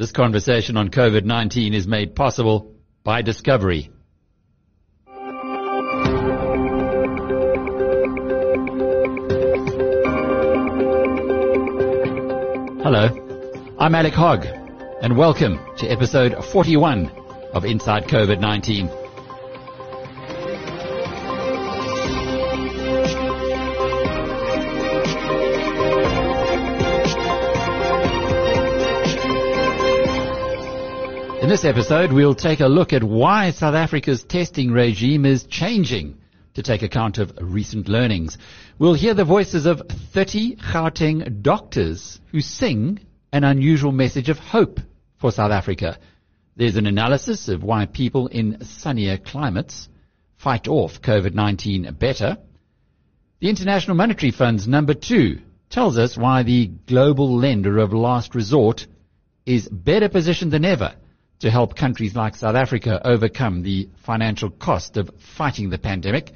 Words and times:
This 0.00 0.12
conversation 0.12 0.78
on 0.78 0.88
COVID-19 0.88 1.74
is 1.74 1.86
made 1.86 2.16
possible 2.16 2.74
by 3.04 3.20
Discovery. 3.20 3.90
Hello, 12.82 13.74
I'm 13.78 13.94
Alec 13.94 14.14
Hogg, 14.14 14.46
and 15.02 15.18
welcome 15.18 15.60
to 15.76 15.86
episode 15.86 16.46
41 16.46 17.10
of 17.52 17.66
Inside 17.66 18.04
COVID-19. 18.04 18.78
In 18.78 18.99
this 31.50 31.64
episode, 31.64 32.12
we'll 32.12 32.32
take 32.32 32.60
a 32.60 32.68
look 32.68 32.92
at 32.92 33.02
why 33.02 33.50
South 33.50 33.74
Africa's 33.74 34.22
testing 34.22 34.70
regime 34.70 35.26
is 35.26 35.42
changing 35.42 36.16
to 36.54 36.62
take 36.62 36.82
account 36.82 37.18
of 37.18 37.36
recent 37.40 37.88
learnings. 37.88 38.38
We'll 38.78 38.94
hear 38.94 39.14
the 39.14 39.24
voices 39.24 39.66
of 39.66 39.82
30 40.12 40.58
Gauteng 40.58 41.42
doctors 41.42 42.20
who 42.30 42.40
sing 42.40 43.00
an 43.32 43.42
unusual 43.42 43.90
message 43.90 44.28
of 44.28 44.38
hope 44.38 44.78
for 45.18 45.32
South 45.32 45.50
Africa. 45.50 45.98
There's 46.54 46.76
an 46.76 46.86
analysis 46.86 47.48
of 47.48 47.64
why 47.64 47.86
people 47.86 48.28
in 48.28 48.64
sunnier 48.64 49.18
climates 49.18 49.88
fight 50.36 50.68
off 50.68 51.02
COVID-19 51.02 51.98
better. 51.98 52.38
The 53.40 53.50
International 53.50 53.96
Monetary 53.96 54.30
Fund's 54.30 54.68
number 54.68 54.94
two 54.94 55.40
tells 55.68 55.98
us 55.98 56.16
why 56.16 56.44
the 56.44 56.68
global 56.68 57.36
lender 57.38 57.78
of 57.78 57.92
last 57.92 58.36
resort 58.36 58.86
is 59.44 59.68
better 59.68 60.08
positioned 60.08 60.52
than 60.52 60.64
ever 60.64 60.94
to 61.40 61.50
help 61.50 61.74
countries 61.76 62.14
like 62.14 62.36
South 62.36 62.54
Africa 62.54 63.00
overcome 63.04 63.62
the 63.62 63.88
financial 64.04 64.50
cost 64.50 64.96
of 64.96 65.10
fighting 65.18 65.70
the 65.70 65.78
pandemic. 65.78 66.32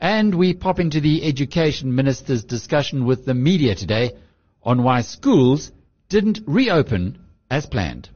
And 0.00 0.34
we 0.34 0.54
pop 0.54 0.78
into 0.78 1.00
the 1.00 1.24
education 1.24 1.94
minister's 1.94 2.44
discussion 2.44 3.04
with 3.04 3.24
the 3.24 3.34
media 3.34 3.74
today 3.74 4.12
on 4.62 4.82
why 4.82 5.00
schools 5.00 5.72
didn't 6.08 6.40
reopen 6.46 7.18
as 7.50 7.66
planned. 7.66 8.10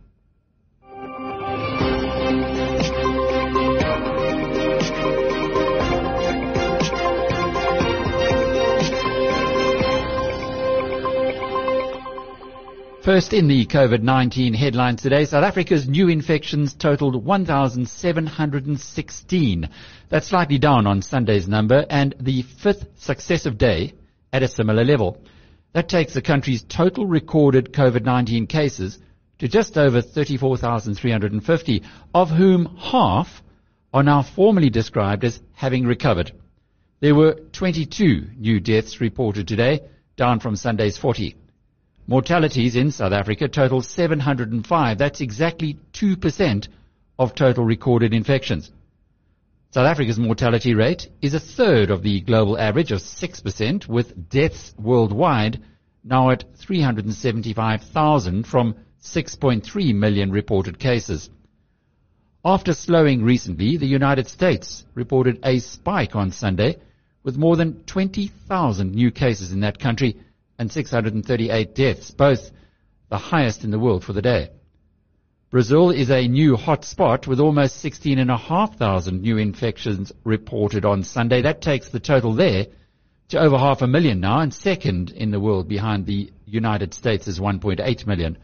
First 13.03 13.33
in 13.33 13.49
the 13.49 13.67
COVID-19 13.67 14.55
headlines 14.55 15.03
today, 15.03 15.25
South 15.25 15.43
Africa's 15.43 15.89
new 15.89 16.07
infections 16.07 16.73
totaled 16.73 17.25
1,716. 17.25 19.69
That's 20.09 20.29
slightly 20.29 20.59
down 20.59 20.87
on 20.87 21.03
Sunday's 21.03 21.49
number 21.49 21.85
and 21.91 22.15
the 22.21 22.43
fifth 22.43 22.87
successive 23.01 23.59
day 23.59 23.95
at 24.33 24.45
a 24.45 24.49
similar 24.49 24.85
level. 24.85 25.21
That 25.73 25.89
takes 25.89 26.15
the 26.15 26.23
country's 26.23 26.63
total 26.63 27.05
recorded 27.05 27.73
COVID-19 27.73 28.49
cases 28.49 29.01
to 29.41 29.49
just 29.49 29.77
over 29.77 30.01
34,350, 30.01 31.83
of 32.15 32.31
whom 32.31 32.77
half 32.77 33.43
are 33.93 34.05
now 34.05 34.23
formally 34.23 34.71
described 34.71 35.25
as 35.25 35.41
having 35.55 35.89
recovered. 35.89 36.31
There 37.01 37.17
were 37.17 37.35
22 37.51 38.29
new 38.39 38.61
deaths 38.61 39.01
reported 39.01 39.49
today, 39.49 39.81
down 40.17 40.39
from 40.39 40.55
Sunday's 40.55 40.97
40. 40.97 41.35
Mortalities 42.13 42.77
in 42.77 42.91
South 42.91 43.15
Africa 43.15 43.49
total 43.49 43.81
705. 43.81 44.99
That's 44.99 45.23
exactly 45.23 45.79
2% 45.95 46.69
of 47.19 47.35
total 47.35 47.65
recorded 47.65 48.13
infections. 48.13 48.71
South 49.71 49.87
Africa's 49.87 50.19
mortality 50.19 50.75
rate 50.75 51.09
is 51.23 51.33
a 51.33 51.41
third 51.41 51.91
of 51.91 52.03
the 52.03 52.21
global 52.21 52.59
average 52.59 52.93
of 52.93 52.99
6%, 52.99 53.89
with 53.89 54.29
deaths 54.29 54.75
worldwide 54.79 55.63
now 56.05 56.29
at 56.29 56.45
375,000 56.59 58.47
from 58.47 58.75
6.3 59.03 59.95
million 59.95 60.31
reported 60.31 60.79
cases. 60.79 61.31
After 62.45 62.75
slowing 62.75 63.25
recently, 63.25 63.79
the 63.79 63.87
United 63.87 64.29
States 64.29 64.85
reported 64.93 65.39
a 65.43 65.61
spike 65.61 66.15
on 66.15 66.31
Sunday 66.31 66.77
with 67.23 67.39
more 67.39 67.57
than 67.57 67.85
20,000 67.85 68.95
new 68.95 69.11
cases 69.11 69.51
in 69.51 69.61
that 69.61 69.79
country 69.79 70.19
and 70.63 70.71
638 70.71 71.75
deaths, 71.75 72.13
both 72.13 72.53
the 73.11 73.19
highest 73.19 73.65
in 73.65 73.73
the 73.73 73.81
world 73.81 74.05
for 74.05 74.13
the 74.13 74.23
day. 74.23 74.49
Brazil 75.51 75.91
is 75.91 76.09
a 76.09 76.29
new 76.29 76.57
hotspot 76.57 77.27
with 77.27 77.41
almost 77.41 77.81
16,500 77.81 79.13
new 79.21 79.37
infections 79.39 80.13
reported 80.25 80.85
on 80.87 81.03
Sunday. 81.03 81.43
That 81.43 81.61
takes 81.61 81.89
the 81.89 82.01
total 82.01 82.33
there 82.33 82.69
to 83.31 83.41
over 83.41 83.59
half 83.59 83.83
a 83.83 83.87
million 83.89 84.21
now 84.21 84.39
and 84.39 84.55
second 84.55 85.11
in 85.11 85.33
the 85.33 85.41
world 85.41 85.69
behind 85.69 86.07
the 86.07 86.33
United 86.47 86.95
States' 86.95 87.41
1.8 87.41 88.07
million. 88.07 88.39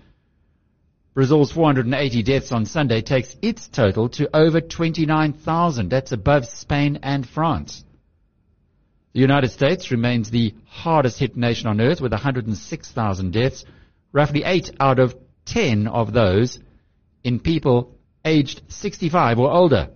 Brazil's 1.14 1.52
480 1.52 2.22
deaths 2.24 2.50
on 2.50 2.66
Sunday 2.66 3.00
takes 3.00 3.36
its 3.42 3.68
total 3.68 4.08
to 4.10 4.36
over 4.36 4.60
29,000. 4.60 5.88
That's 5.88 6.12
above 6.12 6.46
Spain 6.46 6.98
and 7.02 7.26
France. 7.26 7.84
The 9.12 9.20
United 9.20 9.50
States 9.50 9.90
remains 9.90 10.30
the 10.30 10.54
hardest 10.66 11.18
hit 11.18 11.36
nation 11.36 11.68
on 11.68 11.80
earth 11.80 12.00
with 12.00 12.12
106,000 12.12 13.32
deaths, 13.32 13.64
roughly 14.12 14.44
8 14.44 14.72
out 14.78 14.98
of 14.98 15.16
10 15.46 15.86
of 15.86 16.12
those 16.12 16.58
in 17.24 17.40
people 17.40 17.96
aged 18.24 18.62
65 18.68 19.38
or 19.38 19.50
older. 19.50 19.90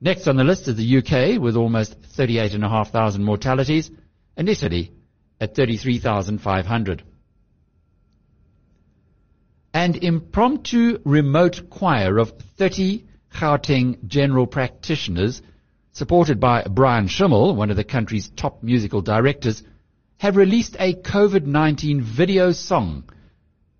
Next 0.00 0.26
on 0.26 0.36
the 0.36 0.44
list 0.44 0.66
is 0.66 0.76
the 0.76 0.98
UK 0.98 1.40
with 1.40 1.56
almost 1.56 1.94
38,500 2.16 3.20
mortalities 3.20 3.90
and 4.36 4.48
Italy 4.48 4.92
at 5.40 5.54
33,500. 5.54 7.02
An 9.72 9.94
impromptu 9.94 10.98
remote 11.04 11.70
choir 11.70 12.18
of 12.18 12.32
30 12.58 13.04
Gauteng 13.32 14.04
general 14.06 14.46
practitioners 14.46 15.42
supported 15.92 16.40
by 16.40 16.62
Brian 16.64 17.08
Schimmel, 17.08 17.54
one 17.54 17.70
of 17.70 17.76
the 17.76 17.84
country's 17.84 18.28
top 18.28 18.62
musical 18.62 19.02
directors, 19.02 19.62
have 20.18 20.36
released 20.36 20.76
a 20.78 20.94
COVID-19 20.94 22.02
video 22.02 22.52
song 22.52 23.04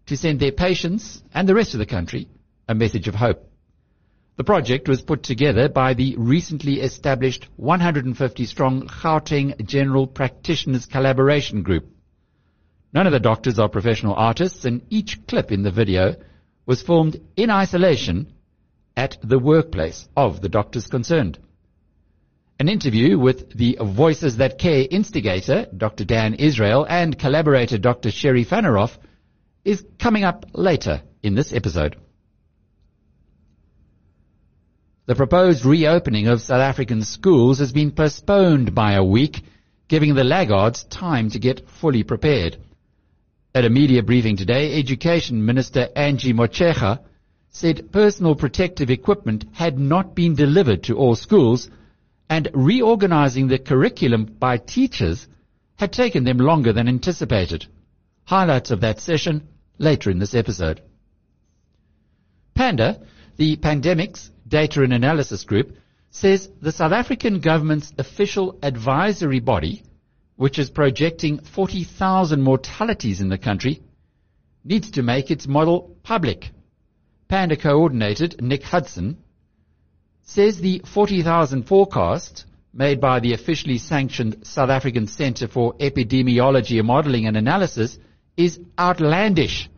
to 0.06 0.16
send 0.16 0.41
their 0.41 0.53
patients 0.53 1.22
and 1.34 1.48
the 1.48 1.54
rest 1.54 1.75
of 1.75 1.78
the 1.78 1.87
country 1.87 2.28
a 2.69 2.75
message 2.75 3.09
of 3.09 3.15
hope. 3.15 3.47
The 4.37 4.44
project 4.44 4.88
was 4.88 5.03
put 5.03 5.22
together 5.22 5.69
by 5.69 5.93
the 5.93 6.16
recently 6.16 6.81
established 6.81 7.47
150 7.56 8.47
strong 8.47 8.88
Gauteng 8.88 9.66
General 9.66 10.06
Practitioners 10.06 10.87
Collaboration 10.87 11.62
Group. 11.62 11.91
None 12.92 13.06
of 13.06 13.12
the 13.12 13.21
doctors 13.21 13.59
are 13.59 13.69
professional 13.69 14.15
artists 14.15 14.65
and 14.65 14.82
each 14.88 15.27
clip 15.27 15.53
in 15.53 15.62
the 15.62 15.71
video 15.71 16.16
was 16.65 16.82
filmed 16.82 17.21
in 17.37 17.50
isolation 17.50 18.32
at 18.97 19.19
the 19.22 19.38
workplace 19.38 20.09
of 20.16 20.41
the 20.41 20.48
doctors 20.48 20.87
concerned. 20.87 21.38
An 22.60 22.69
interview 22.69 23.19
with 23.19 23.56
the 23.56 23.78
Voices 23.81 24.37
That 24.37 24.59
Care 24.59 24.87
instigator, 24.91 25.66
Dr. 25.75 26.04
Dan 26.04 26.34
Israel, 26.34 26.87
and 26.87 27.19
collaborator 27.19 27.78
Dr. 27.78 28.10
Sherry 28.10 28.44
Fanaroff 28.44 28.98
is 29.65 29.82
coming 29.98 30.25
up 30.25 30.44
later 30.53 31.00
in 31.22 31.34
this 31.34 31.54
episode. 31.54 31.97
The 35.06 35.15
proposed 35.15 35.65
reopening 35.65 36.28
of 36.28 36.43
South 36.43 36.60
African 36.60 37.03
schools 37.03 37.60
has 37.60 37.72
been 37.72 37.93
postponed 37.93 38.75
by 38.75 38.92
a 38.92 39.03
week, 39.03 39.41
giving 39.88 40.15
the 40.15 40.22
laggards 40.22 40.84
time 40.84 41.31
to 41.31 41.38
get 41.38 41.66
fully 41.66 42.03
prepared. 42.03 42.59
At 43.54 43.65
a 43.65 43.71
media 43.71 44.03
briefing 44.03 44.37
today, 44.37 44.78
Education 44.78 45.47
Minister 45.47 45.88
Angie 45.97 46.34
Motshekga 46.34 47.01
said 47.48 47.91
personal 47.91 48.34
protective 48.34 48.91
equipment 48.91 49.47
had 49.53 49.78
not 49.78 50.15
been 50.15 50.34
delivered 50.34 50.83
to 50.83 50.98
all 50.98 51.15
schools 51.15 51.71
and 52.30 52.48
reorganizing 52.54 53.48
the 53.48 53.59
curriculum 53.59 54.24
by 54.24 54.56
teachers 54.56 55.27
had 55.74 55.92
taken 55.92 56.22
them 56.22 56.38
longer 56.38 56.72
than 56.72 56.86
anticipated. 56.86 57.66
Highlights 58.24 58.71
of 58.71 58.82
that 58.82 59.00
session 59.00 59.48
later 59.78 60.10
in 60.10 60.21
this 60.21 60.34
episode. 60.34 60.80
PANDA, 62.54 63.00
the 63.36 63.56
Pandemics 63.56 64.30
Data 64.47 64.84
and 64.84 64.92
Analysis 64.92 65.42
Group, 65.42 65.77
says 66.10 66.48
the 66.62 66.71
South 66.71 66.92
African 66.92 67.41
government's 67.41 67.92
official 67.98 68.59
advisory 68.62 69.41
body, 69.41 69.82
which 70.36 70.59
is 70.59 70.71
projecting 70.71 71.41
40,000 71.41 72.41
mortalities 72.41 73.21
in 73.21 73.28
the 73.28 73.38
country, 73.38 73.82
needs 74.62 74.92
to 74.92 75.03
make 75.03 75.32
its 75.32 75.48
model 75.48 75.97
public. 76.04 76.50
PANDA 77.28 77.56
coordinator 77.56 78.28
Nick 78.41 78.62
Hudson 78.62 79.18
says 80.22 80.61
the 80.61 80.83
40,000 80.84 81.65
forecast 81.65 82.45
made 82.72 83.01
by 83.01 83.21
the 83.21 83.33
officially 83.33 83.78
sanctioned 83.78 84.47
South 84.47 84.71
African 84.71 85.07
Centre 85.07 85.49
for 85.49 85.75
Epidemiology 85.75 86.83
Modelling 86.84 87.27
and 87.27 87.37
Analysis 87.37 87.99
is 88.37 88.61
outlandish 88.78 89.69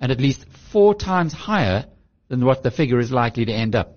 and 0.00 0.12
at 0.12 0.20
least 0.20 0.46
four 0.72 0.94
times 0.94 1.32
higher 1.32 1.86
than 2.28 2.44
what 2.44 2.62
the 2.62 2.70
figure 2.70 2.98
is 2.98 3.10
likely 3.10 3.44
to 3.44 3.52
end 3.52 3.74
up. 3.74 3.96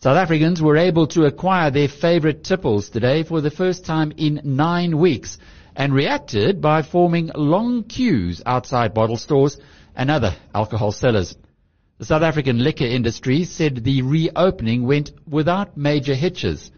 South 0.00 0.18
Africans 0.18 0.60
were 0.60 0.76
able 0.76 1.06
to 1.08 1.24
acquire 1.24 1.70
their 1.70 1.88
favorite 1.88 2.44
tipples 2.44 2.90
today 2.90 3.22
for 3.22 3.40
the 3.40 3.50
first 3.50 3.86
time 3.86 4.12
in 4.18 4.40
nine 4.44 4.98
weeks 4.98 5.38
and 5.74 5.94
reacted 5.94 6.60
by 6.60 6.82
forming 6.82 7.30
long 7.34 7.84
queues 7.84 8.42
outside 8.44 8.92
bottle 8.92 9.16
stores 9.16 9.58
and 9.96 10.10
other 10.10 10.36
alcohol 10.54 10.92
sellers. 10.92 11.34
The 11.98 12.04
South 12.04 12.22
African 12.22 12.58
liquor 12.58 12.84
industry 12.84 13.44
said 13.44 13.84
the 13.84 14.02
reopening 14.02 14.84
went 14.84 15.12
without 15.28 15.76
major 15.76 16.14
hitches. 16.14 16.72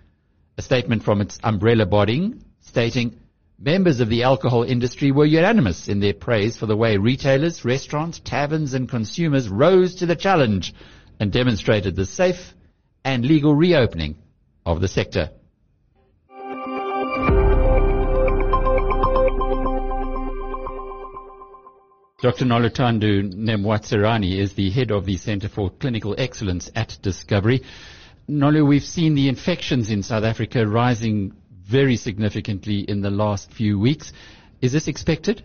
A 0.58 0.62
statement 0.62 1.04
from 1.04 1.22
its 1.22 1.38
umbrella 1.42 1.86
body 1.86 2.34
stating 2.60 3.18
members 3.58 4.00
of 4.00 4.10
the 4.10 4.24
alcohol 4.24 4.62
industry 4.62 5.10
were 5.10 5.24
unanimous 5.24 5.88
in 5.88 6.00
their 6.00 6.12
praise 6.12 6.58
for 6.58 6.66
the 6.66 6.76
way 6.76 6.98
retailers, 6.98 7.64
restaurants, 7.64 8.20
taverns 8.22 8.74
and 8.74 8.90
consumers 8.90 9.48
rose 9.48 9.94
to 9.96 10.06
the 10.06 10.16
challenge 10.16 10.74
and 11.18 11.32
demonstrated 11.32 11.96
the 11.96 12.04
safe 12.04 12.54
and 13.02 13.24
legal 13.24 13.54
reopening 13.54 14.16
of 14.66 14.82
the 14.82 14.88
sector. 14.88 15.30
Dr. 22.22 22.46
Noluthando 22.46 23.30
Nematswerani 23.30 24.38
is 24.38 24.54
the 24.54 24.70
head 24.70 24.90
of 24.90 25.04
the 25.04 25.18
Center 25.18 25.50
for 25.50 25.68
Clinical 25.68 26.14
Excellence 26.16 26.70
at 26.74 26.96
Discovery. 27.02 27.62
Nolu, 28.26 28.66
we've 28.66 28.82
seen 28.82 29.14
the 29.14 29.28
infections 29.28 29.90
in 29.90 30.02
South 30.02 30.24
Africa 30.24 30.66
rising 30.66 31.34
very 31.62 31.94
significantly 31.96 32.78
in 32.78 33.02
the 33.02 33.10
last 33.10 33.52
few 33.52 33.78
weeks. 33.78 34.14
Is 34.62 34.72
this 34.72 34.88
expected? 34.88 35.44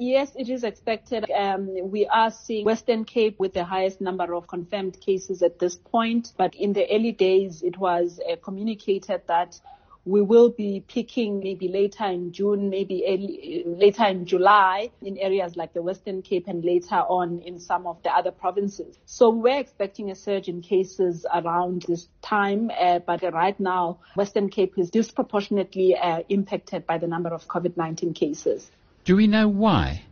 Yes, 0.00 0.32
it 0.34 0.48
is 0.48 0.64
expected. 0.64 1.30
Um, 1.30 1.68
we 1.92 2.08
are 2.08 2.32
seeing 2.32 2.64
Western 2.64 3.04
Cape 3.04 3.38
with 3.38 3.54
the 3.54 3.64
highest 3.64 4.00
number 4.00 4.34
of 4.34 4.48
confirmed 4.48 5.00
cases 5.00 5.42
at 5.42 5.60
this 5.60 5.76
point. 5.76 6.32
But 6.36 6.56
in 6.56 6.72
the 6.72 6.90
early 6.92 7.12
days, 7.12 7.62
it 7.62 7.78
was 7.78 8.18
uh, 8.28 8.34
communicated 8.42 9.22
that 9.28 9.60
we 10.08 10.22
will 10.22 10.48
be 10.48 10.82
peaking 10.88 11.40
maybe 11.40 11.68
later 11.68 12.06
in 12.06 12.32
June, 12.32 12.70
maybe 12.70 13.04
early, 13.06 13.62
later 13.66 14.04
in 14.06 14.24
July 14.24 14.90
in 15.02 15.18
areas 15.18 15.54
like 15.54 15.74
the 15.74 15.82
Western 15.82 16.22
Cape 16.22 16.48
and 16.48 16.64
later 16.64 16.96
on 16.96 17.40
in 17.40 17.60
some 17.60 17.86
of 17.86 18.02
the 18.02 18.10
other 18.10 18.30
provinces. 18.30 18.98
So 19.04 19.28
we're 19.28 19.58
expecting 19.58 20.10
a 20.10 20.14
surge 20.14 20.48
in 20.48 20.62
cases 20.62 21.26
around 21.32 21.82
this 21.82 22.08
time, 22.22 22.70
uh, 22.70 23.00
but 23.00 23.22
right 23.34 23.58
now 23.60 23.98
Western 24.16 24.48
Cape 24.48 24.78
is 24.78 24.90
disproportionately 24.90 25.94
uh, 25.94 26.22
impacted 26.30 26.86
by 26.86 26.96
the 26.96 27.06
number 27.06 27.28
of 27.28 27.46
COVID-19 27.46 28.14
cases. 28.14 28.70
Do 29.04 29.14
we 29.14 29.26
know 29.26 29.46
why? 29.46 30.04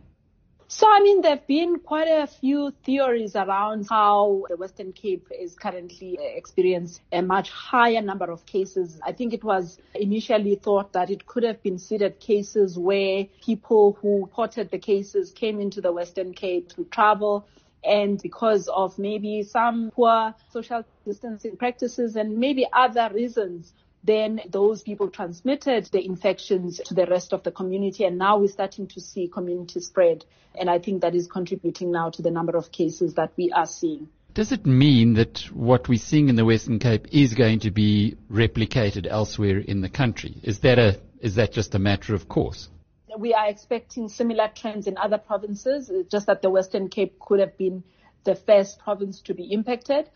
So, 0.69 0.85
I 0.85 0.99
mean, 0.99 1.21
there 1.21 1.37
have 1.37 1.47
been 1.47 1.79
quite 1.79 2.09
a 2.09 2.27
few 2.27 2.71
theories 2.83 3.37
around 3.37 3.87
how 3.89 4.43
the 4.49 4.57
Western 4.57 4.91
Cape 4.91 5.29
is 5.31 5.55
currently 5.55 6.17
experiencing 6.19 7.01
a 7.13 7.21
much 7.21 7.49
higher 7.51 8.01
number 8.01 8.29
of 8.29 8.45
cases. 8.45 8.99
I 9.01 9.13
think 9.13 9.33
it 9.33 9.45
was 9.45 9.79
initially 9.95 10.55
thought 10.55 10.91
that 10.91 11.09
it 11.09 11.25
could 11.25 11.43
have 11.43 11.63
been 11.63 11.79
seeded 11.79 12.19
cases 12.19 12.77
where 12.77 13.27
people 13.41 13.97
who 14.01 14.23
reported 14.23 14.69
the 14.69 14.77
cases 14.77 15.31
came 15.31 15.61
into 15.61 15.79
the 15.79 15.93
Western 15.93 16.33
Cape 16.33 16.67
to 16.73 16.83
travel 16.83 17.47
and 17.85 18.21
because 18.21 18.67
of 18.67 18.99
maybe 18.99 19.43
some 19.43 19.91
poor 19.91 20.35
social 20.49 20.83
distancing 21.05 21.55
practices 21.55 22.17
and 22.17 22.37
maybe 22.37 22.67
other 22.73 23.09
reasons 23.13 23.73
then 24.07 24.41
those 24.49 24.81
people 24.81 25.09
transmitted 25.09 25.85
the 25.91 26.03
infections 26.03 26.81
to 26.85 26.93
the 26.93 27.05
rest 27.05 27.33
of 27.33 27.43
the 27.43 27.51
community. 27.51 28.05
And 28.05 28.17
now 28.17 28.39
we're 28.39 28.47
starting 28.47 28.87
to 28.87 29.01
see 29.01 29.27
community 29.27 29.81
spread. 29.81 30.25
And 30.59 30.69
I 30.69 30.79
think 30.79 31.01
that 31.01 31.13
is 31.13 31.27
contributing 31.27 31.91
now 31.91 32.09
to 32.11 32.21
the 32.21 32.31
number 32.31 32.57
of 32.57 32.71
cases 32.71 33.13
that 33.15 33.33
we 33.37 33.51
are 33.51 33.67
seeing. 33.67 34.09
Does 34.33 34.51
it 34.51 34.65
mean 34.65 35.15
that 35.15 35.39
what 35.51 35.89
we're 35.89 35.99
seeing 35.99 36.29
in 36.29 36.35
the 36.35 36.45
Western 36.45 36.79
Cape 36.79 37.07
is 37.11 37.33
going 37.33 37.59
to 37.61 37.71
be 37.71 38.15
replicated 38.31 39.07
elsewhere 39.07 39.57
in 39.57 39.81
the 39.81 39.89
country? 39.89 40.35
Is 40.43 40.59
that 40.59 40.79
a, 40.79 40.99
is 41.19 41.35
that 41.35 41.51
just 41.51 41.75
a 41.75 41.79
matter 41.79 42.13
of 42.13 42.29
course? 42.29 42.69
We 43.17 43.33
are 43.33 43.47
expecting 43.47 44.09
similar 44.09 44.51
trends 44.53 44.85
in 44.85 44.95
other 44.95 45.17
provinces, 45.17 45.91
just 46.09 46.27
that 46.27 46.43
the 46.43 46.51
Western 46.51 46.87
Cape 46.89 47.19
could 47.19 47.39
have 47.39 47.57
been 47.57 47.83
the 48.25 48.35
first 48.35 48.77
province 48.77 49.21
to 49.21 49.33
be 49.33 49.51
impacted. 49.51 50.07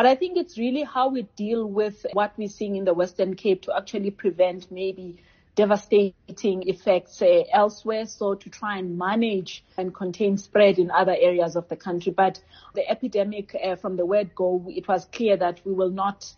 But 0.00 0.06
I 0.06 0.14
think 0.14 0.38
it's 0.38 0.56
really 0.56 0.82
how 0.82 1.10
we 1.10 1.24
deal 1.36 1.66
with 1.66 2.06
what 2.14 2.32
we're 2.38 2.48
seeing 2.48 2.76
in 2.76 2.86
the 2.86 2.94
Western 2.94 3.34
Cape 3.34 3.60
to 3.64 3.76
actually 3.76 4.10
prevent 4.10 4.72
maybe 4.72 5.18
devastating 5.56 6.66
effects 6.66 7.20
uh, 7.20 7.42
elsewhere. 7.52 8.06
So 8.06 8.34
to 8.34 8.48
try 8.48 8.78
and 8.78 8.96
manage 8.96 9.62
and 9.76 9.94
contain 9.94 10.38
spread 10.38 10.78
in 10.78 10.90
other 10.90 11.14
areas 11.14 11.54
of 11.54 11.68
the 11.68 11.76
country. 11.76 12.12
But 12.12 12.40
the 12.74 12.88
epidemic 12.88 13.54
uh, 13.62 13.76
from 13.76 13.98
the 13.98 14.06
word 14.06 14.34
go, 14.34 14.64
it 14.70 14.88
was 14.88 15.04
clear 15.04 15.36
that 15.36 15.60
we 15.66 15.74
will 15.74 15.90
not, 15.90 16.34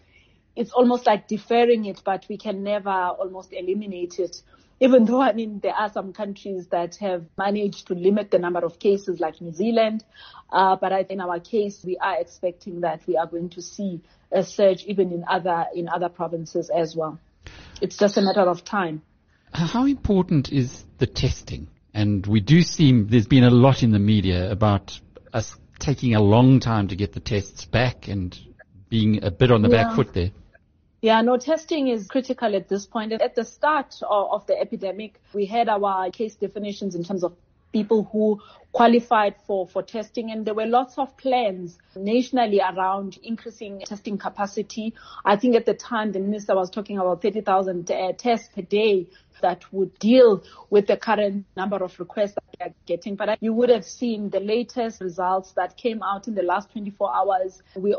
it's 0.56 0.73
almost 0.73 1.06
like 1.06 1.29
deferring 1.29 1.85
it, 1.85 2.03
but 2.05 2.26
we 2.29 2.38
can 2.38 2.64
never 2.64 2.91
almost 2.91 3.53
eliminate 3.53 4.19
it 4.19 4.43
even 4.82 5.05
though, 5.05 5.23
I 5.23 5.32
mean, 5.32 5.61
there 5.62 5.75
are 5.75 5.93
some 5.93 6.12
countries 6.12 6.67
that 6.73 6.96
have 6.96 7.25
managed 7.38 7.87
to 7.87 7.94
limit 7.94 8.32
the 8.32 8.40
number 8.40 8.58
of 8.64 8.81
cases 8.81 9.20
like 9.20 9.40
New 9.40 9.52
Zealand. 9.52 10.05
Uh, 10.50 10.75
but 10.75 11.08
in 11.08 11.20
our 11.20 11.38
case, 11.38 11.84
we 11.84 11.96
are 11.99 12.20
expecting 12.20 12.81
that 12.81 13.00
we 13.06 13.17
are 13.17 13.29
going 13.29 13.50
to 13.50 13.62
see 13.62 14.00
a 14.32 14.43
surge 14.43 14.82
even 14.87 15.12
in 15.12 15.25
other, 15.29 15.67
in 15.73 15.88
other 15.88 16.08
provinces 16.08 16.69
as 16.69 16.96
well. 16.96 17.20
It's 17.81 17.96
just 17.96 18.17
a 18.17 18.23
matter 18.23 18.40
of 18.40 18.64
time. 18.64 19.02
How 19.52 19.87
important 19.87 20.50
is 20.50 20.85
the 20.99 21.06
testing? 21.06 21.69
And 21.94 22.26
we 22.26 22.40
do 22.40 22.62
seem, 22.62 23.06
there's 23.06 23.28
been 23.28 23.44
a 23.44 23.50
lot 23.50 23.85
in 23.85 23.93
the 23.93 24.00
media 24.00 24.50
about 24.50 24.99
us 25.32 25.56
taking 25.78 26.17
a 26.17 26.20
long 26.20 26.58
time 26.58 26.88
to 26.88 26.96
get 26.96 27.12
the 27.12 27.20
tests 27.20 27.67
back 27.67 28.08
and 28.08 28.37
being 28.88 29.23
a 29.23 29.31
bit 29.31 29.52
on 29.52 29.62
the 29.62 29.70
yeah. 29.70 29.85
back 29.85 29.94
foot 29.94 30.12
there. 30.12 30.32
Yeah, 31.02 31.20
no, 31.20 31.37
testing 31.37 31.88
is 31.88 32.06
critical 32.06 32.54
at 32.54 32.69
this 32.69 32.87
point. 32.87 33.12
At 33.12 33.34
the 33.34 33.44
start 33.44 34.00
of 34.08 34.46
the 34.46 34.56
epidemic, 34.56 35.20
we 35.34 35.46
had 35.46 35.69
our 35.69 36.08
case 36.12 36.37
definitions 36.37 36.94
in 36.94 37.02
terms 37.02 37.25
of 37.25 37.34
people 37.72 38.04
who 38.12 38.40
qualified 38.70 39.34
for, 39.44 39.66
for 39.66 39.82
testing 39.82 40.31
and 40.31 40.46
there 40.46 40.54
were 40.54 40.66
lots 40.66 40.99
of 40.99 41.16
plans 41.16 41.76
nationally 41.96 42.60
around 42.60 43.19
increasing 43.25 43.81
testing 43.81 44.16
capacity. 44.16 44.94
I 45.25 45.34
think 45.34 45.56
at 45.56 45.66
the 45.66 45.75
time 45.75 46.12
the 46.12 46.20
minister 46.20 46.54
was 46.54 46.70
talking 46.70 46.99
about 46.99 47.20
30,000 47.20 47.90
uh, 47.90 48.12
tests 48.12 48.49
per 48.54 48.62
day 48.62 49.08
that 49.40 49.70
would 49.72 49.99
deal 49.99 50.44
with 50.70 50.87
the 50.87 50.96
current 50.96 51.44
number 51.56 51.82
of 51.82 51.99
requests 51.99 52.34
that 52.34 52.44
we 52.56 52.66
are 52.66 52.75
getting. 52.87 53.16
But 53.16 53.43
you 53.43 53.52
would 53.52 53.70
have 53.70 53.84
seen 53.84 54.31
the 54.31 54.40
latest 54.40 55.00
results 55.00 55.50
that 55.52 55.76
came 55.76 56.00
out 56.02 56.28
in 56.28 56.37
the 56.37 56.42
last 56.42 56.71
24 56.71 57.12
hours. 57.12 57.61
We 57.75 57.94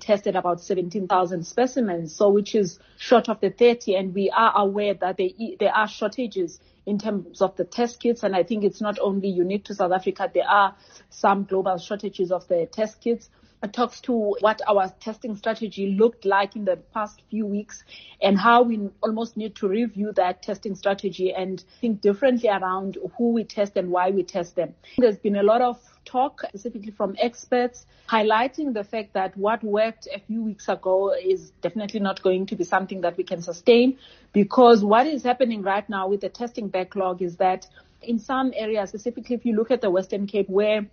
tested 0.00 0.36
about 0.36 0.60
17,000 0.60 1.44
specimens, 1.46 2.14
so 2.14 2.30
which 2.30 2.54
is 2.54 2.78
short 2.98 3.28
of 3.28 3.40
the 3.40 3.50
30, 3.50 3.96
and 3.96 4.14
we 4.14 4.30
are 4.30 4.52
aware 4.56 4.94
that 4.94 5.16
they, 5.16 5.56
there 5.58 5.74
are 5.74 5.88
shortages 5.88 6.60
in 6.86 6.98
terms 6.98 7.40
of 7.40 7.56
the 7.56 7.64
test 7.64 8.00
kits, 8.00 8.22
and 8.22 8.34
I 8.34 8.42
think 8.42 8.64
it's 8.64 8.80
not 8.80 8.98
only 9.00 9.28
unique 9.28 9.64
to 9.64 9.74
South 9.74 9.92
Africa. 9.92 10.30
There 10.32 10.48
are 10.48 10.74
some 11.10 11.44
global 11.44 11.78
shortages 11.78 12.32
of 12.32 12.46
the 12.48 12.66
test 12.66 13.00
kits. 13.00 13.30
It 13.62 13.72
talks 13.72 14.00
to 14.02 14.12
what 14.40 14.60
our 14.66 14.92
testing 14.98 15.36
strategy 15.36 15.94
looked 15.96 16.24
like 16.24 16.56
in 16.56 16.64
the 16.64 16.78
past 16.92 17.22
few 17.30 17.46
weeks 17.46 17.84
and 18.20 18.36
how 18.36 18.62
we 18.62 18.88
almost 19.02 19.36
need 19.36 19.54
to 19.56 19.68
review 19.68 20.12
that 20.16 20.42
testing 20.42 20.74
strategy 20.74 21.32
and 21.32 21.62
think 21.80 22.00
differently 22.00 22.48
around 22.48 22.98
who 23.16 23.30
we 23.32 23.44
test 23.44 23.76
and 23.76 23.90
why 23.90 24.10
we 24.10 24.24
test 24.24 24.56
them. 24.56 24.74
There's 24.98 25.18
been 25.18 25.36
a 25.36 25.44
lot 25.44 25.62
of 25.62 25.78
talk 26.04 26.42
specifically 26.48 26.90
from 26.90 27.14
experts 27.20 27.86
highlighting 28.08 28.74
the 28.74 28.82
fact 28.82 29.12
that 29.12 29.36
what 29.36 29.62
worked 29.62 30.08
a 30.12 30.18
few 30.18 30.42
weeks 30.42 30.68
ago 30.68 31.14
is 31.14 31.50
definitely 31.62 32.00
not 32.00 32.20
going 32.22 32.46
to 32.46 32.56
be 32.56 32.64
something 32.64 33.02
that 33.02 33.16
we 33.16 33.22
can 33.22 33.40
sustain 33.40 33.96
because 34.32 34.84
what 34.84 35.06
is 35.06 35.22
happening 35.22 35.62
right 35.62 35.88
now 35.88 36.08
with 36.08 36.20
the 36.20 36.28
testing 36.28 36.68
backlog 36.68 37.22
is 37.22 37.36
that 37.36 37.68
in 38.02 38.18
some 38.18 38.52
areas, 38.56 38.88
specifically 38.88 39.36
if 39.36 39.46
you 39.46 39.54
look 39.54 39.70
at 39.70 39.80
the 39.80 39.90
Western 39.90 40.26
Cape 40.26 40.48
where 40.48 40.86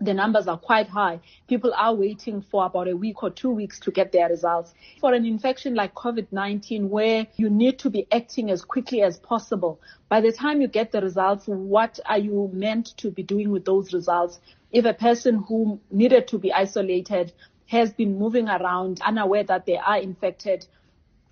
the 0.00 0.12
numbers 0.12 0.46
are 0.46 0.58
quite 0.58 0.88
high. 0.88 1.20
People 1.48 1.72
are 1.74 1.94
waiting 1.94 2.42
for 2.42 2.66
about 2.66 2.88
a 2.88 2.96
week 2.96 3.22
or 3.22 3.30
two 3.30 3.50
weeks 3.50 3.80
to 3.80 3.90
get 3.90 4.12
their 4.12 4.28
results. 4.28 4.74
For 5.00 5.14
an 5.14 5.24
infection 5.24 5.74
like 5.74 5.94
COVID-19 5.94 6.88
where 6.88 7.26
you 7.36 7.48
need 7.48 7.78
to 7.80 7.90
be 7.90 8.06
acting 8.12 8.50
as 8.50 8.64
quickly 8.64 9.02
as 9.02 9.18
possible, 9.18 9.80
by 10.08 10.20
the 10.20 10.32
time 10.32 10.60
you 10.60 10.68
get 10.68 10.92
the 10.92 11.00
results, 11.00 11.46
what 11.46 11.98
are 12.06 12.18
you 12.18 12.50
meant 12.52 12.96
to 12.98 13.10
be 13.10 13.22
doing 13.22 13.50
with 13.50 13.64
those 13.64 13.94
results? 13.94 14.40
If 14.70 14.84
a 14.84 14.94
person 14.94 15.42
who 15.48 15.80
needed 15.90 16.28
to 16.28 16.38
be 16.38 16.52
isolated 16.52 17.32
has 17.68 17.92
been 17.92 18.18
moving 18.18 18.48
around 18.48 19.00
unaware 19.04 19.44
that 19.44 19.66
they 19.66 19.78
are 19.78 19.98
infected, 19.98 20.66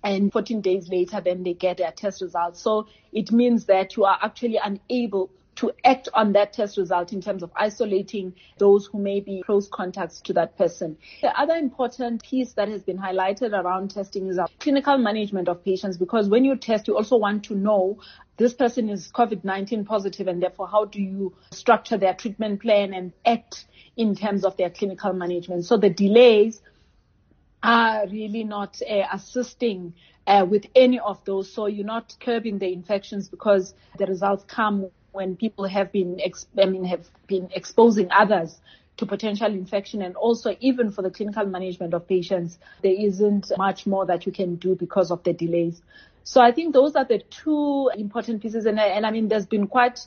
and 0.03 0.31
14 0.31 0.61
days 0.61 0.87
later 0.87 1.19
then 1.19 1.43
they 1.43 1.53
get 1.53 1.77
their 1.77 1.91
test 1.91 2.21
results. 2.21 2.61
So 2.61 2.87
it 3.11 3.31
means 3.31 3.65
that 3.65 3.97
you 3.97 4.05
are 4.05 4.19
actually 4.21 4.59
unable 4.63 5.31
to 5.55 5.71
act 5.83 6.09
on 6.13 6.33
that 6.33 6.53
test 6.53 6.77
result 6.77 7.13
in 7.13 7.21
terms 7.21 7.43
of 7.43 7.51
isolating 7.55 8.33
those 8.57 8.85
who 8.87 8.99
may 8.99 9.19
be 9.19 9.41
close 9.45 9.67
contacts 9.67 10.21
to 10.21 10.33
that 10.33 10.57
person. 10.57 10.97
The 11.21 11.37
other 11.39 11.55
important 11.55 12.23
piece 12.23 12.53
that 12.53 12.67
has 12.67 12.83
been 12.83 12.97
highlighted 12.97 13.51
around 13.51 13.91
testing 13.91 14.27
is 14.27 14.37
our 14.37 14.49
clinical 14.59 14.97
management 14.97 15.47
of 15.47 15.63
patients 15.63 15.97
because 15.97 16.27
when 16.27 16.45
you 16.45 16.55
test, 16.55 16.87
you 16.87 16.97
also 16.97 17.17
want 17.17 17.45
to 17.45 17.55
know 17.55 17.99
this 18.37 18.53
person 18.53 18.89
is 18.89 19.11
COVID-19 19.11 19.85
positive 19.85 20.27
and 20.27 20.43
therefore 20.43 20.67
how 20.67 20.85
do 20.85 21.01
you 21.01 21.33
structure 21.51 21.97
their 21.97 22.13
treatment 22.13 22.61
plan 22.61 22.93
and 22.93 23.13
act 23.25 23.65
in 23.95 24.15
terms 24.15 24.43
of 24.43 24.57
their 24.57 24.69
clinical 24.69 25.13
management. 25.13 25.65
So 25.65 25.77
the 25.77 25.89
delays 25.89 26.61
are 27.63 28.05
really 28.07 28.43
not 28.43 28.79
uh, 28.87 29.03
assisting 29.11 29.93
uh, 30.27 30.45
with 30.47 30.65
any 30.75 30.99
of 30.99 31.23
those. 31.25 31.51
So 31.51 31.67
you're 31.67 31.85
not 31.85 32.15
curbing 32.19 32.59
the 32.59 32.71
infections 32.71 33.29
because 33.29 33.73
the 33.97 34.05
results 34.05 34.43
come 34.47 34.91
when 35.15 35.35
people 35.35 35.65
have 35.65 35.91
been, 35.91 36.19
ex- 36.21 36.47
I 36.61 36.65
mean, 36.65 36.83
have 36.85 37.07
been 37.27 37.49
exposing 37.53 38.09
others 38.11 38.59
to 38.97 39.05
potential 39.05 39.47
infection 39.47 40.01
and 40.01 40.15
also 40.15 40.55
even 40.59 40.91
for 40.91 41.01
the 41.01 41.09
clinical 41.09 41.45
management 41.45 41.93
of 41.93 42.07
patients, 42.07 42.59
there 42.81 42.95
isn't 42.97 43.51
much 43.57 43.85
more 43.85 44.05
that 44.05 44.25
you 44.25 44.31
can 44.31 44.55
do 44.55 44.75
because 44.75 45.11
of 45.11 45.23
the 45.23 45.33
delays. 45.33 45.81
So 46.23 46.41
I 46.41 46.51
think 46.51 46.73
those 46.73 46.95
are 46.95 47.05
the 47.05 47.19
two 47.19 47.89
important 47.97 48.41
pieces. 48.41 48.65
And, 48.65 48.79
and 48.79 49.05
I 49.05 49.11
mean, 49.11 49.27
there's 49.27 49.45
been 49.45 49.67
quite 49.67 49.99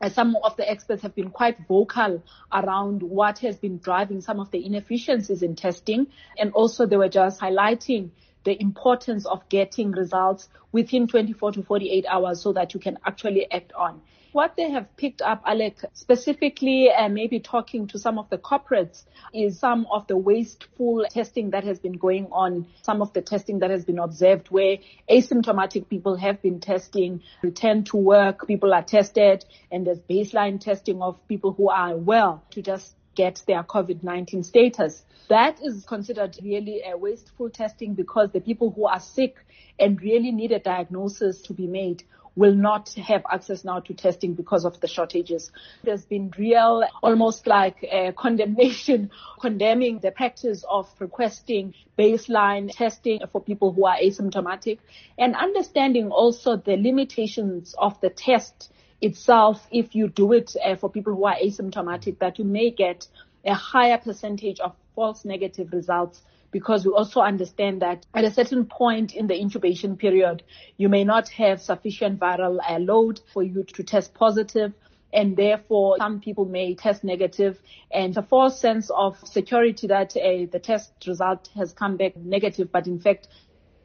uh, 0.00 0.08
some 0.08 0.36
of 0.42 0.56
the 0.56 0.68
experts 0.68 1.02
have 1.02 1.14
been 1.14 1.30
quite 1.30 1.56
vocal 1.68 2.22
around 2.52 3.02
what 3.02 3.38
has 3.38 3.56
been 3.56 3.78
driving 3.78 4.20
some 4.20 4.40
of 4.40 4.50
the 4.50 4.66
inefficiencies 4.66 5.42
in 5.42 5.54
testing. 5.54 6.08
And 6.36 6.52
also 6.52 6.86
they 6.86 6.96
were 6.96 7.08
just 7.08 7.40
highlighting 7.40 8.10
the 8.44 8.60
importance 8.60 9.26
of 9.26 9.48
getting 9.48 9.92
results 9.92 10.48
within 10.72 11.06
24 11.06 11.52
to 11.52 11.62
48 11.62 12.04
hours 12.08 12.40
so 12.40 12.52
that 12.52 12.74
you 12.74 12.80
can 12.80 12.98
actually 13.06 13.50
act 13.52 13.72
on. 13.74 14.00
What 14.32 14.56
they 14.56 14.70
have 14.70 14.96
picked 14.96 15.20
up, 15.20 15.42
Alec, 15.46 15.84
specifically 15.92 16.90
uh, 16.90 17.10
maybe 17.10 17.38
talking 17.38 17.86
to 17.88 17.98
some 17.98 18.18
of 18.18 18.30
the 18.30 18.38
corporates 18.38 19.04
is 19.34 19.58
some 19.58 19.86
of 19.92 20.06
the 20.06 20.16
wasteful 20.16 21.04
testing 21.10 21.50
that 21.50 21.64
has 21.64 21.78
been 21.78 21.98
going 21.98 22.28
on, 22.32 22.66
some 22.80 23.02
of 23.02 23.12
the 23.12 23.20
testing 23.20 23.58
that 23.58 23.68
has 23.68 23.84
been 23.84 23.98
observed 23.98 24.48
where 24.48 24.78
asymptomatic 25.10 25.86
people 25.90 26.16
have 26.16 26.40
been 26.40 26.60
testing, 26.60 27.22
return 27.42 27.84
to 27.84 27.98
work, 27.98 28.46
people 28.46 28.72
are 28.72 28.82
tested, 28.82 29.44
and 29.70 29.86
there's 29.86 30.00
baseline 30.00 30.58
testing 30.58 31.02
of 31.02 31.18
people 31.28 31.52
who 31.52 31.68
are 31.68 31.94
well 31.94 32.42
to 32.52 32.62
just 32.62 32.96
get 33.14 33.42
their 33.46 33.62
COVID-19 33.62 34.46
status. 34.46 35.04
That 35.28 35.62
is 35.62 35.84
considered 35.84 36.38
really 36.42 36.80
a 36.90 36.96
wasteful 36.96 37.50
testing 37.50 37.92
because 37.92 38.30
the 38.30 38.40
people 38.40 38.70
who 38.70 38.86
are 38.86 39.00
sick 39.00 39.36
and 39.78 40.00
really 40.00 40.32
need 40.32 40.52
a 40.52 40.58
diagnosis 40.58 41.42
to 41.42 41.52
be 41.52 41.66
made 41.66 42.04
will 42.36 42.54
not 42.54 42.90
have 42.94 43.22
access 43.30 43.64
now 43.64 43.80
to 43.80 43.94
testing 43.94 44.34
because 44.34 44.64
of 44.64 44.80
the 44.80 44.88
shortages. 44.88 45.50
There's 45.82 46.04
been 46.04 46.32
real, 46.38 46.82
almost 47.02 47.46
like 47.46 47.84
a 47.90 48.12
condemnation, 48.12 49.10
condemning 49.40 49.98
the 49.98 50.10
practice 50.10 50.64
of 50.68 50.88
requesting 50.98 51.74
baseline 51.98 52.74
testing 52.74 53.20
for 53.30 53.40
people 53.40 53.72
who 53.72 53.86
are 53.86 53.96
asymptomatic 53.96 54.78
and 55.18 55.36
understanding 55.36 56.10
also 56.10 56.56
the 56.56 56.76
limitations 56.76 57.74
of 57.78 58.00
the 58.00 58.10
test 58.10 58.72
itself 59.00 59.66
if 59.70 59.94
you 59.94 60.08
do 60.08 60.32
it 60.32 60.54
uh, 60.64 60.76
for 60.76 60.88
people 60.88 61.14
who 61.14 61.24
are 61.24 61.36
asymptomatic 61.36 62.18
that 62.18 62.38
you 62.38 62.44
may 62.44 62.70
get 62.70 63.06
a 63.44 63.52
higher 63.52 63.98
percentage 63.98 64.60
of 64.60 64.74
false 64.94 65.24
negative 65.24 65.72
results 65.72 66.22
because 66.52 66.86
we 66.86 66.92
also 66.92 67.20
understand 67.20 67.82
that 67.82 68.06
at 68.14 68.24
a 68.24 68.30
certain 68.30 68.66
point 68.66 69.14
in 69.16 69.26
the 69.26 69.38
incubation 69.38 69.96
period, 69.96 70.44
you 70.76 70.88
may 70.88 71.02
not 71.02 71.28
have 71.30 71.60
sufficient 71.60 72.20
viral 72.20 72.58
uh, 72.68 72.78
load 72.78 73.20
for 73.32 73.42
you 73.42 73.64
to 73.64 73.82
test 73.82 74.14
positive 74.14 74.72
and 75.12 75.36
therefore 75.36 75.96
some 75.98 76.20
people 76.20 76.44
may 76.44 76.74
test 76.74 77.04
negative 77.04 77.60
and 77.90 78.16
a 78.16 78.22
false 78.22 78.60
sense 78.60 78.90
of 78.90 79.18
security 79.26 79.86
that 79.86 80.16
uh, 80.16 80.46
the 80.50 80.60
test 80.62 80.92
result 81.06 81.48
has 81.54 81.72
come 81.72 81.96
back 81.96 82.16
negative, 82.16 82.70
but 82.72 82.86
in 82.86 82.98
fact 82.98 83.28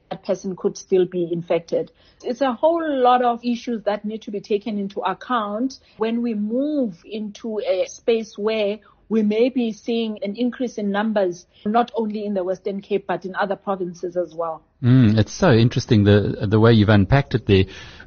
that 0.09 0.23
person 0.23 0.55
could 0.55 0.77
still 0.77 1.05
be 1.05 1.27
infected. 1.31 1.91
It's 2.23 2.39
a 2.39 2.53
whole 2.53 3.01
lot 3.01 3.23
of 3.23 3.43
issues 3.43 3.83
that 3.83 4.05
need 4.05 4.21
to 4.21 4.31
be 4.31 4.39
taken 4.39 4.77
into 4.77 5.01
account 5.01 5.79
when 5.97 6.21
we 6.21 6.33
move 6.33 7.03
into 7.05 7.59
a 7.59 7.85
space 7.87 8.37
where 8.37 8.79
we 9.09 9.23
may 9.23 9.49
be 9.49 9.71
seeing 9.71 10.19
an 10.23 10.35
increase 10.35 10.77
in 10.77 10.91
numbers, 10.91 11.45
not 11.65 11.91
only 11.95 12.25
in 12.25 12.33
the 12.33 12.43
Western 12.43 12.81
Cape, 12.81 13.05
but 13.07 13.25
in 13.25 13.35
other 13.35 13.55
provinces 13.55 14.17
as 14.17 14.33
well. 14.35 14.63
Mm, 14.83 15.17
it's 15.17 15.33
so 15.33 15.51
interesting 15.51 16.03
the, 16.03 16.47
the 16.47 16.59
way 16.59 16.73
you've 16.73 16.89
unpacked 16.89 17.33
it 17.35 17.45
there. 17.47 17.65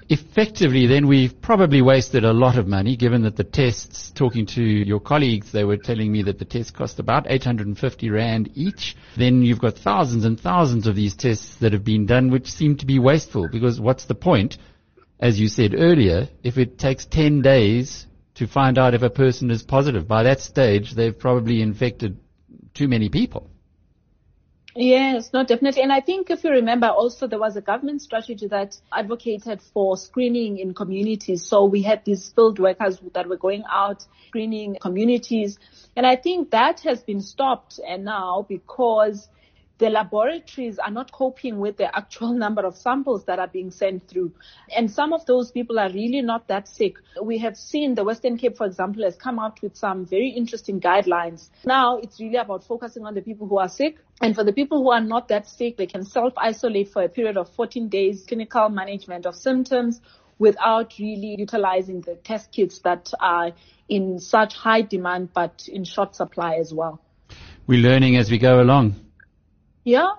Effectively, 0.08 0.86
then 0.86 1.06
we've 1.06 1.40
probably 1.40 1.80
wasted 1.82 2.24
a 2.24 2.32
lot 2.32 2.58
of 2.58 2.66
money 2.66 2.96
given 2.96 3.22
that 3.22 3.36
the 3.36 3.44
tests, 3.44 4.10
talking 4.10 4.44
to 4.44 4.62
your 4.62 4.98
colleagues, 4.98 5.52
they 5.52 5.64
were 5.64 5.76
telling 5.76 6.10
me 6.10 6.22
that 6.24 6.38
the 6.38 6.44
tests 6.44 6.72
cost 6.72 6.98
about 6.98 7.26
850 7.28 8.10
Rand 8.10 8.50
each. 8.54 8.96
Then 9.16 9.42
you've 9.42 9.60
got 9.60 9.78
thousands 9.78 10.24
and 10.24 10.38
thousands 10.38 10.86
of 10.86 10.96
these 10.96 11.14
tests 11.14 11.56
that 11.60 11.72
have 11.72 11.84
been 11.84 12.06
done, 12.06 12.30
which 12.30 12.50
seem 12.50 12.76
to 12.78 12.86
be 12.86 12.98
wasteful 12.98 13.48
because 13.48 13.80
what's 13.80 14.06
the 14.06 14.16
point? 14.16 14.58
As 15.20 15.38
you 15.38 15.48
said 15.48 15.74
earlier, 15.76 16.28
if 16.42 16.58
it 16.58 16.78
takes 16.78 17.06
10 17.06 17.42
days 17.42 18.06
to 18.40 18.46
find 18.46 18.78
out 18.78 18.94
if 18.94 19.02
a 19.02 19.10
person 19.10 19.50
is 19.50 19.62
positive. 19.62 20.08
By 20.08 20.22
that 20.22 20.40
stage, 20.40 20.94
they've 20.94 21.16
probably 21.16 21.60
infected 21.60 22.16
too 22.72 22.88
many 22.88 23.10
people. 23.10 23.50
Yes, 24.74 25.30
no, 25.34 25.44
definitely. 25.44 25.82
And 25.82 25.92
I 25.92 26.00
think 26.00 26.30
if 26.30 26.42
you 26.42 26.50
remember 26.50 26.86
also 26.86 27.26
there 27.26 27.38
was 27.38 27.56
a 27.56 27.60
government 27.60 28.00
strategy 28.00 28.46
that 28.46 28.78
advocated 28.90 29.60
for 29.60 29.98
screening 29.98 30.56
in 30.58 30.72
communities. 30.72 31.44
So 31.44 31.66
we 31.66 31.82
had 31.82 32.02
these 32.06 32.30
field 32.30 32.58
workers 32.58 32.98
that 33.12 33.28
were 33.28 33.36
going 33.36 33.64
out 33.70 34.06
screening 34.28 34.78
communities. 34.80 35.58
And 35.94 36.06
I 36.06 36.16
think 36.16 36.52
that 36.52 36.80
has 36.80 37.02
been 37.02 37.20
stopped 37.20 37.78
and 37.86 38.06
now 38.06 38.46
because 38.48 39.28
the 39.80 39.88
laboratories 39.88 40.78
are 40.78 40.90
not 40.90 41.10
coping 41.10 41.58
with 41.58 41.78
the 41.78 41.96
actual 41.96 42.32
number 42.44 42.64
of 42.64 42.76
samples 42.76 43.24
that 43.24 43.38
are 43.38 43.48
being 43.48 43.70
sent 43.70 44.06
through. 44.06 44.30
And 44.76 44.90
some 44.90 45.12
of 45.14 45.24
those 45.24 45.50
people 45.50 45.80
are 45.80 45.88
really 45.88 46.20
not 46.20 46.48
that 46.48 46.68
sick. 46.68 46.96
We 47.20 47.38
have 47.38 47.56
seen 47.56 47.94
the 47.94 48.04
Western 48.04 48.36
Cape, 48.36 48.58
for 48.58 48.66
example, 48.66 49.02
has 49.04 49.16
come 49.16 49.38
out 49.38 49.60
with 49.62 49.76
some 49.76 50.04
very 50.04 50.28
interesting 50.28 50.80
guidelines. 50.80 51.48
Now 51.64 51.96
it's 51.96 52.20
really 52.20 52.36
about 52.36 52.62
focusing 52.62 53.06
on 53.06 53.14
the 53.14 53.22
people 53.22 53.48
who 53.48 53.58
are 53.58 53.70
sick. 53.70 53.96
And 54.20 54.34
for 54.34 54.44
the 54.44 54.52
people 54.52 54.82
who 54.82 54.90
are 54.90 55.00
not 55.00 55.28
that 55.28 55.48
sick, 55.48 55.78
they 55.78 55.86
can 55.86 56.04
self-isolate 56.04 56.90
for 56.90 57.02
a 57.02 57.08
period 57.08 57.38
of 57.38 57.48
14 57.54 57.88
days, 57.88 58.24
clinical 58.28 58.68
management 58.68 59.24
of 59.24 59.34
symptoms 59.34 60.02
without 60.38 60.98
really 60.98 61.36
utilizing 61.38 62.02
the 62.02 62.16
test 62.16 62.52
kits 62.52 62.80
that 62.80 63.10
are 63.18 63.52
in 63.88 64.18
such 64.18 64.54
high 64.54 64.82
demand 64.82 65.30
but 65.32 65.66
in 65.68 65.84
short 65.84 66.14
supply 66.14 66.56
as 66.56 66.72
well. 66.72 67.00
We're 67.66 67.80
learning 67.80 68.16
as 68.18 68.30
we 68.30 68.38
go 68.38 68.60
along. 68.60 69.09
Yeah, 69.84 70.10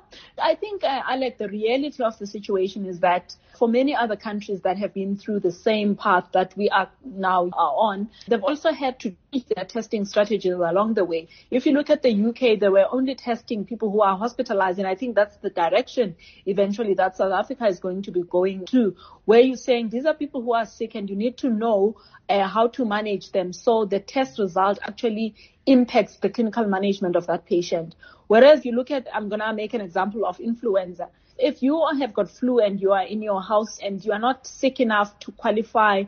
I 0.41 0.55
think, 0.55 0.83
uh, 0.83 1.03
Alec, 1.07 1.37
the 1.37 1.47
reality 1.47 2.01
of 2.03 2.17
the 2.17 2.25
situation 2.25 2.85
is 2.85 2.99
that 3.01 3.35
for 3.55 3.67
many 3.67 3.95
other 3.95 4.15
countries 4.15 4.61
that 4.61 4.77
have 4.79 4.93
been 4.93 5.15
through 5.15 5.41
the 5.41 5.51
same 5.51 5.95
path 5.95 6.29
that 6.33 6.57
we 6.57 6.69
are 6.69 6.89
now 7.05 7.49
are 7.53 7.73
on, 7.77 8.09
they've 8.27 8.43
also 8.43 8.71
had 8.71 8.99
to 9.01 9.15
their 9.55 9.63
testing 9.63 10.03
strategies 10.03 10.51
along 10.51 10.93
the 10.93 11.05
way. 11.05 11.29
If 11.49 11.65
you 11.65 11.71
look 11.71 11.89
at 11.89 12.01
the 12.01 12.11
UK, 12.11 12.59
they 12.59 12.67
were 12.67 12.85
only 12.91 13.15
testing 13.15 13.63
people 13.63 13.89
who 13.89 14.01
are 14.01 14.17
hospitalized, 14.17 14.77
and 14.77 14.85
I 14.85 14.95
think 14.95 15.15
that's 15.15 15.37
the 15.37 15.49
direction 15.49 16.17
eventually 16.45 16.95
that 16.95 17.15
South 17.15 17.31
Africa 17.31 17.65
is 17.67 17.79
going 17.79 18.01
to 18.01 18.11
be 18.11 18.23
going 18.23 18.65
to, 18.65 18.93
where 19.23 19.39
you're 19.39 19.55
saying 19.55 19.87
these 19.87 20.05
are 20.05 20.13
people 20.13 20.41
who 20.41 20.53
are 20.53 20.65
sick 20.65 20.95
and 20.95 21.09
you 21.09 21.15
need 21.15 21.37
to 21.37 21.49
know 21.49 21.95
uh, 22.27 22.45
how 22.45 22.67
to 22.67 22.83
manage 22.83 23.31
them. 23.31 23.53
So 23.53 23.85
the 23.85 24.01
test 24.01 24.37
result 24.37 24.79
actually 24.83 25.35
impacts 25.65 26.17
the 26.17 26.29
clinical 26.29 26.65
management 26.65 27.15
of 27.15 27.27
that 27.27 27.45
patient. 27.45 27.95
Whereas 28.27 28.65
you 28.65 28.73
look 28.73 28.91
at, 28.91 29.07
I'm 29.13 29.29
going 29.29 29.39
to 29.39 29.53
make 29.53 29.73
an 29.73 29.79
example 29.79 30.25
of 30.25 30.41
influenza. 30.41 31.07
If 31.37 31.63
you 31.63 31.81
have 32.01 32.13
got 32.13 32.29
flu 32.29 32.59
and 32.59 32.81
you 32.81 32.91
are 32.91 33.03
in 33.03 33.21
your 33.21 33.41
house 33.41 33.79
and 33.81 34.03
you 34.03 34.11
are 34.11 34.19
not 34.19 34.45
sick 34.45 34.81
enough 34.81 35.17
to 35.19 35.31
qualify 35.31 36.03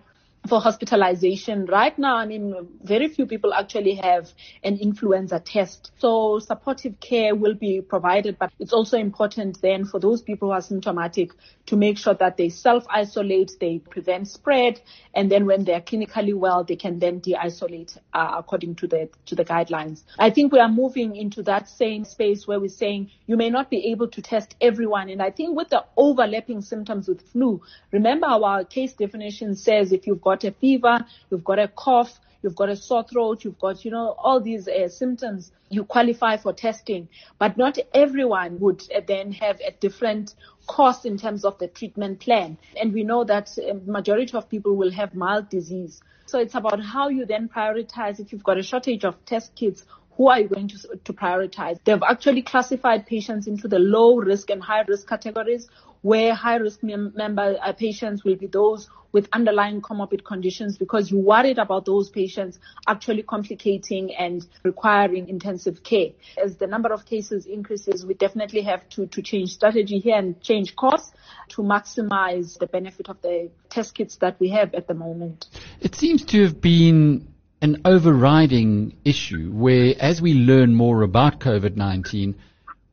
for 0.48 0.60
hospitalization. 0.60 1.66
Right 1.66 1.98
now, 1.98 2.18
I 2.18 2.26
mean, 2.26 2.68
very 2.84 3.08
few 3.08 3.26
people 3.26 3.54
actually 3.54 3.96
have 3.96 4.30
an 4.64 4.78
influenza 4.78 5.40
test. 5.40 5.92
So 6.00 6.40
supportive 6.40 7.00
care 7.00 7.34
will 7.34 7.54
be 7.54 7.82
provided, 7.82 8.38
but 8.38 8.52
it's 8.60 8.74
also 8.74 8.98
important 8.98 9.62
then 9.62 9.86
for 9.86 10.00
those 10.00 10.22
people 10.22 10.50
who 10.50 10.54
are 10.54 10.62
symptomatic 10.62 11.32
to 11.68 11.78
make 11.78 11.98
sure 11.98 12.14
that 12.16 12.36
they 12.36 12.50
self-isolate, 12.50 13.54
they 13.62 13.80
prevent 13.80 14.28
spread, 14.28 14.82
and 15.14 15.32
then 15.32 15.46
when 15.46 15.64
they're 15.64 15.82
clinically 15.82 16.34
well, 16.34 16.64
they 16.64 16.76
can 16.76 17.00
then 17.00 17.20
de-isolate 17.20 17.98
uh, 18.14 18.36
according 18.38 18.76
to 18.76 18.88
the, 18.88 19.10
to 19.26 19.36
the 19.36 19.46
guidelines. 19.46 20.04
I 20.20 20.30
think 20.30 20.52
we 20.52 20.60
are 20.60 20.70
moving 20.70 21.16
into 21.16 21.42
that 21.44 21.70
same 21.70 22.04
space 22.04 22.46
where 22.46 22.60
we're 22.60 22.68
saying 22.68 23.12
you 23.28 23.38
may 23.38 23.50
not 23.50 23.70
be 23.70 23.92
able 23.92 24.10
to 24.10 24.22
test 24.22 24.56
everyone. 24.60 25.10
And 25.10 25.22
I 25.22 25.32
think 25.32 25.56
with 25.56 25.70
the 25.70 25.86
overlapping 25.96 26.62
symptoms 26.62 27.08
with 27.08 27.22
flu, 27.32 27.62
remember 27.92 28.28
our 28.28 28.66
case 28.66 28.94
definition 28.94 29.56
says 29.56 29.94
if 29.94 30.06
you've 30.06 30.22
got 30.22 30.33
got 30.34 30.44
a 30.44 30.52
fever, 30.52 31.06
you've 31.30 31.44
got 31.44 31.60
a 31.60 31.68
cough, 31.68 32.20
you've 32.42 32.56
got 32.56 32.70
a 32.70 32.76
sore 32.76 33.04
throat, 33.04 33.44
you've 33.44 33.60
got, 33.60 33.86
you 33.86 33.92
know, 33.92 34.16
all 34.18 34.40
these 34.42 34.68
uh, 34.68 34.90
symptoms, 34.90 35.52
you 35.70 35.84
qualify 35.84 36.38
for 36.38 36.54
testing. 36.54 37.08
But 37.38 37.58
not 37.58 37.78
everyone 37.94 38.60
would 38.60 38.82
uh, 38.96 39.02
then 39.08 39.32
have 39.34 39.60
a 39.60 39.72
different 39.72 40.36
cost 40.68 41.06
in 41.06 41.18
terms 41.18 41.46
of 41.46 41.58
the 41.60 41.68
treatment 41.68 42.20
plan. 42.20 42.58
And 42.82 42.94
we 42.94 43.04
know 43.04 43.24
that 43.26 43.56
a 43.58 43.76
majority 43.86 44.36
of 44.36 44.50
people 44.50 44.76
will 44.76 44.92
have 44.92 45.14
mild 45.14 45.50
disease. 45.50 46.02
So 46.26 46.40
it's 46.40 46.56
about 46.56 46.82
how 46.82 47.10
you 47.10 47.26
then 47.26 47.48
prioritize 47.48 48.20
if 48.20 48.32
you've 48.32 48.44
got 48.44 48.58
a 48.58 48.64
shortage 48.64 49.06
of 49.06 49.24
test 49.26 49.54
kits, 49.56 49.86
who 50.18 50.30
are 50.30 50.40
you 50.40 50.48
going 50.48 50.68
to, 50.70 50.78
to 51.04 51.14
prioritize? 51.14 51.80
They've 51.84 52.02
actually 52.08 52.44
classified 52.44 53.06
patients 53.06 53.48
into 53.48 53.68
the 53.68 53.80
low 53.80 54.18
risk 54.18 54.50
and 54.50 54.62
high 54.62 54.84
risk 54.88 55.08
categories 55.08 55.70
where 56.04 56.36
high 56.36 56.58
risk 56.58 56.84
mem- 56.84 57.14
member 57.16 57.58
uh, 57.62 57.74
patients 57.74 58.24
will 58.24 58.36
be 58.36 58.48
those 58.48 58.90
with 59.14 59.30
underlying 59.32 59.80
comorbid 59.82 60.26
conditions 60.26 60.78
because 60.78 61.10
you're 61.10 61.22
worried 61.22 61.60
about 61.60 61.86
those 61.86 62.10
patients 62.10 62.60
actually 62.88 63.24
complicating 63.24 64.14
and 64.16 64.46
requiring 64.64 65.30
intensive 65.30 65.84
care. 65.84 66.10
As 66.44 66.58
the 66.58 66.68
number 66.68 66.92
of 66.92 67.06
cases 67.06 67.46
increases, 67.46 68.06
we 68.06 68.16
definitely 68.16 68.62
have 68.62 68.88
to, 68.90 69.06
to 69.08 69.22
change 69.22 69.54
strategy 69.54 70.00
here 70.00 70.18
and 70.18 70.42
change 70.42 70.76
course 70.76 71.12
to 71.50 71.62
maximize 71.62 72.58
the 72.58 72.68
benefit 72.68 73.08
of 73.08 73.22
the 73.22 73.50
test 73.70 73.96
kits 73.96 74.18
that 74.18 74.40
we 74.40 74.50
have 74.50 74.74
at 74.74 74.88
the 74.88 74.94
moment. 74.96 75.48
It 75.80 75.96
seems 75.96 76.26
to 76.26 76.44
have 76.44 76.60
been 76.60 77.28
an 77.62 77.82
overriding 77.86 78.98
issue 79.06 79.52
where 79.52 79.96
as 80.00 80.22
we 80.22 80.34
learn 80.34 80.76
more 80.76 81.04
about 81.04 81.40
COVID-19, 81.40 82.36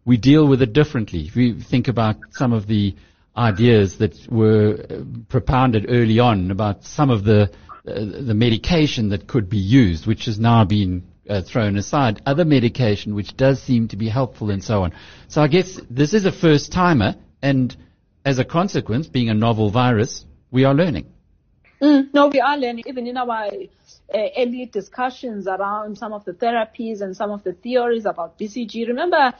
we 0.04 0.16
deal 0.16 0.46
with 0.46 0.62
it 0.62 0.72
differently. 0.72 1.26
If 1.26 1.34
we 1.34 1.60
think 1.60 1.88
about 1.88 2.16
some 2.30 2.52
of 2.52 2.66
the 2.66 2.94
ideas 3.36 3.98
that 3.98 4.16
were 4.28 4.84
uh, 4.90 5.04
propounded 5.28 5.86
early 5.88 6.18
on 6.18 6.50
about 6.50 6.84
some 6.84 7.10
of 7.10 7.24
the 7.24 7.50
uh, 7.86 7.94
the 7.94 8.34
medication 8.34 9.08
that 9.08 9.26
could 9.26 9.48
be 9.48 9.58
used, 9.58 10.06
which 10.06 10.26
has 10.26 10.38
now 10.38 10.64
been 10.64 11.02
uh, 11.28 11.40
thrown 11.40 11.76
aside, 11.78 12.20
other 12.26 12.44
medication 12.44 13.14
which 13.14 13.34
does 13.36 13.62
seem 13.62 13.88
to 13.88 13.96
be 13.96 14.08
helpful 14.08 14.50
and 14.50 14.62
so 14.62 14.82
on. 14.82 14.92
So 15.28 15.40
I 15.40 15.48
guess 15.48 15.80
this 15.88 16.12
is 16.12 16.26
a 16.26 16.32
first 16.32 16.72
timer 16.72 17.14
and 17.40 17.74
as 18.24 18.38
a 18.38 18.44
consequence, 18.44 19.06
being 19.06 19.30
a 19.30 19.34
novel 19.34 19.70
virus, 19.70 20.26
we 20.50 20.64
are 20.64 20.74
learning. 20.74 21.06
Mm, 21.80 22.12
no, 22.12 22.28
we 22.28 22.40
are 22.40 22.58
learning. 22.58 22.84
Even 22.86 23.06
in 23.06 23.16
our 23.16 23.46
uh, 23.46 24.18
early 24.36 24.66
discussions 24.66 25.46
around 25.46 25.96
some 25.96 26.12
of 26.12 26.24
the 26.26 26.32
therapies 26.32 27.00
and 27.00 27.16
some 27.16 27.30
of 27.30 27.42
the 27.44 27.54
theories 27.54 28.04
about 28.04 28.38
BCG. 28.38 28.86
Remember, 28.88 29.32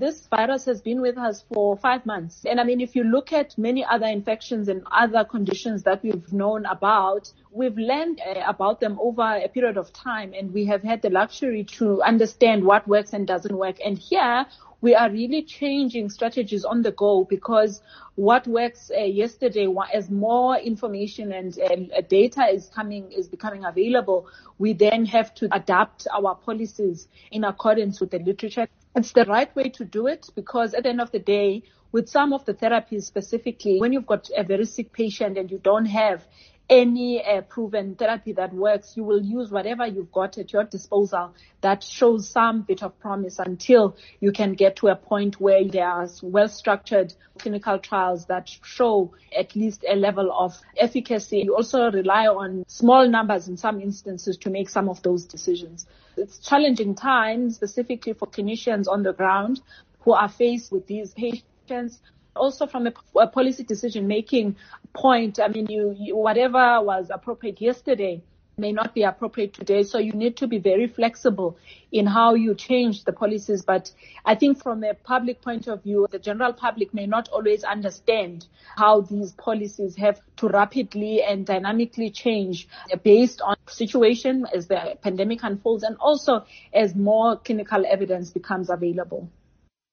this 0.00 0.26
virus 0.26 0.64
has 0.64 0.80
been 0.80 1.00
with 1.00 1.16
us 1.16 1.44
for 1.52 1.76
five 1.76 2.04
months. 2.04 2.44
And 2.44 2.60
I 2.60 2.64
mean, 2.64 2.80
if 2.80 2.96
you 2.96 3.04
look 3.04 3.32
at 3.32 3.56
many 3.56 3.84
other 3.84 4.06
infections 4.06 4.68
and 4.68 4.82
other 4.90 5.24
conditions 5.24 5.82
that 5.84 6.02
we've 6.02 6.32
known 6.32 6.66
about, 6.66 7.32
we've 7.50 7.76
learned 7.76 8.20
uh, 8.26 8.42
about 8.46 8.80
them 8.80 8.98
over 9.00 9.22
a 9.22 9.48
period 9.48 9.76
of 9.76 9.92
time 9.92 10.34
and 10.34 10.52
we 10.52 10.64
have 10.66 10.82
had 10.82 11.02
the 11.02 11.10
luxury 11.10 11.64
to 11.64 12.02
understand 12.02 12.64
what 12.64 12.86
works 12.88 13.12
and 13.12 13.26
doesn't 13.26 13.56
work. 13.56 13.76
And 13.84 13.98
here 13.98 14.46
we 14.84 14.94
are 14.94 15.10
really 15.10 15.42
changing 15.42 16.10
strategies 16.10 16.62
on 16.62 16.82
the 16.82 16.92
go 16.92 17.24
because 17.24 17.80
what 18.16 18.46
works 18.46 18.90
uh, 18.94 19.00
yesterday, 19.00 19.66
as 19.94 20.10
more 20.10 20.58
information 20.58 21.32
and 21.32 21.58
uh, 21.58 22.02
data 22.02 22.44
is 22.52 22.68
coming, 22.68 23.10
is 23.10 23.26
becoming 23.26 23.64
available, 23.64 24.26
we 24.58 24.74
then 24.74 25.06
have 25.06 25.34
to 25.36 25.48
adapt 25.52 26.06
our 26.12 26.34
policies 26.34 27.08
in 27.30 27.44
accordance 27.44 27.98
with 27.98 28.10
the 28.10 28.18
literature. 28.18 28.68
It's 28.94 29.12
the 29.12 29.24
right 29.24 29.56
way 29.56 29.70
to 29.70 29.86
do 29.86 30.06
it 30.06 30.28
because 30.34 30.74
at 30.74 30.82
the 30.82 30.90
end 30.90 31.00
of 31.00 31.10
the 31.12 31.18
day, 31.18 31.62
with 31.92 32.06
some 32.06 32.34
of 32.34 32.44
the 32.44 32.52
therapies 32.52 33.04
specifically, 33.04 33.80
when 33.80 33.94
you've 33.94 34.04
got 34.04 34.28
a 34.36 34.44
very 34.44 34.66
sick 34.66 34.92
patient 34.92 35.38
and 35.38 35.50
you 35.50 35.60
don't 35.64 35.86
have 35.86 36.26
any 36.70 37.22
uh, 37.22 37.42
proven 37.42 37.94
therapy 37.94 38.32
that 38.32 38.52
works, 38.52 38.96
you 38.96 39.04
will 39.04 39.22
use 39.22 39.50
whatever 39.50 39.86
you've 39.86 40.12
got 40.12 40.38
at 40.38 40.52
your 40.52 40.64
disposal 40.64 41.34
that 41.60 41.82
shows 41.82 42.28
some 42.28 42.62
bit 42.62 42.82
of 42.82 42.98
promise 43.00 43.38
until 43.38 43.96
you 44.20 44.32
can 44.32 44.54
get 44.54 44.76
to 44.76 44.88
a 44.88 44.96
point 44.96 45.40
where 45.40 45.64
there 45.64 45.86
are 45.86 46.08
well 46.22 46.48
structured 46.48 47.12
clinical 47.38 47.78
trials 47.78 48.26
that 48.26 48.48
show 48.62 49.12
at 49.36 49.54
least 49.54 49.84
a 49.88 49.94
level 49.94 50.32
of 50.32 50.58
efficacy. 50.76 51.40
You 51.40 51.54
also 51.54 51.90
rely 51.90 52.26
on 52.26 52.64
small 52.66 53.08
numbers 53.08 53.48
in 53.48 53.56
some 53.56 53.80
instances 53.80 54.36
to 54.38 54.50
make 54.50 54.68
some 54.68 54.88
of 54.88 55.02
those 55.02 55.24
decisions. 55.26 55.86
It's 56.16 56.38
challenging 56.38 56.94
times, 56.94 57.56
specifically 57.56 58.14
for 58.14 58.26
clinicians 58.26 58.88
on 58.88 59.02
the 59.02 59.12
ground 59.12 59.60
who 60.00 60.12
are 60.12 60.28
faced 60.28 60.70
with 60.72 60.86
these 60.86 61.12
patients 61.12 62.00
also 62.36 62.66
from 62.66 62.86
a, 62.86 62.92
a 63.18 63.26
policy 63.26 63.64
decision 63.64 64.06
making 64.06 64.56
point, 64.92 65.38
I 65.40 65.48
mean, 65.48 65.66
you, 65.66 65.94
you, 65.98 66.16
whatever 66.16 66.80
was 66.82 67.10
appropriate 67.10 67.60
yesterday 67.60 68.22
may 68.56 68.72
not 68.72 68.94
be 68.94 69.02
appropriate 69.02 69.52
today. 69.52 69.82
So 69.82 69.98
you 69.98 70.12
need 70.12 70.36
to 70.38 70.46
be 70.46 70.58
very 70.58 70.86
flexible 70.86 71.58
in 71.90 72.06
how 72.06 72.34
you 72.34 72.54
change 72.54 73.04
the 73.04 73.12
policies. 73.12 73.64
But 73.64 73.90
I 74.24 74.34
think 74.34 74.62
from 74.62 74.84
a 74.84 74.94
public 74.94 75.42
point 75.42 75.66
of 75.66 75.82
view, 75.82 76.06
the 76.10 76.18
general 76.18 76.52
public 76.52 76.94
may 76.94 77.06
not 77.06 77.28
always 77.28 77.64
understand 77.64 78.46
how 78.76 79.02
these 79.02 79.32
policies 79.32 79.96
have 79.96 80.20
to 80.36 80.48
rapidly 80.48 81.22
and 81.22 81.46
dynamically 81.46 82.10
change 82.10 82.68
based 83.02 83.40
on 83.40 83.56
situation 83.68 84.46
as 84.54 84.68
the 84.68 84.96
pandemic 85.02 85.42
unfolds 85.42 85.82
and 85.82 85.96
also 85.98 86.44
as 86.72 86.94
more 86.94 87.36
clinical 87.36 87.84
evidence 87.86 88.30
becomes 88.30 88.70
available. 88.70 89.28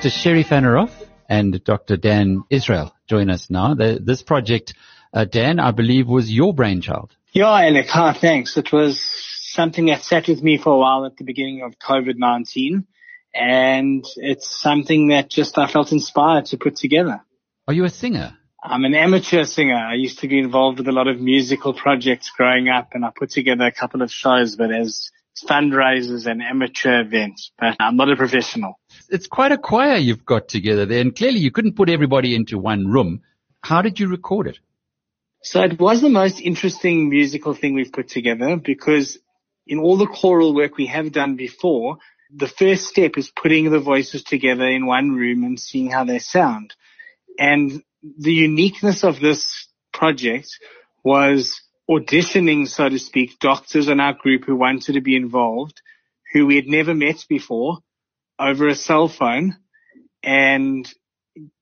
Dr. 0.00 0.16
Sherry 0.16 0.44
Fanaroff 0.44 0.90
and 1.28 1.62
Dr. 1.62 1.98
Dan 1.98 2.44
Israel 2.48 2.96
join 3.06 3.28
us 3.28 3.50
now. 3.50 3.74
The, 3.74 4.00
this 4.02 4.22
project, 4.22 4.72
uh, 5.12 5.26
Dan, 5.26 5.60
I 5.60 5.72
believe 5.72 6.08
was 6.08 6.32
your 6.32 6.54
brainchild. 6.54 7.14
Yeah, 7.32 7.50
Alec. 7.50 7.88
Hi, 7.88 8.14
thanks. 8.18 8.56
It 8.56 8.72
was 8.72 8.98
something 9.52 9.84
that 9.88 10.02
sat 10.02 10.26
with 10.26 10.42
me 10.42 10.56
for 10.56 10.72
a 10.72 10.78
while 10.78 11.04
at 11.04 11.18
the 11.18 11.24
beginning 11.24 11.60
of 11.60 11.78
COVID-19 11.78 12.86
and 13.34 14.02
it's 14.16 14.48
something 14.62 15.08
that 15.08 15.28
just 15.28 15.58
I 15.58 15.70
felt 15.70 15.92
inspired 15.92 16.46
to 16.46 16.56
put 16.56 16.76
together. 16.76 17.20
Are 17.68 17.74
you 17.74 17.84
a 17.84 17.90
singer? 17.90 18.38
I'm 18.64 18.84
an 18.84 18.94
amateur 18.94 19.44
singer. 19.44 19.76
I 19.76 19.96
used 19.96 20.20
to 20.20 20.28
be 20.28 20.38
involved 20.38 20.78
with 20.78 20.88
a 20.88 20.92
lot 20.92 21.08
of 21.08 21.20
musical 21.20 21.74
projects 21.74 22.32
growing 22.34 22.70
up 22.70 22.92
and 22.94 23.04
I 23.04 23.10
put 23.14 23.28
together 23.28 23.66
a 23.66 23.72
couple 23.72 24.00
of 24.00 24.10
shows, 24.10 24.56
but 24.56 24.72
as 24.72 25.10
fundraisers 25.46 26.24
and 26.24 26.40
amateur 26.40 27.02
events, 27.02 27.52
but 27.58 27.76
I'm 27.78 27.96
not 27.96 28.10
a 28.10 28.16
professional. 28.16 28.79
It's 29.10 29.26
quite 29.26 29.50
a 29.50 29.58
choir 29.58 29.96
you've 29.96 30.24
got 30.24 30.48
together 30.48 30.86
there, 30.86 31.00
and 31.00 31.14
clearly 31.14 31.40
you 31.40 31.50
couldn't 31.50 31.74
put 31.74 31.90
everybody 31.90 32.34
into 32.34 32.58
one 32.58 32.86
room. 32.86 33.22
How 33.60 33.82
did 33.82 33.98
you 33.98 34.08
record 34.08 34.46
it? 34.46 34.58
So 35.42 35.62
it 35.62 35.80
was 35.80 36.00
the 36.00 36.08
most 36.08 36.40
interesting 36.40 37.08
musical 37.08 37.54
thing 37.54 37.74
we've 37.74 37.92
put 37.92 38.08
together 38.08 38.56
because 38.56 39.18
in 39.66 39.78
all 39.78 39.96
the 39.96 40.06
choral 40.06 40.54
work 40.54 40.76
we 40.76 40.86
have 40.86 41.10
done 41.12 41.34
before, 41.34 41.98
the 42.32 42.46
first 42.46 42.86
step 42.86 43.18
is 43.18 43.30
putting 43.30 43.70
the 43.70 43.80
voices 43.80 44.22
together 44.22 44.66
in 44.66 44.86
one 44.86 45.12
room 45.12 45.42
and 45.42 45.58
seeing 45.58 45.90
how 45.90 46.04
they 46.04 46.20
sound. 46.20 46.74
And 47.38 47.82
the 48.02 48.32
uniqueness 48.32 49.02
of 49.02 49.18
this 49.18 49.66
project 49.92 50.56
was 51.02 51.60
auditioning, 51.90 52.68
so 52.68 52.88
to 52.88 52.98
speak, 52.98 53.40
doctors 53.40 53.88
in 53.88 53.98
our 53.98 54.12
group 54.12 54.44
who 54.44 54.54
wanted 54.54 54.92
to 54.92 55.00
be 55.00 55.16
involved, 55.16 55.80
who 56.32 56.46
we 56.46 56.56
had 56.56 56.68
never 56.68 56.94
met 56.94 57.24
before 57.28 57.78
over 58.40 58.68
a 58.68 58.74
cell 58.74 59.08
phone 59.08 59.56
and 60.22 60.92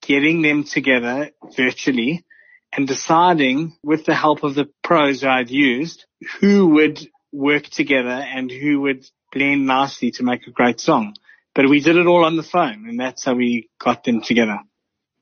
getting 0.03 0.43
them 0.43 0.65
together 0.65 1.31
virtually 1.57 2.25
and 2.73 2.87
deciding 2.87 3.77
with 3.83 4.05
the 4.05 4.15
help 4.15 4.43
of 4.43 4.55
the 4.55 4.69
pros 4.83 5.25
I'd 5.25 5.51
used 5.51 6.07
who 6.41 6.69
would 6.69 7.01
work 7.33 7.65
together 7.65 8.09
and 8.09 8.51
who 8.51 8.81
would 8.83 9.07
blend 9.33 9.67
nicely 9.67 10.11
to 10.13 10.23
make 10.23 10.47
a 10.47 10.51
great 10.51 10.81
song. 10.81 11.15
But 11.55 11.69
we 11.69 11.81
did 11.81 11.97
it 11.97 12.07
all 12.07 12.25
on 12.25 12.37
the 12.37 12.43
phone 12.43 12.87
and 12.89 12.99
that's 12.99 13.25
how 13.25 13.35
we 13.35 13.69
got 13.79 14.05
them 14.05 14.23
together. 14.23 14.61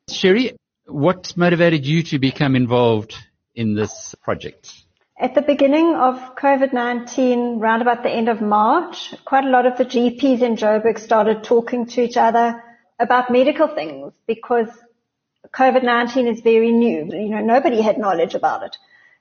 Sherry, 0.09 0.57
What 0.87 1.37
motivated 1.37 1.85
you 1.85 2.03
to 2.05 2.19
become 2.19 2.55
involved 2.55 3.15
in 3.55 3.75
this 3.75 4.15
project? 4.23 4.73
At 5.19 5.35
the 5.35 5.41
beginning 5.41 5.95
of 5.95 6.37
COVID-19, 6.37 7.59
round 7.59 7.81
about 7.81 8.03
the 8.03 8.11
end 8.11 8.29
of 8.29 8.43
March, 8.43 9.15
quite 9.25 9.45
a 9.45 9.49
lot 9.49 9.65
of 9.65 9.79
the 9.79 9.87
GPs 9.87 10.43
in 10.43 10.57
Joburg 10.57 10.99
started 10.99 11.43
talking 11.43 11.87
to 11.87 12.03
each 12.03 12.19
other 12.19 12.63
about 12.99 13.31
medical 13.31 13.67
things 13.67 14.13
because 14.27 14.69
COVID-19 15.53 16.31
is 16.31 16.43
very 16.43 16.71
new. 16.71 17.07
You 17.07 17.31
know, 17.31 17.41
nobody 17.41 17.81
had 17.81 17.97
knowledge 17.97 18.35
about 18.35 18.63
it. 18.65 18.77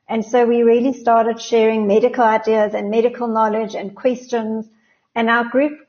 And 0.10 0.26
so 0.26 0.46
we 0.46 0.64
really 0.64 0.92
started 0.92 1.40
sharing 1.40 1.88
medical 1.88 2.26
ideas 2.26 2.74
and 2.74 2.92
medical 2.92 3.30
knowledge 3.30 3.74
and 3.74 3.96
questions. 3.96 4.68
And 5.16 5.30
our 5.30 5.46
group 5.46 5.80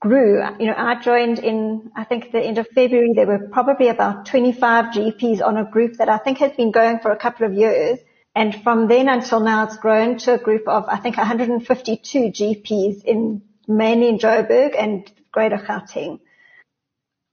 grew. 0.00 0.42
You 0.60 0.68
know, 0.68 0.74
I 0.78 0.98
joined 0.98 1.40
in, 1.40 1.92
I 1.94 2.04
think 2.04 2.32
the 2.32 2.40
end 2.40 2.56
of 2.56 2.68
February, 2.68 3.12
there 3.14 3.26
were 3.26 3.50
probably 3.52 3.88
about 3.88 4.24
25 4.24 4.94
GPs 4.94 5.44
on 5.44 5.58
a 5.58 5.64
group 5.70 5.98
that 5.98 6.08
I 6.08 6.16
think 6.16 6.38
has 6.38 6.52
been 6.52 6.70
going 6.70 7.00
for 7.00 7.10
a 7.10 7.18
couple 7.18 7.44
of 7.44 7.52
years. 7.52 7.98
And 8.34 8.62
from 8.62 8.88
then 8.88 9.08
until 9.08 9.40
now, 9.40 9.64
it's 9.64 9.76
grown 9.76 10.18
to 10.18 10.34
a 10.34 10.38
group 10.38 10.66
of, 10.66 10.84
I 10.88 10.96
think, 10.96 11.16
152 11.16 12.18
GPs 12.30 13.04
in 13.04 13.42
mainly 13.68 14.08
in 14.08 14.18
Joburg 14.18 14.74
and 14.78 15.10
Greater 15.30 15.58
Gauteng. 15.58 16.20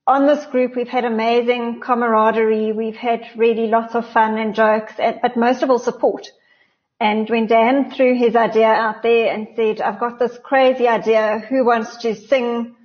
On 0.08 0.26
this 0.26 0.46
group, 0.48 0.76
we've 0.76 0.88
had 0.88 1.06
amazing 1.06 1.82
camaraderie. 1.82 2.72
We've 2.72 2.96
had 2.96 3.28
really 3.36 3.68
lots 3.68 3.96
of 3.96 4.10
fun 4.10 4.38
and 4.38 4.56
jokes, 4.56 4.94
but 4.98 5.38
most 5.38 5.62
of 5.62 5.70
all 5.70 5.80
support. 5.80 6.28
And 7.00 7.30
when 7.30 7.48
Dan 7.48 7.92
threw 7.92 8.16
his 8.16 8.36
idea 8.36 8.68
out 8.68 9.04
there 9.04 9.34
and 9.34 9.50
said, 9.56 9.80
I've 9.82 10.00
got 10.00 10.20
this 10.20 10.38
crazy 10.44 10.88
idea, 10.88 11.40
who 11.48 11.64
wants 11.64 11.98
to 11.98 12.16
sing? 12.16 12.76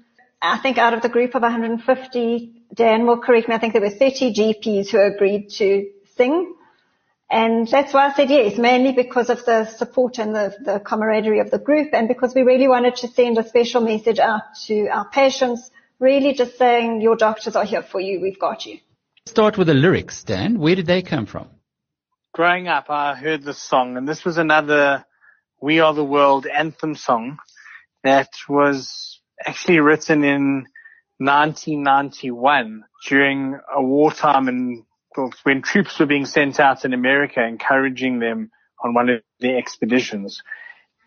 I 0.40 0.58
think 0.58 0.78
out 0.78 0.94
of 0.94 1.02
the 1.02 1.08
group 1.08 1.34
of 1.34 1.42
150, 1.42 2.62
Dan 2.74 3.06
will 3.06 3.18
correct 3.18 3.48
me, 3.48 3.54
I 3.54 3.58
think 3.58 3.72
there 3.72 3.82
were 3.82 3.90
30 3.90 4.34
GPs 4.34 4.90
who 4.90 5.00
agreed 5.00 5.48
to 5.50 5.90
sing. 6.16 6.53
And 7.34 7.66
that's 7.66 7.92
why 7.92 8.06
I 8.08 8.14
said 8.14 8.30
yes, 8.30 8.58
mainly 8.58 8.92
because 8.92 9.28
of 9.28 9.44
the 9.44 9.64
support 9.66 10.18
and 10.18 10.34
the, 10.34 10.54
the 10.64 10.78
camaraderie 10.78 11.40
of 11.40 11.50
the 11.50 11.58
group 11.58 11.88
and 11.92 12.06
because 12.06 12.32
we 12.34 12.42
really 12.42 12.68
wanted 12.68 12.96
to 12.96 13.08
send 13.08 13.38
a 13.38 13.48
special 13.48 13.80
message 13.80 14.20
out 14.20 14.42
to 14.66 14.86
our 14.88 15.08
patients, 15.08 15.70
really 15.98 16.32
just 16.32 16.56
saying 16.56 17.00
your 17.00 17.16
doctors 17.16 17.56
are 17.56 17.64
here 17.64 17.82
for 17.82 18.00
you, 18.00 18.20
we've 18.20 18.38
got 18.38 18.66
you. 18.66 18.78
Start 19.26 19.58
with 19.58 19.66
the 19.66 19.74
lyrics, 19.74 20.22
Dan. 20.22 20.60
Where 20.60 20.76
did 20.76 20.86
they 20.86 21.02
come 21.02 21.26
from? 21.26 21.48
growing 22.34 22.66
up, 22.66 22.90
I 22.90 23.14
heard 23.14 23.44
this 23.44 23.62
song, 23.62 23.96
and 23.96 24.08
this 24.08 24.24
was 24.24 24.38
another 24.38 25.04
We 25.62 25.78
Are 25.78 25.94
the 25.94 26.04
World 26.04 26.46
anthem 26.46 26.96
song 26.96 27.38
that 28.02 28.30
was 28.48 29.20
actually 29.46 29.78
written 29.78 30.24
in 30.24 30.66
1991 31.18 32.84
during 33.06 33.60
a 33.72 33.80
wartime 33.80 34.48
and 34.48 34.82
when 35.42 35.62
troops 35.62 35.98
were 35.98 36.06
being 36.06 36.26
sent 36.26 36.60
out 36.60 36.84
in 36.84 36.92
America, 36.92 37.44
encouraging 37.44 38.18
them 38.18 38.50
on 38.82 38.94
one 38.94 39.08
of 39.08 39.22
their 39.40 39.56
expeditions. 39.56 40.42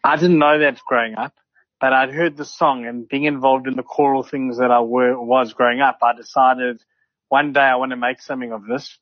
I 0.03 0.15
didn't 0.15 0.39
know 0.39 0.59
that 0.59 0.79
growing 0.87 1.15
up, 1.15 1.33
but 1.79 1.93
I'd 1.93 2.13
heard 2.13 2.37
the 2.37 2.45
song 2.45 2.85
and 2.85 3.07
being 3.07 3.25
involved 3.25 3.67
in 3.67 3.75
the 3.75 3.83
choral 3.83 4.23
things 4.23 4.57
that 4.57 4.71
I 4.71 4.81
were, 4.81 5.19
was 5.19 5.53
growing 5.53 5.81
up, 5.81 5.99
I 6.01 6.13
decided 6.15 6.81
one 7.29 7.53
day 7.53 7.61
I 7.61 7.75
want 7.75 7.91
to 7.91 7.97
make 7.97 8.21
something 8.21 8.51
of 8.51 8.65
this. 8.65 8.97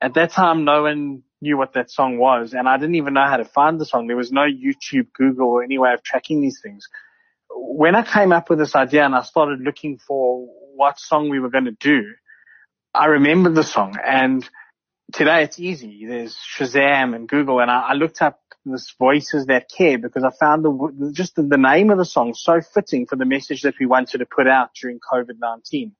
At 0.00 0.14
that 0.14 0.32
time, 0.32 0.64
no 0.64 0.82
one 0.82 1.22
knew 1.40 1.58
what 1.58 1.74
that 1.74 1.90
song 1.90 2.18
was 2.18 2.54
and 2.54 2.68
I 2.68 2.78
didn't 2.78 2.94
even 2.94 3.14
know 3.14 3.26
how 3.26 3.36
to 3.36 3.44
find 3.44 3.78
the 3.78 3.84
song. 3.84 4.06
There 4.06 4.16
was 4.16 4.32
no 4.32 4.46
YouTube, 4.46 5.12
Google 5.12 5.48
or 5.48 5.62
any 5.62 5.78
way 5.78 5.92
of 5.92 6.02
tracking 6.02 6.40
these 6.40 6.60
things. 6.62 6.88
When 7.50 7.94
I 7.94 8.02
came 8.02 8.32
up 8.32 8.50
with 8.50 8.58
this 8.58 8.74
idea 8.74 9.04
and 9.04 9.14
I 9.14 9.22
started 9.22 9.60
looking 9.60 9.98
for 9.98 10.46
what 10.74 10.98
song 10.98 11.28
we 11.28 11.38
were 11.38 11.50
going 11.50 11.66
to 11.66 11.76
do, 11.78 12.02
I 12.96 13.06
remembered 13.06 13.54
the 13.54 13.62
song 13.62 13.96
and 14.02 14.48
today 15.12 15.42
it's 15.42 15.60
easy. 15.60 16.06
There's 16.06 16.34
Shazam 16.34 17.14
and 17.14 17.28
Google 17.28 17.60
and 17.60 17.70
I, 17.70 17.88
I 17.88 17.92
looked 17.92 18.22
up 18.22 18.40
this 18.64 18.94
voices 18.98 19.46
that 19.46 19.68
care 19.68 19.98
because 19.98 20.24
I 20.24 20.30
found 20.30 20.64
the, 20.64 21.10
just 21.12 21.36
the, 21.36 21.42
the 21.42 21.58
name 21.58 21.90
of 21.90 21.98
the 21.98 22.06
song 22.06 22.32
so 22.34 22.62
fitting 22.62 23.06
for 23.06 23.16
the 23.16 23.26
message 23.26 23.62
that 23.62 23.74
we 23.78 23.84
wanted 23.84 24.18
to 24.18 24.26
put 24.26 24.48
out 24.48 24.70
during 24.80 24.98
COVID-19. 24.98 25.92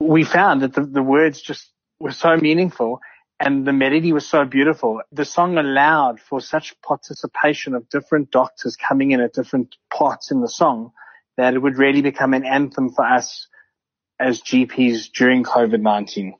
We 0.00 0.24
found 0.24 0.60
that 0.60 0.74
the, 0.74 0.82
the 0.82 1.02
words 1.02 1.40
just 1.40 1.70
were 1.98 2.12
so 2.12 2.36
meaningful 2.36 3.00
and 3.40 3.66
the 3.66 3.72
melody 3.72 4.12
was 4.12 4.28
so 4.28 4.44
beautiful. 4.44 5.00
The 5.10 5.24
song 5.24 5.56
allowed 5.56 6.20
for 6.20 6.42
such 6.42 6.78
participation 6.82 7.74
of 7.74 7.88
different 7.88 8.30
doctors 8.30 8.76
coming 8.76 9.12
in 9.12 9.22
at 9.22 9.32
different 9.32 9.74
parts 9.90 10.30
in 10.30 10.42
the 10.42 10.48
song 10.48 10.92
that 11.38 11.54
it 11.54 11.58
would 11.58 11.78
really 11.78 12.02
become 12.02 12.34
an 12.34 12.44
anthem 12.44 12.90
for 12.90 13.06
us 13.06 13.48
as 14.20 14.42
GPs 14.42 15.10
during 15.12 15.44
COVID-19. 15.44 16.34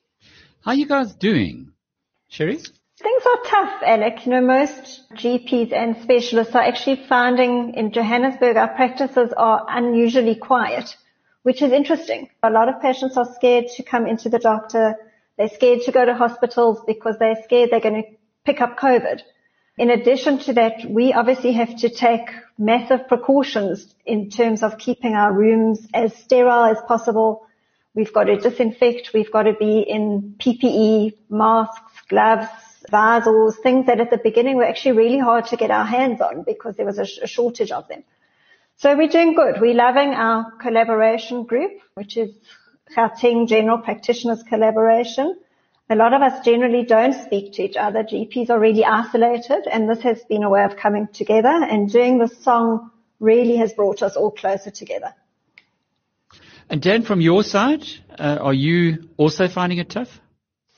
How 0.65 0.73
are 0.73 0.75
you 0.75 0.87
guys 0.87 1.15
doing? 1.15 1.73
Sherry? 2.29 2.57
Things 2.57 3.23
are 3.27 3.43
tough, 3.47 3.83
Alec. 3.85 4.27
You 4.27 4.33
know, 4.33 4.41
most 4.43 5.11
GPs 5.15 5.73
and 5.73 5.97
specialists 6.03 6.55
are 6.55 6.63
actually 6.63 7.05
finding 7.09 7.75
in 7.75 7.93
Johannesburg 7.93 8.57
our 8.57 8.69
practices 8.69 9.33
are 9.37 9.67
unusually 9.69 10.37
quiet, 10.37 10.97
which 11.43 11.63
is 11.63 11.73
interesting. 11.73 12.29
A 12.43 12.51
lot 12.51 12.69
of 12.69 12.81
patients 12.81 13.17
are 13.17 13.35
scared 13.35 13.67
to 13.77 13.83
come 13.83 14.07
into 14.07 14.29
the 14.29 14.39
doctor 14.39 14.97
they're 15.37 15.49
scared 15.49 15.83
to 15.83 15.93
go 15.93 16.05
to 16.05 16.15
hospitals 16.15 16.81
because 16.87 17.17
they're 17.19 17.43
scared 17.45 17.71
they're 17.71 17.81
going 17.81 18.03
to 18.03 18.09
pick 18.45 18.61
up 18.61 18.79
COVID. 18.79 19.23
In 19.79 19.91
addition 19.91 20.39
to 20.41 20.53
that, 20.55 20.85
we 20.89 21.13
obviously 21.13 21.53
have 21.53 21.77
to 21.79 21.89
take 21.89 22.29
massive 22.59 23.09
precautions 23.09 23.95
in 24.05 24.29
terms 24.29 24.63
of 24.63 24.79
keeping 24.79 25.15
our 25.15 25.33
rooms 25.33 25.87
as 25.95 26.15
sterile 26.15 26.65
as 26.65 26.79
possible. 26.87 27.47
We've 27.95 28.13
got 28.13 28.25
to 28.25 28.37
disinfect. 28.37 29.13
We've 29.13 29.31
got 29.31 29.43
to 29.43 29.53
be 29.53 29.81
in 29.81 30.37
PPE, 30.39 31.15
masks, 31.29 31.93
gloves, 32.09 32.49
visors, 32.91 33.57
things 33.63 33.87
that 33.87 34.01
at 34.01 34.11
the 34.11 34.19
beginning 34.19 34.57
were 34.57 34.65
actually 34.65 34.97
really 34.97 35.19
hard 35.19 35.47
to 35.47 35.57
get 35.57 35.71
our 35.71 35.85
hands 35.85 36.21
on 36.21 36.43
because 36.43 36.77
there 36.77 36.87
was 36.87 36.99
a, 36.99 37.05
sh- 37.05 37.19
a 37.23 37.27
shortage 37.27 37.71
of 37.71 37.87
them. 37.89 38.03
So 38.77 38.97
we're 38.97 39.09
doing 39.09 39.35
good. 39.35 39.61
We're 39.61 39.75
loving 39.75 40.15
our 40.15 40.53
collaboration 40.53 41.45
group, 41.45 41.73
which 41.95 42.17
is 42.17 42.31
Gauteng 42.97 43.47
General 43.47 43.79
Practitioners 43.79 44.43
Collaboration. 44.43 45.39
A 45.91 45.95
lot 45.95 46.15
of 46.15 46.23
us 46.23 46.45
generally 46.45 46.85
don't 46.85 47.13
speak 47.13 47.53
to 47.55 47.63
each 47.63 47.77
other. 47.77 48.03
GPs 48.03 48.49
are 48.49 48.59
really 48.59 48.85
isolated 48.85 49.67
and 49.71 49.89
this 49.89 50.01
has 50.01 50.25
been 50.25 50.43
a 50.43 50.51
way 50.51 50.65
of 50.65 50.77
coming 50.77 51.09
together 51.09 51.49
and 51.49 51.93
doing 51.93 52.19
this 52.19 52.37
song 52.43 52.91
really 53.21 53.57
has 53.57 53.75
brought 53.75 54.03
us 54.03 54.17
all 54.17 54.31
closer 54.31 54.71
together. 54.71 55.15
And 56.73 56.81
Dan, 56.81 57.03
from 57.03 57.21
your 57.21 57.45
side, 57.45 57.85
uh, 58.19 58.39
are 58.41 58.55
you 58.55 59.11
also 59.19 59.47
finding 59.47 59.77
it 59.77 59.91
tough? 59.91 60.09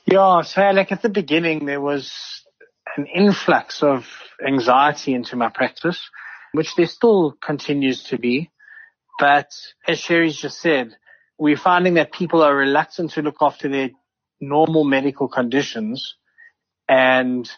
Yeah, 0.05 0.41
so 0.41 0.61
like 0.71 0.91
at 0.91 1.01
the 1.01 1.07
beginning 1.07 1.65
there 1.65 1.79
was 1.79 2.13
an 2.97 3.05
influx 3.05 3.81
of 3.81 4.05
anxiety 4.45 5.13
into 5.13 5.37
my 5.37 5.47
practice, 5.47 6.09
which 6.51 6.75
there 6.75 6.87
still 6.87 7.37
continues 7.41 8.03
to 8.09 8.19
be. 8.19 8.51
But 9.19 9.47
as 9.87 9.97
Sherry's 9.97 10.35
just 10.35 10.59
said, 10.59 10.97
we're 11.39 11.55
finding 11.55 11.93
that 11.93 12.11
people 12.11 12.43
are 12.43 12.53
reluctant 12.53 13.11
to 13.11 13.21
look 13.21 13.37
after 13.39 13.69
their 13.69 13.91
normal 14.41 14.83
medical 14.83 15.29
conditions 15.29 16.15
and 16.89 17.49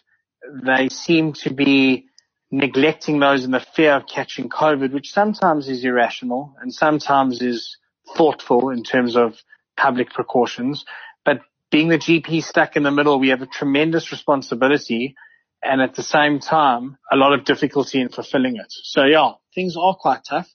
they 0.64 0.90
seem 0.90 1.32
to 1.42 1.52
be 1.52 2.06
neglecting 2.52 3.18
those 3.18 3.44
in 3.44 3.50
the 3.50 3.66
fear 3.74 3.94
of 3.94 4.06
catching 4.06 4.48
COVID, 4.48 4.92
which 4.92 5.10
sometimes 5.10 5.68
is 5.68 5.84
irrational 5.84 6.54
and 6.62 6.72
sometimes 6.72 7.42
is 7.42 7.76
thoughtful 8.16 8.70
in 8.70 8.82
terms 8.82 9.16
of 9.16 9.36
public 9.76 10.10
precautions. 10.10 10.84
But 11.24 11.40
being 11.70 11.88
the 11.88 11.98
GP 11.98 12.42
stuck 12.42 12.76
in 12.76 12.82
the 12.82 12.90
middle, 12.90 13.18
we 13.18 13.28
have 13.28 13.42
a 13.42 13.46
tremendous 13.46 14.12
responsibility 14.12 15.14
and 15.62 15.80
at 15.80 15.94
the 15.96 16.04
same 16.04 16.38
time, 16.38 16.98
a 17.10 17.16
lot 17.16 17.32
of 17.32 17.44
difficulty 17.44 18.00
in 18.00 18.10
fulfilling 18.10 18.56
it. 18.56 18.72
So 18.84 19.04
yeah, 19.04 19.32
things 19.54 19.76
are 19.76 19.94
quite 19.94 20.20
tough 20.28 20.48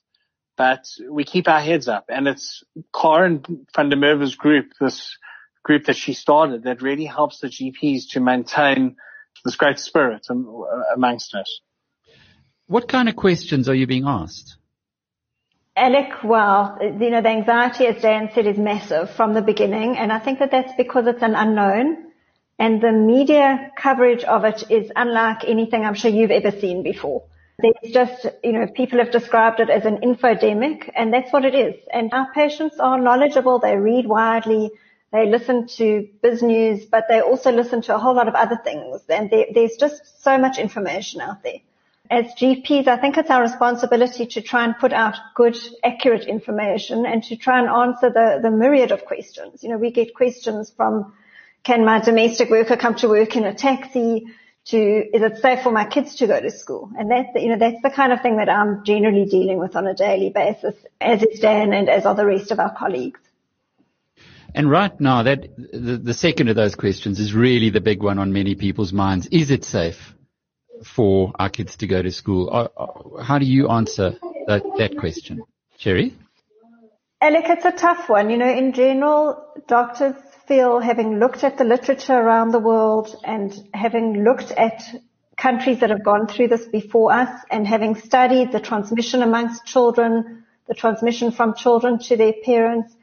but 0.57 0.85
we 1.09 1.23
keep 1.23 1.47
our 1.47 1.59
heads 1.59 1.87
up. 1.87 2.05
And 2.09 2.27
it's 2.27 2.63
Karen 2.93 3.43
van 3.75 3.89
der 3.89 3.95
Merwe's 3.95 4.35
group, 4.35 4.71
this 4.79 5.17
group 5.63 5.85
that 5.85 5.95
she 5.95 6.13
started 6.13 6.63
that 6.63 6.81
really 6.81 7.05
helps 7.05 7.39
the 7.39 7.47
GPs 7.47 8.11
to 8.11 8.19
maintain 8.19 8.95
this 9.43 9.55
great 9.55 9.79
spirit 9.79 10.27
amongst 10.95 11.33
us. 11.33 11.61
What 12.67 12.87
kind 12.87 13.09
of 13.09 13.15
questions 13.15 13.67
are 13.67 13.75
you 13.75 13.87
being 13.87 14.05
asked? 14.05 14.57
Alec, 15.75 16.23
well, 16.23 16.77
you 16.81 17.09
know, 17.09 17.21
the 17.21 17.29
anxiety, 17.29 17.87
as 17.87 18.01
Dan 18.01 18.29
said, 18.33 18.45
is 18.45 18.57
massive 18.57 19.09
from 19.09 19.33
the 19.33 19.41
beginning. 19.41 19.97
And 19.97 20.11
I 20.13 20.19
think 20.19 20.39
that 20.39 20.51
that's 20.51 20.73
because 20.77 21.07
it's 21.07 21.23
an 21.23 21.33
unknown 21.33 22.11
and 22.59 22.79
the 22.81 22.91
media 22.91 23.71
coverage 23.75 24.23
of 24.23 24.45
it 24.45 24.69
is 24.69 24.91
unlike 24.95 25.43
anything 25.45 25.83
I'm 25.83 25.95
sure 25.95 26.11
you've 26.11 26.31
ever 26.31 26.51
seen 26.51 26.83
before. 26.83 27.23
There's 27.57 27.93
just, 27.93 28.27
you 28.43 28.53
know, 28.53 28.67
people 28.67 28.99
have 28.99 29.11
described 29.11 29.59
it 29.59 29.69
as 29.69 29.85
an 29.85 29.97
infodemic 29.97 30.91
and 30.95 31.11
that's 31.11 31.33
what 31.33 31.45
it 31.45 31.55
is. 31.55 31.75
And 31.91 32.13
our 32.13 32.31
patients 32.33 32.79
are 32.79 32.99
knowledgeable. 32.99 33.59
They 33.59 33.75
read 33.75 34.05
widely. 34.05 34.71
They 35.11 35.25
listen 35.27 35.67
to 35.77 36.07
BizNews, 36.23 36.89
but 36.89 37.05
they 37.09 37.21
also 37.21 37.51
listen 37.51 37.81
to 37.83 37.95
a 37.95 37.99
whole 37.99 38.15
lot 38.15 38.27
of 38.27 38.35
other 38.35 38.59
things. 38.63 39.01
And 39.09 39.29
there, 39.29 39.45
there's 39.53 39.75
just 39.77 40.23
so 40.23 40.37
much 40.37 40.57
information 40.59 41.21
out 41.21 41.41
there. 41.43 41.59
As 42.13 42.25
GPs, 42.35 42.87
I 42.87 42.97
think 42.97 43.17
it's 43.17 43.31
our 43.31 43.41
responsibility 43.41 44.27
to 44.27 44.41
try 44.43 44.65
and 44.65 44.77
put 44.77 44.93
out 44.93 45.15
good, 45.33 45.57
accurate 45.83 46.27
information 46.27 47.07
and 47.07 47.23
to 47.23 47.35
try 47.35 47.57
and 47.57 47.67
answer 47.67 48.11
the, 48.11 48.39
the 48.39 48.51
myriad 48.51 48.91
of 48.91 49.03
questions. 49.05 49.63
You 49.63 49.69
know, 49.69 49.79
we 49.79 49.89
get 49.89 50.13
questions 50.13 50.71
from 50.77 51.15
can 51.63 51.83
my 51.83 52.01
domestic 52.01 52.51
worker 52.51 52.77
come 52.77 52.93
to 52.97 53.09
work 53.09 53.35
in 53.35 53.45
a 53.45 53.55
taxi? 53.55 54.27
To, 54.65 54.77
is 54.77 55.23
it 55.23 55.41
safe 55.41 55.63
for 55.63 55.71
my 55.71 55.85
kids 55.85 56.13
to 56.17 56.27
go 56.27 56.39
to 56.39 56.51
school? 56.51 56.91
And 56.95 57.09
that's, 57.09 57.33
the, 57.33 57.41
you 57.41 57.49
know, 57.49 57.57
that's 57.57 57.81
the 57.81 57.89
kind 57.89 58.13
of 58.13 58.21
thing 58.21 58.37
that 58.37 58.47
I'm 58.47 58.85
generally 58.85 59.25
dealing 59.25 59.57
with 59.57 59.75
on 59.75 59.87
a 59.87 59.95
daily 59.95 60.29
basis, 60.29 60.75
as 61.01 61.23
is 61.23 61.39
Dan 61.39 61.73
and 61.73 61.89
as 61.89 62.05
are 62.05 62.13
the 62.13 62.27
rest 62.27 62.51
of 62.51 62.59
our 62.59 62.75
colleagues. 62.75 63.21
And 64.53 64.69
right 64.69 64.97
now, 65.01 65.23
that 65.23 65.47
the, 65.57 65.97
the 65.97 66.13
second 66.13 66.49
of 66.49 66.55
those 66.55 66.75
questions 66.75 67.19
is 67.19 67.33
really 67.33 67.71
the 67.71 67.81
big 67.81 68.03
one 68.03 68.19
on 68.19 68.33
many 68.33 68.53
people's 68.53 68.93
minds. 68.93 69.25
Is 69.31 69.49
it 69.49 69.63
safe 69.63 70.12
for 70.85 71.31
our 71.39 71.49
kids 71.49 71.75
to 71.77 71.87
go 71.87 72.01
to 72.01 72.11
school? 72.11 72.49
Uh, 72.51 72.67
uh, 72.77 73.23
how 73.23 73.39
do 73.39 73.45
you 73.45 73.69
answer 73.69 74.15
that, 74.47 74.63
that 74.77 74.97
question, 74.97 75.43
Sherry? 75.77 76.15
Alec, 77.21 77.45
it's 77.47 77.65
a 77.65 77.71
tough 77.71 78.09
one. 78.09 78.29
You 78.29 78.37
know, 78.37 78.51
in 78.51 78.73
general, 78.73 79.45
doctors 79.67 80.15
feel 80.47 80.79
having 80.79 81.19
looked 81.19 81.43
at 81.43 81.57
the 81.57 81.63
literature 81.63 82.13
around 82.13 82.51
the 82.51 82.59
world 82.59 83.15
and 83.23 83.53
having 83.73 84.23
looked 84.23 84.51
at 84.51 84.83
countries 85.37 85.79
that 85.79 85.89
have 85.89 86.03
gone 86.03 86.27
through 86.27 86.49
this 86.49 86.65
before 86.65 87.11
us 87.11 87.43
and 87.49 87.65
having 87.65 87.95
studied 87.95 88.51
the 88.51 88.59
transmission 88.59 89.23
amongst 89.23 89.65
children, 89.65 90.43
the 90.67 90.73
transmission 90.73 91.31
from 91.31 91.55
children 91.55 91.97
to 91.99 92.17
their 92.17 92.33
parents, 92.43 92.93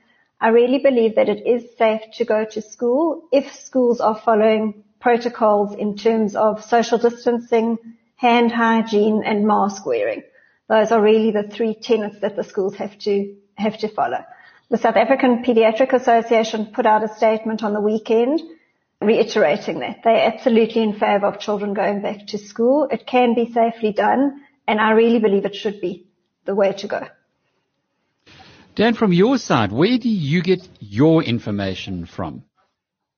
I 0.40 0.48
really 0.48 0.78
believe 0.78 1.16
that 1.16 1.28
it 1.28 1.46
is 1.46 1.64
safe 1.76 2.02
to 2.14 2.24
go 2.24 2.44
to 2.44 2.62
school 2.62 3.28
if 3.32 3.54
schools 3.54 4.00
are 4.00 4.20
following 4.24 4.84
protocols 5.00 5.74
in 5.74 5.96
terms 5.96 6.36
of 6.36 6.62
social 6.64 6.98
distancing, 6.98 7.78
hand 8.16 8.52
hygiene 8.52 9.22
and 9.24 9.46
mask 9.46 9.86
wearing. 9.86 10.22
Those 10.68 10.92
are 10.92 11.02
really 11.02 11.30
the 11.30 11.42
three 11.42 11.74
tenets 11.74 12.20
that 12.20 12.36
the 12.36 12.44
schools 12.44 12.76
have 12.76 12.96
to, 13.00 13.34
have 13.54 13.78
to 13.78 13.88
follow. 13.88 14.24
The 14.68 14.78
South 14.78 14.96
African 14.96 15.42
Pediatric 15.42 15.92
Association 15.92 16.66
put 16.66 16.86
out 16.86 17.02
a 17.02 17.14
statement 17.14 17.64
on 17.64 17.72
the 17.72 17.80
weekend 17.80 18.40
reiterating 19.00 19.80
that. 19.80 20.02
They're 20.04 20.32
absolutely 20.32 20.82
in 20.82 20.92
favour 20.92 21.26
of 21.26 21.40
children 21.40 21.74
going 21.74 22.02
back 22.02 22.26
to 22.28 22.38
school. 22.38 22.86
It 22.90 23.06
can 23.06 23.34
be 23.34 23.52
safely 23.52 23.92
done 23.92 24.42
and 24.68 24.80
I 24.80 24.92
really 24.92 25.18
believe 25.18 25.44
it 25.44 25.56
should 25.56 25.80
be 25.80 26.06
the 26.44 26.54
way 26.54 26.72
to 26.74 26.86
go. 26.86 27.08
Dan, 28.76 28.94
from 28.94 29.12
your 29.12 29.38
side, 29.38 29.72
where 29.72 29.98
do 29.98 30.08
you 30.08 30.42
get 30.42 30.68
your 30.78 31.24
information 31.24 32.06
from? 32.06 32.44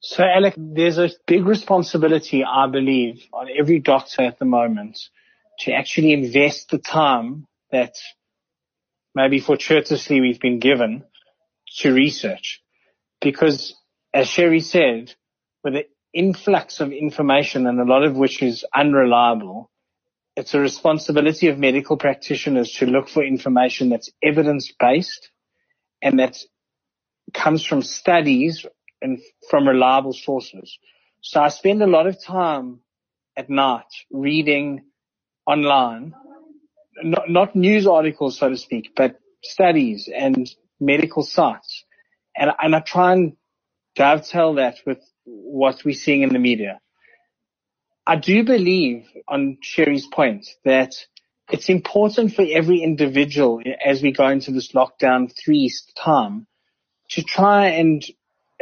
So, 0.05 0.25
Alec, 0.25 0.55
there's 0.57 0.99
a 0.99 1.11
big 1.29 1.47
responsibility, 1.47 2.43
I 2.43 2.67
believe, 2.67 3.25
on 3.33 3.47
every 3.57 3.79
doctor 3.79 4.23
at 4.23 4.37
the 4.41 4.45
moment 4.45 4.99
to 5.61 5.73
actually 5.73 6.13
invest 6.13 6.71
the 6.71 6.79
time 6.79 7.47
that 7.71 7.95
maybe 9.15 9.39
fortuitously 9.39 10.21
we've 10.21 10.41
been 10.41 10.59
given 10.59 11.05
to 11.79 11.95
research. 11.95 12.61
Because 13.21 13.77
as 14.13 14.27
Sherry 14.27 14.59
said, 14.59 15.15
with 15.63 15.75
the 15.75 15.87
influx 16.13 16.81
of 16.81 16.91
information 16.91 17.69
and 17.69 17.79
a 17.79 17.85
lot 17.85 18.03
of 18.03 18.17
which 18.17 18.43
is 18.43 18.65
unreliable, 18.75 19.71
it's 20.35 20.55
a 20.55 20.59
responsibility 20.59 21.47
of 21.47 21.61
medical 21.61 21.97
practitioners 21.97 22.73
to 22.73 22.87
look 22.87 23.09
for 23.09 23.25
information 23.25 23.91
that's 23.91 24.11
evidence 24.21 24.73
based 24.81 25.31
and 26.03 26.19
that 26.19 26.39
comes 27.33 27.65
from 27.65 27.83
studies 27.83 28.67
and 29.03 29.21
from 29.51 29.69
reliable 29.69 30.13
sources. 30.13 30.79
So 31.21 31.41
I 31.41 31.49
spend 31.49 31.83
a 31.83 31.87
lot 31.87 32.07
of 32.07 32.23
time 32.23 32.81
at 33.37 33.51
night 33.51 33.87
reading 34.11 34.85
online, 35.47 36.15
not, 37.03 37.31
not 37.31 37.57
news 37.57 37.87
articles, 37.87 38.39
so 38.39 38.49
to 38.49 38.57
speak, 38.57 38.93
but 38.97 39.19
studies 39.43 40.09
and 40.15 40.51
medical 40.81 41.23
sites. 41.23 41.85
And, 42.37 42.51
and 42.61 42.75
I 42.75 42.81
try 42.81 43.13
and 43.13 43.37
dovetail 43.95 44.55
that 44.55 44.79
with 44.87 44.99
what 45.25 45.85
we're 45.85 45.95
seeing 45.95 46.23
in 46.23 46.33
the 46.33 46.39
media. 46.39 46.81
I 48.07 48.17
do 48.17 48.43
believe 48.43 49.07
on 49.29 49.59
Sherry's 49.63 50.07
point 50.07 50.47
that 50.65 50.95
it's 51.51 51.69
important 51.69 52.35
for 52.35 52.45
every 52.51 52.81
individual 52.81 53.61
as 53.85 54.03
we 54.03 54.13
go 54.13 54.29
into 54.29 54.51
this 54.51 54.73
lockdown 54.73 55.33
three 55.37 55.71
time 55.97 56.47
to 57.11 57.23
try 57.23 57.69
and 57.69 58.03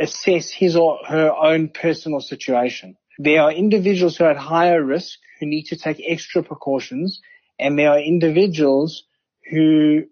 assess 0.00 0.50
his 0.50 0.76
or 0.76 0.98
her 1.06 1.30
own 1.30 1.68
personal 1.68 2.20
situation. 2.20 2.96
There 3.18 3.42
are 3.42 3.52
individuals 3.52 4.16
who 4.16 4.24
are 4.24 4.30
at 4.30 4.38
higher 4.38 4.82
risk 4.82 5.18
who 5.38 5.46
need 5.46 5.64
to 5.64 5.76
take 5.76 6.02
extra 6.04 6.42
precautions 6.42 7.20
and 7.58 7.78
there 7.78 7.90
are 7.90 8.00
individuals 8.00 9.04
who 9.50 10.04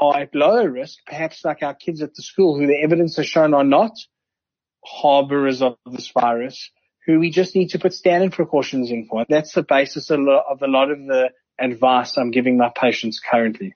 are 0.00 0.16
at 0.16 0.34
lower 0.34 0.68
risk, 0.70 0.98
perhaps 1.06 1.44
like 1.44 1.62
our 1.62 1.74
kids 1.74 2.02
at 2.02 2.14
the 2.14 2.22
school 2.22 2.58
who 2.58 2.66
the 2.66 2.80
evidence 2.82 3.16
has 3.16 3.26
shown 3.26 3.52
are 3.54 3.64
not 3.64 3.92
harborers 4.84 5.62
of 5.62 5.76
this 5.90 6.10
virus, 6.10 6.70
who 7.06 7.20
we 7.20 7.30
just 7.30 7.54
need 7.54 7.68
to 7.68 7.78
put 7.78 7.92
standard 7.92 8.32
precautions 8.32 8.90
in 8.90 9.06
for. 9.06 9.24
That's 9.28 9.52
the 9.52 9.62
basis 9.62 10.10
of 10.10 10.20
a 10.20 10.66
lot 10.66 10.90
of 10.90 10.98
the 11.06 11.30
advice 11.58 12.16
I'm 12.16 12.30
giving 12.30 12.56
my 12.56 12.72
patients 12.74 13.20
currently. 13.20 13.74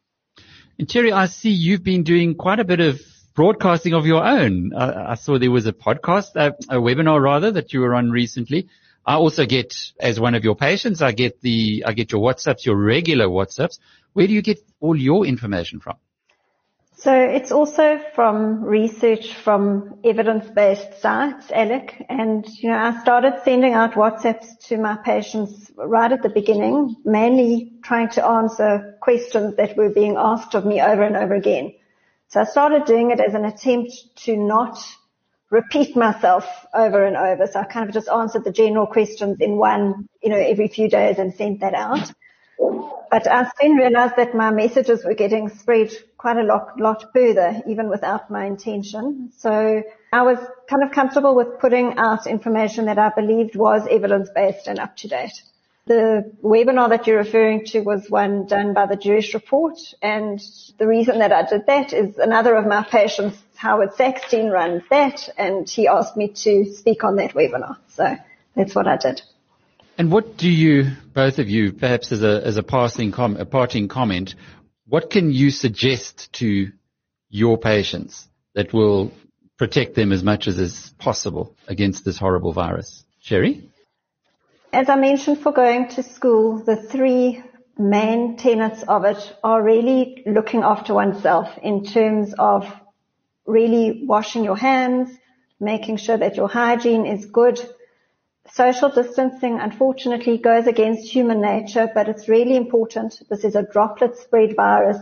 And 0.79 0.91
Sherry, 0.91 1.13
I 1.13 1.27
see 1.27 1.51
you've 1.51 1.85
been 1.85 2.05
doing 2.05 2.35
quite 2.35 2.61
a 2.61 2.65
bit 2.65 2.81
of 2.81 3.01
broadcasting 3.39 3.95
of 3.95 4.05
your 4.05 4.25
own. 4.25 4.73
Uh, 4.75 5.05
I 5.11 5.15
saw 5.15 5.39
there 5.39 5.53
was 5.53 5.69
a 5.69 5.73
podcast, 5.73 6.31
uh, 6.35 6.51
a 6.69 6.81
webinar 6.81 7.23
rather, 7.23 7.53
that 7.53 7.73
you 7.73 7.79
were 7.79 7.95
on 7.95 8.11
recently. 8.11 8.69
I 9.07 9.15
also 9.15 9.47
get, 9.47 9.77
as 10.01 10.19
one 10.19 10.35
of 10.35 10.43
your 10.43 10.57
patients, 10.57 11.03
I 11.03 11.13
get 11.13 11.41
the, 11.41 11.85
I 11.87 11.93
get 11.93 12.11
your 12.11 12.21
WhatsApps, 12.21 12.67
your 12.67 12.75
regular 12.75 13.29
WhatsApps. 13.29 13.79
Where 14.15 14.27
do 14.27 14.33
you 14.33 14.43
get 14.43 14.59
all 14.81 14.97
your 14.97 15.25
information 15.25 15.79
from? 15.79 15.99
So 16.97 17.15
it's 17.15 17.53
also 17.53 18.01
from 18.17 18.65
research 18.65 19.33
from 19.35 20.01
evidence-based 20.03 21.01
sites, 21.01 21.53
Alec. 21.53 22.07
And, 22.09 22.45
you 22.59 22.71
know, 22.71 22.77
I 22.77 23.01
started 23.03 23.35
sending 23.45 23.73
out 23.73 23.93
WhatsApps 23.93 24.67
to 24.67 24.79
my 24.79 24.97
patients 24.97 25.71
right 25.77 26.11
at 26.11 26.25
the 26.25 26.29
beginning, 26.29 26.97
mainly 27.05 27.75
trying 27.85 28.09
to 28.11 28.27
answer 28.27 28.99
questions 29.01 29.55
that 29.59 29.77
were 29.77 29.91
being 29.91 30.17
asked 30.19 30.57
of 30.57 30.67
me 30.67 30.81
over 30.81 31.05
and 31.05 31.17
over 31.17 31.37
again. 31.37 31.75
So 32.29 32.41
I 32.41 32.45
started 32.45 32.85
doing 32.85 33.11
it 33.11 33.21
as 33.21 33.35
an 33.35 33.45
attempt 33.45 33.93
to 34.25 34.37
not 34.37 34.79
repeat 35.51 35.97
myself 35.97 36.47
over 36.75 37.05
and 37.05 37.17
over. 37.17 37.47
So 37.47 37.61
I 37.61 37.65
kind 37.65 37.89
of 37.89 37.95
just 37.95 38.09
answered 38.09 38.45
the 38.45 38.53
general 38.53 38.87
questions 38.87 39.39
in 39.41 39.57
one, 39.57 40.09
you 40.23 40.29
know, 40.29 40.37
every 40.37 40.69
few 40.69 40.91
days 40.91 41.19
and 41.19 41.33
sent 41.35 41.61
that 41.61 41.75
out. 41.75 42.13
But 43.11 43.27
I 43.27 43.51
soon 43.59 43.77
realized 43.77 44.17
that 44.17 44.35
my 44.35 44.51
messages 44.51 45.05
were 45.05 45.15
getting 45.15 45.49
spread 45.49 45.91
quite 46.19 46.37
a 46.37 46.43
lot, 46.43 46.79
lot 46.79 47.05
further, 47.15 47.63
even 47.67 47.89
without 47.89 48.31
my 48.31 48.45
intention. 48.45 49.31
So 49.35 49.83
I 50.13 50.23
was 50.23 50.39
kind 50.69 50.83
of 50.83 50.91
comfortable 50.91 51.35
with 51.35 51.59
putting 51.59 51.97
out 51.97 52.27
information 52.27 52.85
that 52.85 52.99
I 52.99 53.09
believed 53.09 53.57
was 53.57 53.87
evidence-based 53.91 54.67
and 54.67 54.79
up 54.79 54.97
to 54.97 55.09
date. 55.09 55.43
The 55.89 56.31
webinar 56.45 56.91
that 56.91 57.07
you're 57.07 57.17
referring 57.17 57.65
to 57.69 57.81
was 57.81 58.11
one 58.11 58.45
done 58.45 58.75
by 58.75 58.85
the 58.85 58.95
Jewish 58.95 59.33
Report, 59.33 59.79
and 60.03 60.39
the 60.79 60.87
reason 60.87 61.21
that 61.21 61.33
I 61.33 61.49
did 61.49 61.65
that 61.67 61.95
is 61.95 62.19
another 62.19 62.57
of 62.57 62.67
my 62.67 62.83
patients, 62.83 63.39
Howard 63.57 63.93
Sackstein, 63.93 64.53
runs 64.53 64.83
that, 64.91 65.31
and 65.39 65.67
he 65.67 65.89
asked 65.89 66.15
me 66.15 66.29
to 66.29 66.67
speak 66.75 67.05
on 67.05 67.17
that 67.17 67.33
webinar. 67.33 67.79
So 67.89 68.17
that's 68.55 68.75
what 68.75 68.87
I 68.87 68.99
did. 68.99 69.23
And 69.97 70.13
what 70.13 70.37
do 70.37 70.51
you, 70.51 70.93
both 71.15 71.39
of 71.39 71.49
you, 71.49 71.73
perhaps 71.73 72.13
as 72.13 72.23
a, 72.23 72.43
as 72.45 72.59
a 72.59 72.63
passing 72.63 73.11
com- 73.11 73.39
a 73.39 73.47
parting 73.47 73.89
comment, 73.89 74.35
what 74.87 75.09
can 75.09 75.31
you 75.33 75.51
suggest 75.51 76.31
to 76.35 76.71
your 77.31 77.57
patients 77.57 78.29
that 78.55 78.75
will 78.75 79.11
protect 79.57 79.95
them 79.95 80.13
as 80.13 80.23
much 80.23 80.49
as 80.49 80.59
is 80.59 80.93
possible 80.99 81.57
against 81.67 82.05
this 82.05 82.19
horrible 82.19 82.53
virus? 82.53 83.05
Sherry? 83.21 83.71
As 84.73 84.89
I 84.89 84.97
mentioned 84.97 85.39
for 85.39 85.53
going 85.53 85.89
to 85.89 86.03
school, 86.03 86.59
the 86.59 86.77
three 86.77 87.43
main 87.79 88.37
tenets 88.37 88.83
of 88.83 89.05
it 89.05 89.37
are 89.43 89.63
really 89.63 90.23
looking 90.27 90.63
after 90.63 90.95
oneself 90.95 91.57
in 91.63 91.85
terms 91.85 92.35
of 92.39 92.67
really 93.47 94.05
washing 94.07 94.45
your 94.45 94.57
hands, 94.57 95.11
making 95.59 95.97
sure 95.97 96.17
that 96.17 96.37
your 96.37 96.49
hygiene 96.49 97.07
is 97.07 97.27
good, 97.27 97.59
Social 98.51 98.89
distancing 98.89 99.61
unfortunately 99.61 100.39
goes 100.39 100.67
against 100.67 101.13
human 101.13 101.41
nature, 101.41 101.91
but 101.95 102.09
it's 102.09 102.29
really 102.29 102.57
important. 102.57 103.21
This 103.29 103.45
is 103.45 103.55
a 103.55 103.63
droplet 103.63 104.17
spread 104.17 104.57
virus. 104.57 104.97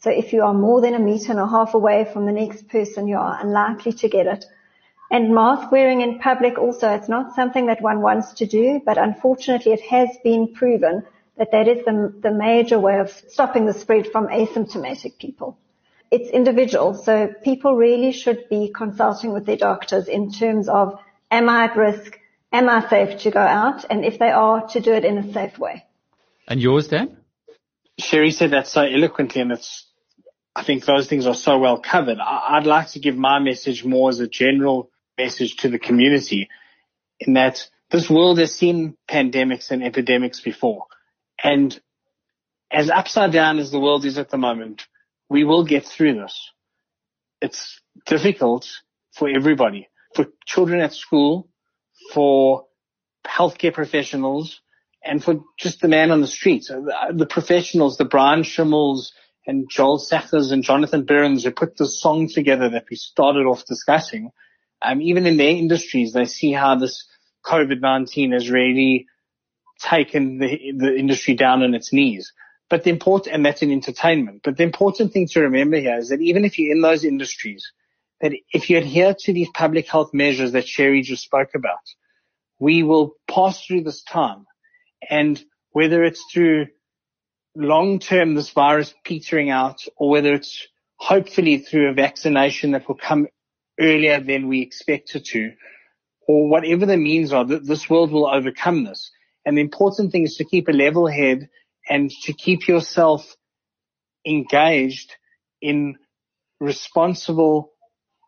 So 0.00 0.10
if 0.10 0.32
you 0.32 0.42
are 0.42 0.54
more 0.54 0.80
than 0.80 0.94
a 0.94 0.98
meter 0.98 1.30
and 1.30 1.40
a 1.40 1.46
half 1.46 1.74
away 1.74 2.08
from 2.12 2.26
the 2.26 2.32
next 2.32 2.68
person, 2.68 3.06
you 3.06 3.16
are 3.16 3.38
unlikely 3.40 3.92
to 3.92 4.08
get 4.08 4.26
it. 4.26 4.44
And 5.10 5.34
mask 5.34 5.72
wearing 5.72 6.02
in 6.02 6.18
public 6.18 6.58
also, 6.58 6.90
it's 6.90 7.08
not 7.08 7.34
something 7.34 7.66
that 7.66 7.80
one 7.80 8.02
wants 8.02 8.34
to 8.34 8.46
do, 8.46 8.80
but 8.84 8.98
unfortunately 8.98 9.72
it 9.72 9.80
has 9.82 10.08
been 10.22 10.52
proven 10.52 11.04
that 11.36 11.52
that 11.52 11.68
is 11.68 11.84
the, 11.84 12.12
the 12.20 12.30
major 12.30 12.78
way 12.78 12.98
of 12.98 13.10
stopping 13.10 13.66
the 13.66 13.72
spread 13.72 14.08
from 14.08 14.28
asymptomatic 14.28 15.18
people. 15.18 15.56
It's 16.10 16.30
individual, 16.30 16.94
so 16.94 17.32
people 17.44 17.76
really 17.76 18.12
should 18.12 18.48
be 18.48 18.72
consulting 18.74 19.32
with 19.32 19.46
their 19.46 19.56
doctors 19.56 20.08
in 20.08 20.30
terms 20.32 20.68
of, 20.68 20.98
am 21.30 21.48
I 21.48 21.64
at 21.64 21.76
risk? 21.76 22.18
am 22.52 22.68
I 22.68 22.88
safe 22.88 23.20
to 23.20 23.30
go 23.30 23.40
out? 23.40 23.84
And 23.90 24.04
if 24.04 24.18
they 24.18 24.30
are, 24.30 24.66
to 24.68 24.80
do 24.80 24.92
it 24.92 25.04
in 25.04 25.18
a 25.18 25.32
safe 25.32 25.58
way. 25.58 25.84
And 26.46 26.60
yours, 26.60 26.88
Dan? 26.88 27.16
Sherry 27.98 28.30
said 28.30 28.52
that 28.52 28.66
so 28.66 28.82
eloquently 28.82 29.40
and 29.40 29.52
it's, 29.52 29.86
I 30.54 30.62
think 30.62 30.84
those 30.84 31.08
things 31.08 31.26
are 31.26 31.34
so 31.34 31.58
well 31.58 31.78
covered. 31.78 32.18
I'd 32.18 32.66
like 32.66 32.88
to 32.90 33.00
give 33.00 33.16
my 33.16 33.38
message 33.38 33.84
more 33.84 34.08
as 34.08 34.20
a 34.20 34.28
general 34.28 34.90
message 35.18 35.56
to 35.56 35.68
the 35.68 35.78
community 35.78 36.48
in 37.20 37.34
that 37.34 37.68
this 37.90 38.08
world 38.08 38.38
has 38.38 38.54
seen 38.54 38.96
pandemics 39.10 39.70
and 39.70 39.82
epidemics 39.82 40.40
before. 40.40 40.86
And 41.42 41.78
as 42.70 42.90
upside 42.90 43.32
down 43.32 43.58
as 43.58 43.70
the 43.70 43.80
world 43.80 44.04
is 44.04 44.18
at 44.18 44.30
the 44.30 44.38
moment, 44.38 44.86
we 45.28 45.44
will 45.44 45.64
get 45.64 45.84
through 45.84 46.14
this. 46.14 46.50
It's 47.40 47.80
difficult 48.06 48.68
for 49.12 49.28
everybody, 49.28 49.88
for 50.14 50.26
children 50.46 50.80
at 50.80 50.92
school, 50.92 51.48
for 52.12 52.66
healthcare 53.26 53.74
professionals, 53.74 54.60
and 55.04 55.22
for 55.22 55.40
just 55.58 55.80
the 55.80 55.88
man 55.88 56.10
on 56.10 56.20
the 56.20 56.26
street. 56.26 56.64
So 56.64 56.86
uh, 56.90 57.12
the, 57.12 57.26
professionals, 57.26 57.96
the 57.96 58.04
Brian 58.04 58.42
Schimmels 58.42 59.12
and 59.46 59.68
Joel 59.70 59.98
Sachers 59.98 60.52
and 60.52 60.62
Jonathan 60.62 61.04
Burns 61.04 61.44
who 61.44 61.50
put 61.50 61.76
the 61.76 61.86
song 61.86 62.28
together 62.28 62.68
that 62.70 62.86
we 62.90 62.96
started 62.96 63.46
off 63.46 63.64
discussing, 63.64 64.30
um, 64.82 65.00
even 65.02 65.26
in 65.26 65.36
their 65.36 65.50
industries, 65.50 66.12
they 66.12 66.24
see 66.24 66.52
how 66.52 66.76
this 66.76 67.06
COVID-19 67.44 68.32
has 68.32 68.50
really 68.50 69.06
taken 69.80 70.38
the, 70.38 70.72
the 70.76 70.96
industry 70.96 71.34
down 71.34 71.62
on 71.62 71.74
its 71.74 71.92
knees. 71.92 72.32
But 72.68 72.84
the 72.84 72.90
important, 72.90 73.34
and 73.34 73.46
that's 73.46 73.62
in 73.62 73.72
entertainment. 73.72 74.42
But 74.44 74.56
the 74.56 74.62
important 74.62 75.12
thing 75.12 75.26
to 75.28 75.40
remember 75.40 75.78
here 75.78 75.98
is 75.98 76.10
that 76.10 76.20
even 76.20 76.44
if 76.44 76.58
you're 76.58 76.72
in 76.72 76.82
those 76.82 77.04
industries, 77.04 77.72
that 78.20 78.32
if 78.52 78.68
you 78.68 78.78
adhere 78.78 79.14
to 79.20 79.32
these 79.32 79.48
public 79.54 79.88
health 79.88 80.12
measures 80.12 80.52
that 80.52 80.68
Sherry 80.68 81.02
just 81.02 81.22
spoke 81.22 81.54
about, 81.54 81.78
we 82.58 82.82
will 82.82 83.14
pass 83.28 83.64
through 83.64 83.84
this 83.84 84.02
time. 84.02 84.46
And 85.08 85.42
whether 85.70 86.02
it's 86.02 86.24
through 86.32 86.66
long 87.54 88.00
term, 88.00 88.34
this 88.34 88.50
virus 88.50 88.92
petering 89.04 89.50
out, 89.50 89.80
or 89.96 90.10
whether 90.10 90.34
it's 90.34 90.66
hopefully 90.96 91.58
through 91.58 91.88
a 91.88 91.94
vaccination 91.94 92.72
that 92.72 92.88
will 92.88 92.96
come 92.96 93.28
earlier 93.78 94.20
than 94.20 94.48
we 94.48 94.60
expect 94.62 95.14
it 95.14 95.24
to, 95.26 95.52
or 96.26 96.48
whatever 96.48 96.86
the 96.86 96.96
means 96.96 97.32
are, 97.32 97.44
this 97.44 97.88
world 97.88 98.12
will 98.12 98.28
overcome 98.28 98.84
this. 98.84 99.10
And 99.44 99.56
the 99.56 99.62
important 99.62 100.12
thing 100.12 100.24
is 100.24 100.36
to 100.36 100.44
keep 100.44 100.68
a 100.68 100.72
level 100.72 101.06
head 101.06 101.48
and 101.88 102.10
to 102.24 102.32
keep 102.32 102.68
yourself 102.68 103.34
engaged 104.26 105.14
in 105.62 105.96
responsible 106.60 107.72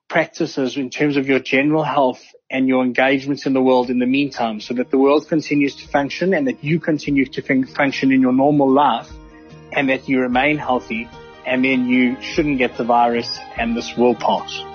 practices 0.09 0.77
in 0.77 0.91
terms 0.91 1.17
of 1.17 1.29
your 1.29 1.39
general 1.39 1.85
health 1.85 2.23
and 2.51 2.67
your 2.67 2.83
engagements 2.83 3.47
in 3.47 3.53
the 3.53 3.63
world 3.63 3.91
in 3.91 3.99
the 3.99 4.07
meantime 4.07 4.61
so 4.61 4.75
that 4.75 4.91
the 4.91 4.99
world 4.99 5.29
continues 5.29 5.77
to 5.77 5.87
function 5.89 6.35
and 6.35 6.49
that 6.49 6.65
you 6.65 6.81
continue 6.81 7.25
to 7.25 7.67
function 7.67 8.11
in 8.13 8.21
your 8.21 8.33
normal 8.33 8.69
life 8.69 9.09
and 9.73 9.89
that 9.89 10.09
you 10.09 10.21
remain 10.21 10.59
healthy 10.59 11.09
and 11.47 11.65
then 11.65 11.87
you 11.87 12.21
shouldn't 12.21 12.59
get 12.59 12.77
the 12.77 12.85
virus 12.85 13.39
and 13.57 13.77
this 13.77 13.97
will 13.97 14.15
pass. 14.15 14.70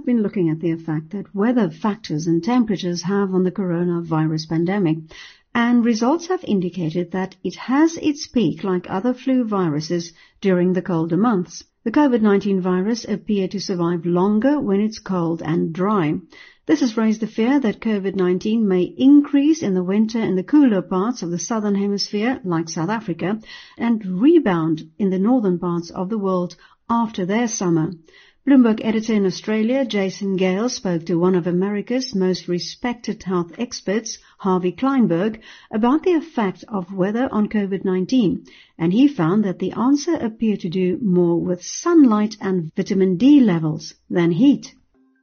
Have 0.00 0.06
been 0.06 0.22
looking 0.22 0.48
at 0.48 0.60
the 0.60 0.70
effect 0.70 1.10
that 1.10 1.34
weather 1.34 1.68
factors 1.68 2.26
and 2.26 2.42
temperatures 2.42 3.02
have 3.02 3.34
on 3.34 3.44
the 3.44 3.52
coronavirus 3.52 4.48
pandemic, 4.48 4.96
and 5.54 5.84
results 5.84 6.28
have 6.28 6.42
indicated 6.44 7.10
that 7.10 7.36
it 7.44 7.54
has 7.56 7.98
its 7.98 8.26
peak 8.26 8.64
like 8.64 8.86
other 8.88 9.12
flu 9.12 9.44
viruses 9.44 10.14
during 10.40 10.72
the 10.72 10.80
colder 10.80 11.18
months. 11.18 11.64
The 11.84 11.90
COVID-19 11.90 12.60
virus 12.60 13.04
appeared 13.04 13.50
to 13.50 13.60
survive 13.60 14.06
longer 14.06 14.58
when 14.58 14.80
it's 14.80 14.98
cold 14.98 15.42
and 15.44 15.70
dry. 15.70 16.14
This 16.64 16.80
has 16.80 16.96
raised 16.96 17.20
the 17.20 17.26
fear 17.26 17.60
that 17.60 17.82
COVID-19 17.82 18.62
may 18.62 18.84
increase 18.84 19.62
in 19.62 19.74
the 19.74 19.84
winter 19.84 20.18
in 20.18 20.34
the 20.34 20.42
cooler 20.42 20.80
parts 20.80 21.22
of 21.22 21.30
the 21.30 21.38
southern 21.38 21.74
hemisphere, 21.74 22.40
like 22.42 22.70
South 22.70 22.88
Africa, 22.88 23.38
and 23.76 24.22
rebound 24.22 24.92
in 24.98 25.10
the 25.10 25.18
northern 25.18 25.58
parts 25.58 25.90
of 25.90 26.08
the 26.08 26.18
world 26.18 26.56
after 26.88 27.26
their 27.26 27.48
summer. 27.48 27.92
Bloomberg 28.48 28.80
editor 28.82 29.12
in 29.12 29.26
Australia, 29.26 29.84
Jason 29.84 30.36
Gale, 30.36 30.70
spoke 30.70 31.04
to 31.04 31.18
one 31.18 31.34
of 31.34 31.46
America's 31.46 32.14
most 32.14 32.48
respected 32.48 33.22
health 33.22 33.52
experts, 33.58 34.16
Harvey 34.38 34.72
Fineberg, 34.72 35.40
about 35.70 36.04
the 36.04 36.14
effect 36.14 36.64
of 36.66 36.90
weather 36.90 37.28
on 37.30 37.50
COVID-19, 37.50 38.48
and 38.78 38.94
he 38.94 39.08
found 39.08 39.44
that 39.44 39.58
the 39.58 39.72
answer 39.72 40.14
appeared 40.14 40.60
to 40.60 40.70
do 40.70 40.98
more 41.02 41.38
with 41.38 41.62
sunlight 41.62 42.38
and 42.40 42.74
vitamin 42.74 43.18
D 43.18 43.40
levels 43.40 43.94
than 44.08 44.30
heat. 44.30 44.74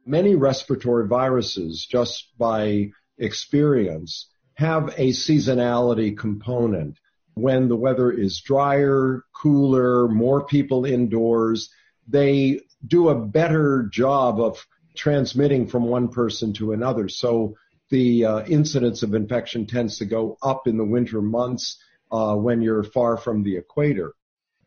Many 0.06 0.36
respiratory 0.36 1.08
viruses, 1.08 1.84
just 1.90 2.28
by 2.38 2.90
experience, 3.18 4.28
have 4.54 4.94
a 4.96 5.08
seasonality 5.08 6.16
component. 6.16 6.96
When 7.34 7.68
the 7.68 7.76
weather 7.76 8.12
is 8.12 8.40
drier, 8.40 9.24
cooler, 9.34 10.06
more 10.06 10.46
people 10.46 10.84
indoors, 10.84 11.68
they 12.06 12.60
do 12.86 13.08
a 13.08 13.14
better 13.14 13.88
job 13.90 14.40
of 14.40 14.64
transmitting 14.94 15.66
from 15.66 15.84
one 15.84 16.08
person 16.08 16.52
to 16.54 16.72
another. 16.72 17.08
So 17.08 17.56
the 17.90 18.24
uh, 18.24 18.44
incidence 18.44 19.02
of 19.02 19.14
infection 19.14 19.66
tends 19.66 19.98
to 19.98 20.04
go 20.04 20.36
up 20.42 20.66
in 20.66 20.76
the 20.76 20.84
winter 20.84 21.22
months 21.22 21.78
uh, 22.10 22.34
when 22.34 22.62
you're 22.62 22.84
far 22.84 23.16
from 23.16 23.42
the 23.42 23.56
equator. 23.56 24.14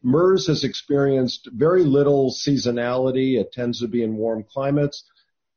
MERS 0.03 0.47
has 0.47 0.63
experienced 0.63 1.47
very 1.51 1.83
little 1.83 2.31
seasonality. 2.31 3.39
It 3.39 3.51
tends 3.51 3.79
to 3.79 3.87
be 3.87 4.03
in 4.03 4.15
warm 4.15 4.43
climates. 4.43 5.03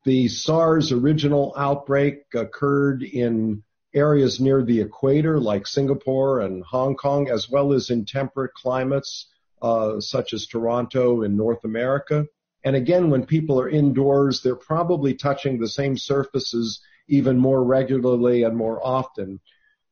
The 0.04 0.28
SARS 0.28 0.92
original 0.92 1.54
outbreak 1.56 2.24
occurred 2.34 3.02
in 3.02 3.62
areas 3.94 4.40
near 4.40 4.62
the 4.62 4.80
equator 4.80 5.40
like 5.40 5.66
Singapore 5.66 6.40
and 6.40 6.62
Hong 6.64 6.94
Kong, 6.94 7.30
as 7.30 7.48
well 7.48 7.72
as 7.72 7.88
in 7.88 8.04
temperate 8.04 8.52
climates 8.52 9.28
uh, 9.62 10.00
such 10.00 10.34
as 10.34 10.46
Toronto 10.46 11.22
in 11.22 11.36
North 11.36 11.64
America. 11.64 12.26
And 12.64 12.74
again, 12.74 13.11
when 13.11 13.27
people 13.27 13.61
are 13.61 13.68
indoors, 13.68 14.40
they're 14.40 14.57
probably 14.57 15.14
touching 15.14 15.59
the 15.59 15.68
same 15.68 15.98
surfaces 15.98 16.81
even 17.07 17.38
more 17.38 17.62
regularly 17.62 18.42
and 18.42 18.57
more 18.57 18.85
often. 18.85 19.40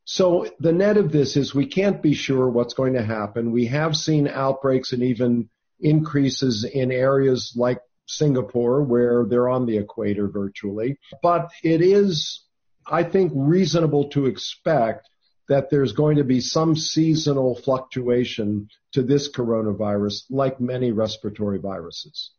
So 0.05 0.47
the 0.59 0.73
net 0.73 0.97
of 0.97 1.11
this 1.11 1.37
is 1.37 1.53
we 1.53 1.67
can't 1.67 2.01
be 2.01 2.15
sure 2.15 2.49
what's 2.49 2.73
going 2.73 2.93
to 2.93 3.03
happen. 3.03 3.51
We 3.51 3.67
have 3.67 3.95
seen 3.95 4.27
outbreaks 4.27 4.91
and 4.91 5.03
even 5.03 5.49
increases 5.79 6.63
in 6.63 6.91
areas 6.91 7.53
like 7.55 7.79
Singapore 8.07 8.81
where 8.83 9.25
they're 9.25 9.49
on 9.49 9.65
the 9.65 9.77
equator 9.77 10.27
virtually. 10.27 10.97
But 11.21 11.51
it 11.63 11.81
is, 11.81 12.43
I 12.87 13.03
think, 13.03 13.31
reasonable 13.35 14.09
to 14.09 14.25
expect 14.25 15.07
that 15.47 15.69
there's 15.69 15.93
going 15.93 16.17
to 16.17 16.23
be 16.23 16.41
some 16.41 16.75
seasonal 16.75 17.55
fluctuation 17.55 18.69
to 18.93 19.03
this 19.03 19.31
coronavirus 19.31 20.23
like 20.29 20.59
many 20.59 20.91
respiratory 20.91 21.59
viruses 21.59 22.31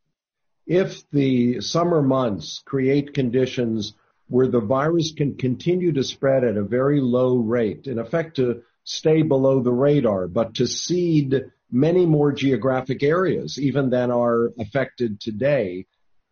if 0.67 1.09
the 1.11 1.61
summer 1.61 2.03
months 2.03 2.63
create 2.65 3.15
conditions 3.15 3.95
where 4.29 4.49
the 4.49 4.61
virus 4.61 5.13
can 5.13 5.37
continue 5.37 5.93
to 5.93 6.03
spread 6.03 6.45
at 6.45 6.57
a 6.57 6.63
very 6.63 7.01
low 7.01 7.37
rate, 7.37 7.87
in 7.87 7.99
effect 7.99 8.37
to 8.37 8.63
stay 8.85 9.23
below 9.23 9.63
the 9.63 9.73
radar, 9.73 10.27
but 10.27 10.55
to 10.55 10.67
seed 10.67 11.45
many 11.71 12.07
more 12.07 12.33
geographic 12.33 13.03
areas 13.03 13.59
even 13.59 13.91
than 13.91 14.11
are 14.11 14.53
affected 14.59 15.21
today, 15.21 15.87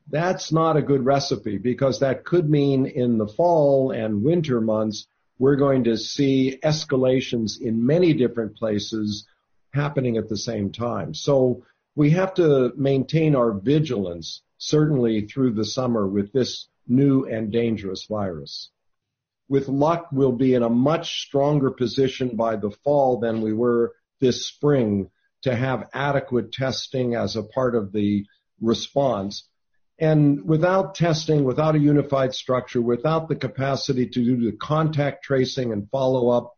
that's 0.09 0.53
not 0.53 0.77
a 0.77 0.83
good 0.83 1.05
recipe 1.05 1.59
because 1.59 2.01
that 2.01 2.25
could 2.25 2.49
mean 2.49 2.87
in 2.87 3.19
the 3.19 3.27
fall 3.27 3.91
and 3.91 4.23
winter 4.23 4.61
months, 4.61 5.07
we're 5.39 5.57
going 5.57 5.85
to 5.85 5.97
see 5.97 6.59
escalations 6.63 7.61
in 7.61 7.85
many 7.87 8.13
different 8.13 8.57
places 8.57 9.27
happening 9.73 10.17
at 10.17 10.29
the 10.29 10.37
same 10.37 10.71
time. 10.71 11.15
So 11.15 11.65
we 11.95 12.11
have 12.11 12.35
to 12.35 12.73
maintain 12.77 13.35
our 13.37 13.53
vigilance, 13.53 14.43
certainly 14.59 15.27
through 15.27 15.53
the 15.53 15.65
summer 15.65 16.07
with 16.07 16.33
this 16.33 16.69
new 16.87 17.25
and 17.25 17.53
dangerous 17.53 18.07
virus. 18.07 18.71
With 19.49 19.69
luck, 19.69 20.09
we'll 20.13 20.33
be 20.33 20.55
in 20.55 20.63
a 20.63 20.71
much 20.71 21.27
stronger 21.27 21.71
position 21.71 22.37
by 22.37 22.57
the 22.57 22.71
fall 22.71 23.21
than 23.21 23.43
we 23.43 23.53
were 23.53 23.93
this 24.21 24.47
spring 24.47 25.11
to 25.43 25.55
have 25.55 25.91
adequate 25.93 26.53
testing 26.53 27.15
as 27.15 27.37
a 27.37 27.43
part 27.43 27.75
of 27.75 27.93
the 27.93 28.25
response. 28.61 29.49
And 29.99 30.45
without 30.45 30.95
testing, 30.95 31.45
without 31.45 31.75
a 31.75 31.81
unified 31.81 32.35
structure, 32.35 32.81
without 32.81 33.29
the 33.29 33.37
capacity 33.37 34.07
to 34.07 34.25
do 34.25 34.51
the 34.51 34.57
contact 34.57 35.25
tracing 35.25 35.73
and 35.73 35.91
follow 35.91 36.31
up, 36.31 36.53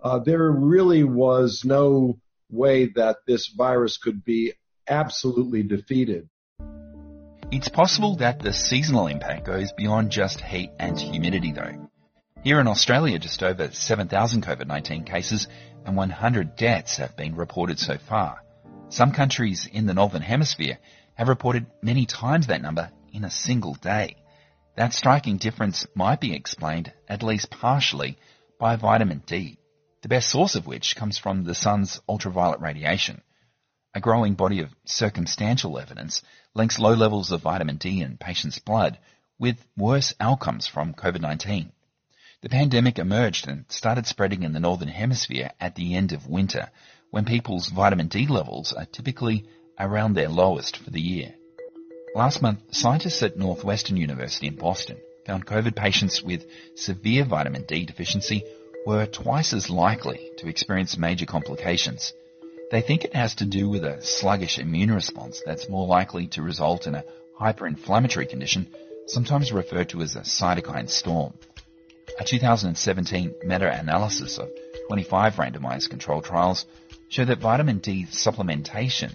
uh, 0.00 0.20
there 0.20 0.50
really 0.50 1.02
was 1.02 1.64
no 1.64 2.20
way 2.48 2.86
that 2.94 3.16
this 3.26 3.48
virus 3.48 3.96
could 3.96 4.22
be 4.24 4.52
absolutely 4.88 5.62
defeated. 5.62 6.28
It's 7.52 7.68
possible 7.68 8.16
that 8.16 8.40
the 8.40 8.52
seasonal 8.52 9.06
impact 9.06 9.46
goes 9.46 9.72
beyond 9.72 10.10
just 10.10 10.40
heat 10.40 10.70
and 10.78 10.98
humidity 10.98 11.52
though. 11.52 11.88
Here 12.42 12.60
in 12.60 12.68
Australia, 12.68 13.18
just 13.18 13.42
over 13.42 13.70
7,000 13.70 14.44
COVID-19 14.44 15.06
cases 15.06 15.48
and 15.84 15.96
100 15.96 16.56
deaths 16.56 16.96
have 16.96 17.16
been 17.16 17.34
reported 17.34 17.78
so 17.78 17.98
far. 17.98 18.42
Some 18.88 19.12
countries 19.12 19.68
in 19.72 19.86
the 19.86 19.94
Northern 19.94 20.22
Hemisphere 20.22 20.78
have 21.14 21.28
reported 21.28 21.66
many 21.82 22.06
times 22.06 22.46
that 22.46 22.62
number 22.62 22.90
in 23.12 23.24
a 23.24 23.30
single 23.30 23.74
day. 23.74 24.16
That 24.76 24.92
striking 24.92 25.38
difference 25.38 25.86
might 25.94 26.20
be 26.20 26.34
explained, 26.34 26.92
at 27.08 27.22
least 27.22 27.50
partially, 27.50 28.18
by 28.60 28.76
vitamin 28.76 29.22
D, 29.26 29.58
the 30.02 30.08
best 30.08 30.28
source 30.28 30.54
of 30.54 30.66
which 30.66 30.94
comes 30.96 31.18
from 31.18 31.44
the 31.44 31.54
sun's 31.54 32.00
ultraviolet 32.08 32.60
radiation. 32.60 33.22
A 33.96 34.00
growing 34.00 34.34
body 34.34 34.60
of 34.60 34.74
circumstantial 34.84 35.78
evidence 35.78 36.20
links 36.52 36.78
low 36.78 36.92
levels 36.92 37.32
of 37.32 37.40
vitamin 37.40 37.78
D 37.78 38.02
in 38.02 38.18
patients' 38.18 38.58
blood 38.58 38.98
with 39.38 39.56
worse 39.74 40.12
outcomes 40.20 40.66
from 40.66 40.92
COVID-19. 40.92 41.70
The 42.42 42.50
pandemic 42.50 42.98
emerged 42.98 43.48
and 43.48 43.64
started 43.70 44.06
spreading 44.06 44.42
in 44.42 44.52
the 44.52 44.60
Northern 44.60 44.88
Hemisphere 44.88 45.50
at 45.58 45.76
the 45.76 45.94
end 45.94 46.12
of 46.12 46.26
winter, 46.26 46.68
when 47.10 47.24
people's 47.24 47.70
vitamin 47.70 48.08
D 48.08 48.26
levels 48.26 48.70
are 48.74 48.84
typically 48.84 49.46
around 49.78 50.12
their 50.12 50.28
lowest 50.28 50.76
for 50.76 50.90
the 50.90 51.00
year. 51.00 51.32
Last 52.14 52.42
month, 52.42 52.60
scientists 52.72 53.22
at 53.22 53.38
Northwestern 53.38 53.96
University 53.96 54.46
in 54.46 54.56
Boston 54.56 54.98
found 55.24 55.46
COVID 55.46 55.74
patients 55.74 56.22
with 56.22 56.44
severe 56.74 57.24
vitamin 57.24 57.64
D 57.66 57.86
deficiency 57.86 58.44
were 58.84 59.06
twice 59.06 59.54
as 59.54 59.70
likely 59.70 60.32
to 60.36 60.48
experience 60.48 60.98
major 60.98 61.24
complications. 61.24 62.12
They 62.70 62.80
think 62.80 63.04
it 63.04 63.14
has 63.14 63.36
to 63.36 63.44
do 63.44 63.68
with 63.68 63.84
a 63.84 64.02
sluggish 64.02 64.58
immune 64.58 64.90
response 64.90 65.40
that's 65.46 65.68
more 65.68 65.86
likely 65.86 66.26
to 66.28 66.42
result 66.42 66.86
in 66.88 66.96
a 66.96 67.04
hyperinflammatory 67.40 68.28
condition, 68.28 68.66
sometimes 69.06 69.52
referred 69.52 69.90
to 69.90 70.02
as 70.02 70.16
a 70.16 70.20
cytokine 70.20 70.90
storm. 70.90 71.34
A 72.18 72.24
2017 72.24 73.34
meta-analysis 73.44 74.38
of 74.38 74.48
25 74.88 75.34
randomized 75.34 75.90
controlled 75.90 76.24
trials 76.24 76.66
showed 77.08 77.28
that 77.28 77.38
vitamin 77.38 77.78
D 77.78 78.06
supplementation 78.10 79.12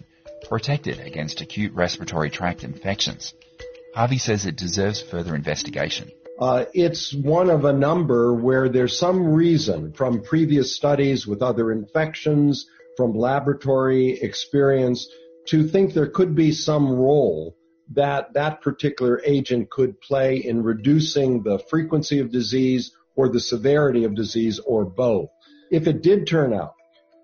protected 0.47 0.99
against 0.99 1.41
acute 1.41 1.73
respiratory 1.73 2.29
tract 2.29 2.63
infections. 2.63 3.33
Harvey 3.93 4.17
says 4.17 4.45
it 4.45 4.55
deserves 4.55 5.01
further 5.01 5.35
investigation. 5.35 6.09
Uh, 6.39 6.65
it's 6.73 7.13
one 7.13 7.49
of 7.49 7.65
a 7.65 7.73
number 7.73 8.33
where 8.33 8.69
there's 8.69 8.97
some 8.97 9.33
reason 9.33 9.91
from 9.91 10.23
previous 10.23 10.75
studies 10.75 11.27
with 11.27 11.41
other 11.41 11.71
infections, 11.71 12.67
from 13.01 13.13
laboratory 13.13 14.11
experience, 14.11 15.09
to 15.47 15.67
think 15.67 15.91
there 15.91 16.05
could 16.05 16.35
be 16.35 16.51
some 16.51 16.87
role 16.87 17.57
that 17.93 18.31
that 18.35 18.61
particular 18.61 19.19
agent 19.25 19.71
could 19.71 19.99
play 20.01 20.37
in 20.37 20.61
reducing 20.61 21.41
the 21.41 21.57
frequency 21.67 22.19
of 22.19 22.31
disease 22.31 22.91
or 23.15 23.27
the 23.27 23.39
severity 23.39 24.03
of 24.03 24.13
disease 24.13 24.59
or 24.59 24.85
both. 24.85 25.29
If 25.71 25.87
it 25.87 26.03
did 26.03 26.27
turn 26.27 26.53
out 26.53 26.75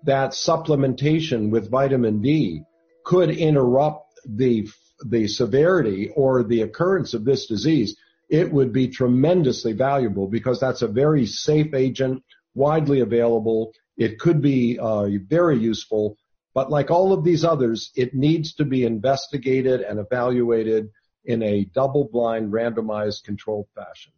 that 0.02 0.30
supplementation 0.30 1.50
with 1.50 1.70
vitamin 1.70 2.22
D 2.22 2.62
could 3.04 3.30
interrupt 3.30 4.14
the 4.26 4.68
the 5.06 5.28
severity 5.28 6.10
or 6.16 6.42
the 6.42 6.62
occurrence 6.62 7.14
of 7.14 7.24
this 7.24 7.46
disease, 7.46 7.94
it 8.28 8.52
would 8.52 8.72
be 8.72 8.88
tremendously 8.88 9.74
valuable 9.74 10.26
because 10.26 10.58
that's 10.58 10.82
a 10.82 10.88
very 10.88 11.24
safe 11.24 11.72
agent, 11.72 12.24
widely 12.56 12.98
available. 12.98 13.70
It 13.98 14.18
could 14.18 14.40
be 14.40 14.78
uh, 14.78 15.08
very 15.28 15.58
useful 15.58 16.16
but 16.58 16.70
like 16.70 16.90
all 16.90 17.12
of 17.12 17.22
these 17.22 17.44
others, 17.44 17.92
it 17.94 18.14
needs 18.14 18.54
to 18.54 18.64
be 18.64 18.84
investigated 18.84 19.80
and 19.80 20.00
evaluated 20.00 20.90
in 21.24 21.40
a 21.40 21.64
double-blind, 21.64 22.52
randomized, 22.52 23.22
controlled 23.22 23.68
fashion. 23.76 24.12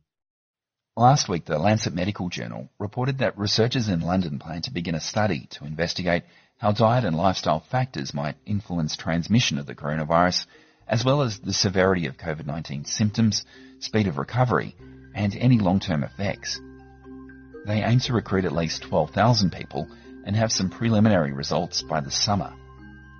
Last 0.96 1.28
week, 1.28 1.44
the 1.44 1.58
Lancet 1.58 1.92
Medical 1.92 2.30
Journal 2.30 2.70
reported 2.78 3.18
that 3.18 3.38
researchers 3.38 3.90
in 3.90 4.00
London 4.00 4.38
plan 4.38 4.62
to 4.62 4.72
begin 4.72 4.94
a 4.94 5.02
study 5.02 5.48
to 5.50 5.66
investigate 5.66 6.22
how 6.56 6.72
diet 6.72 7.04
and 7.04 7.14
lifestyle 7.14 7.60
factors 7.60 8.14
might 8.14 8.36
influence 8.46 8.96
transmission 8.96 9.58
of 9.58 9.66
the 9.66 9.74
coronavirus, 9.74 10.46
as 10.88 11.04
well 11.04 11.20
as 11.20 11.40
the 11.40 11.52
severity 11.52 12.06
of 12.06 12.16
COVID-19 12.16 12.86
symptoms, 12.86 13.44
speed 13.80 14.06
of 14.06 14.16
recovery, 14.16 14.74
and 15.14 15.36
any 15.36 15.58
long-term 15.58 16.04
effects. 16.04 16.58
They 17.66 17.82
aim 17.82 18.00
to 18.00 18.12
recruit 18.12 18.44
at 18.44 18.52
least 18.52 18.82
12,000 18.82 19.50
people 19.50 19.88
and 20.24 20.36
have 20.36 20.52
some 20.52 20.70
preliminary 20.70 21.32
results 21.32 21.82
by 21.82 22.00
the 22.00 22.10
summer. 22.10 22.52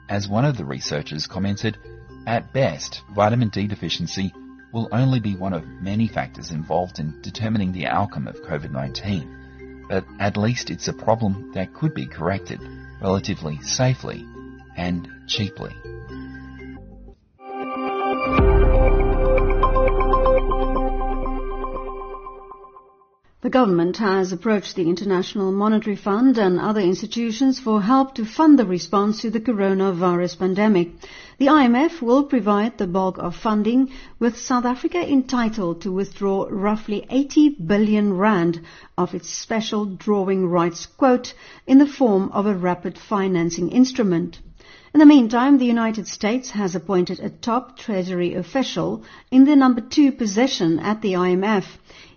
As 0.09 0.29
one 0.29 0.45
of 0.45 0.57
the 0.57 0.65
researchers 0.65 1.27
commented, 1.27 1.77
at 2.27 2.53
best, 2.53 3.03
vitamin 3.15 3.49
D 3.49 3.67
deficiency 3.67 4.33
will 4.73 4.89
only 4.93 5.21
be 5.21 5.37
one 5.37 5.53
of 5.53 5.67
many 5.67 6.09
factors 6.09 6.53
involved 6.53 6.99
in 6.99 7.21
determining 7.23 7.73
the 7.73 7.87
outcome 7.87 8.29
of 8.29 8.43
COVID-19, 8.43 9.89
but 9.89 10.05
at 10.19 10.37
least 10.37 10.71
it's 10.71 10.89
a 10.89 10.93
problem 10.93 11.53
that 11.55 11.75
could 11.75 11.95
be 11.95 12.07
corrected 12.07 12.61
relatively 13.01 13.59
safely 13.63 14.25
and 14.77 15.09
cheaply. 15.27 15.75
The 23.43 23.49
government 23.49 23.97
has 23.97 24.33
approached 24.33 24.77
the 24.77 24.87
International 24.87 25.51
Monetary 25.51 25.97
Fund 25.97 26.37
and 26.37 26.61
other 26.61 26.83
institutions 26.83 27.59
for 27.59 27.81
help 27.81 28.15
to 28.17 28.27
fund 28.27 28.59
the 28.59 28.67
response 28.67 29.23
to 29.23 29.31
the 29.31 29.41
coronavirus 29.41 30.39
pandemic. 30.39 30.91
The 31.39 31.47
IMF 31.47 32.03
will 32.03 32.25
provide 32.25 32.77
the 32.77 32.87
bulk 32.87 33.17
of 33.17 33.35
funding, 33.35 33.93
with 34.19 34.37
South 34.37 34.67
Africa 34.67 34.99
entitled 34.99 35.81
to 35.81 35.91
withdraw 35.91 36.49
roughly 36.51 37.07
80 37.09 37.57
billion 37.65 38.13
rand 38.13 38.61
of 38.99 39.15
its 39.15 39.31
special 39.31 39.87
drawing 39.87 40.47
rights 40.47 40.85
quote 40.85 41.33
in 41.67 41.79
the 41.79 41.87
form 41.87 42.29
of 42.35 42.45
a 42.45 42.55
rapid 42.55 42.99
financing 42.99 43.71
instrument. 43.71 44.39
In 44.93 45.01
the 45.01 45.07
meantime, 45.07 45.57
the 45.57 45.65
United 45.65 46.07
States 46.09 46.51
has 46.51 46.75
appointed 46.75 47.21
a 47.21 47.31
top 47.31 47.79
Treasury 47.79 48.35
official 48.35 49.03
in 49.31 49.47
the 49.47 49.57
number 49.57 49.81
two 49.81 50.13
position 50.13 50.79
at 50.79 51.01
the 51.01 51.15
IMF. 51.15 51.65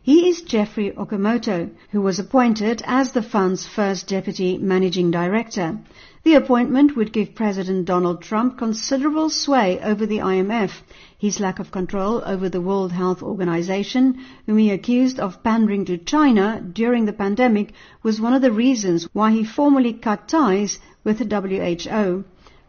He 0.06 0.28
is 0.28 0.42
Geoffrey 0.42 0.92
Okamoto, 0.92 1.70
who 1.92 2.02
was 2.02 2.20
appointed 2.20 2.84
as 2.86 3.14
the 3.14 3.22
fund's 3.22 3.66
first 3.66 4.10
deputy 4.10 4.58
managing 4.58 5.12
director. 5.12 5.80
The 6.26 6.34
appointment 6.34 6.98
would 6.98 7.14
give 7.14 7.34
President 7.34 7.86
Donald 7.86 8.22
Trump 8.22 8.58
considerable 8.58 9.30
sway 9.30 9.80
over 9.82 10.06
the 10.06 10.18
IMF. 10.18 10.72
His 11.18 11.40
lack 11.40 11.58
of 11.58 11.72
control 11.72 12.22
over 12.26 12.50
the 12.50 12.60
World 12.60 12.92
Health 12.92 13.24
Organization, 13.24 14.20
whom 14.46 14.58
he 14.58 14.72
accused 14.72 15.22
of 15.22 15.42
pandering 15.42 15.86
to 15.86 15.98
China 15.98 16.62
during 16.74 17.06
the 17.06 17.14
pandemic, 17.14 17.72
was 18.04 18.20
one 18.20 18.34
of 18.34 18.42
the 18.42 18.52
reasons 18.52 19.08
why 19.14 19.32
he 19.32 19.46
formally 19.46 19.94
cut 19.94 20.28
ties 20.28 20.80
with 21.06 21.20
the 21.20 21.24
WHO. 21.24 22.26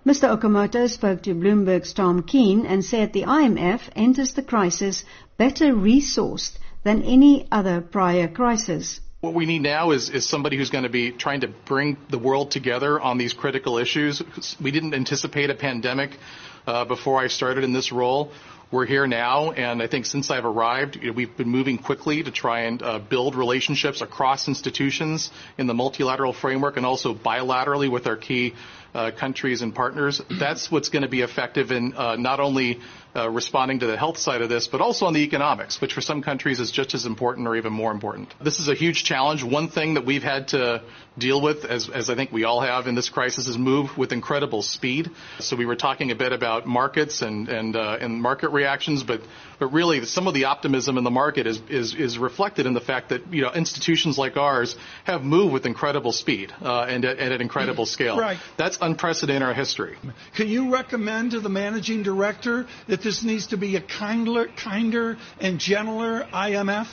Mr. 0.08 0.28
Okamoto 0.30 0.86
spoke 0.88 1.22
to 1.22 1.34
Bloomberg's 1.34 1.94
Tom 1.94 2.22
Keene 2.22 2.64
and 2.64 2.84
said 2.84 3.12
the 3.12 3.24
IMF 3.24 3.80
enters 3.96 4.34
the 4.34 4.42
crisis 4.42 5.02
better 5.36 5.74
resourced 5.74 6.58
than 6.84 7.02
any 7.02 7.48
other 7.50 7.80
prior 7.80 8.28
crisis. 8.28 9.00
What 9.20 9.34
we 9.34 9.46
need 9.46 9.62
now 9.62 9.92
is, 9.92 10.10
is 10.10 10.28
somebody 10.28 10.58
who's 10.58 10.68
going 10.68 10.84
to 10.84 10.90
be 10.90 11.10
trying 11.10 11.40
to 11.40 11.48
bring 11.48 11.96
the 12.10 12.18
world 12.18 12.50
together 12.50 13.00
on 13.00 13.16
these 13.16 13.32
critical 13.32 13.78
issues. 13.78 14.22
We 14.60 14.70
didn't 14.70 14.92
anticipate 14.92 15.48
a 15.48 15.54
pandemic 15.54 16.18
uh, 16.66 16.84
before 16.84 17.18
I 17.18 17.28
started 17.28 17.64
in 17.64 17.72
this 17.72 17.90
role. 17.90 18.32
We're 18.70 18.86
here 18.86 19.06
now, 19.06 19.52
and 19.52 19.82
I 19.82 19.86
think 19.86 20.04
since 20.04 20.30
I've 20.30 20.44
arrived, 20.44 20.96
you 20.96 21.06
know, 21.06 21.12
we've 21.12 21.34
been 21.36 21.48
moving 21.48 21.78
quickly 21.78 22.22
to 22.22 22.30
try 22.30 22.62
and 22.62 22.82
uh, 22.82 22.98
build 22.98 23.34
relationships 23.34 24.00
across 24.00 24.48
institutions 24.48 25.30
in 25.56 25.66
the 25.66 25.74
multilateral 25.74 26.32
framework 26.32 26.76
and 26.76 26.84
also 26.84 27.14
bilaterally 27.14 27.90
with 27.90 28.06
our 28.06 28.16
key 28.16 28.54
uh, 28.94 29.10
countries 29.12 29.62
and 29.62 29.74
partners. 29.74 30.20
That's 30.40 30.70
what's 30.70 30.88
going 30.88 31.02
to 31.02 31.08
be 31.08 31.20
effective 31.20 31.70
in 31.70 31.94
uh, 31.94 32.16
not 32.16 32.40
only 32.40 32.80
uh, 33.16 33.30
responding 33.30 33.80
to 33.80 33.86
the 33.86 33.96
health 33.96 34.18
side 34.18 34.42
of 34.42 34.48
this, 34.48 34.66
but 34.66 34.80
also 34.80 35.06
on 35.06 35.12
the 35.12 35.20
economics, 35.20 35.80
which 35.80 35.92
for 35.92 36.00
some 36.00 36.22
countries 36.22 36.60
is 36.60 36.70
just 36.70 36.94
as 36.94 37.06
important 37.06 37.46
or 37.46 37.56
even 37.56 37.72
more 37.72 37.92
important. 37.92 38.34
This 38.40 38.58
is 38.58 38.68
a 38.68 38.74
huge 38.74 39.04
challenge. 39.04 39.44
One 39.44 39.68
thing 39.68 39.94
that 39.94 40.04
we've 40.04 40.22
had 40.22 40.48
to 40.48 40.82
deal 41.18 41.40
with, 41.40 41.64
as, 41.64 41.88
as 41.88 42.10
I 42.10 42.14
think 42.14 42.32
we 42.32 42.44
all 42.44 42.60
have 42.60 42.86
in 42.86 42.94
this 42.94 43.08
crisis, 43.08 43.46
is 43.46 43.58
move 43.58 43.96
with 43.96 44.12
incredible 44.12 44.62
speed. 44.62 45.10
So 45.38 45.56
we 45.56 45.66
were 45.66 45.76
talking 45.76 46.10
a 46.10 46.16
bit 46.16 46.32
about 46.32 46.66
markets 46.66 47.22
and 47.22 47.48
and 47.48 47.76
uh, 47.76 47.98
and 48.00 48.20
market 48.20 48.50
reactions, 48.50 49.02
but 49.02 49.20
but 49.58 49.72
really 49.72 50.04
some 50.04 50.26
of 50.26 50.34
the 50.34 50.46
optimism 50.46 50.98
in 50.98 51.04
the 51.04 51.10
market 51.10 51.46
is 51.46 51.60
is 51.68 51.94
is 51.94 52.18
reflected 52.18 52.66
in 52.66 52.74
the 52.74 52.80
fact 52.80 53.10
that 53.10 53.32
you 53.32 53.42
know 53.42 53.52
institutions 53.52 54.18
like 54.18 54.36
ours 54.36 54.76
have 55.04 55.22
moved 55.22 55.52
with 55.52 55.66
incredible 55.66 56.12
speed 56.12 56.52
uh, 56.62 56.86
and, 56.88 57.04
at, 57.04 57.18
and 57.18 57.32
at 57.32 57.40
incredible 57.40 57.86
scale. 57.86 58.18
Right. 58.18 58.38
That's 58.56 58.78
unprecedented 58.80 59.34
in 59.34 59.42
our 59.42 59.54
history. 59.54 59.96
Can 60.34 60.48
you 60.48 60.72
recommend 60.72 61.32
to 61.32 61.40
the 61.40 61.48
managing 61.48 62.02
director 62.02 62.66
that 62.88 63.02
this 63.04 63.22
needs 63.22 63.48
to 63.48 63.56
be 63.56 63.76
a 63.76 63.80
kinder, 63.80 64.48
kinder 64.56 65.16
and 65.38 65.60
gentler 65.60 66.26
IMF? 66.32 66.88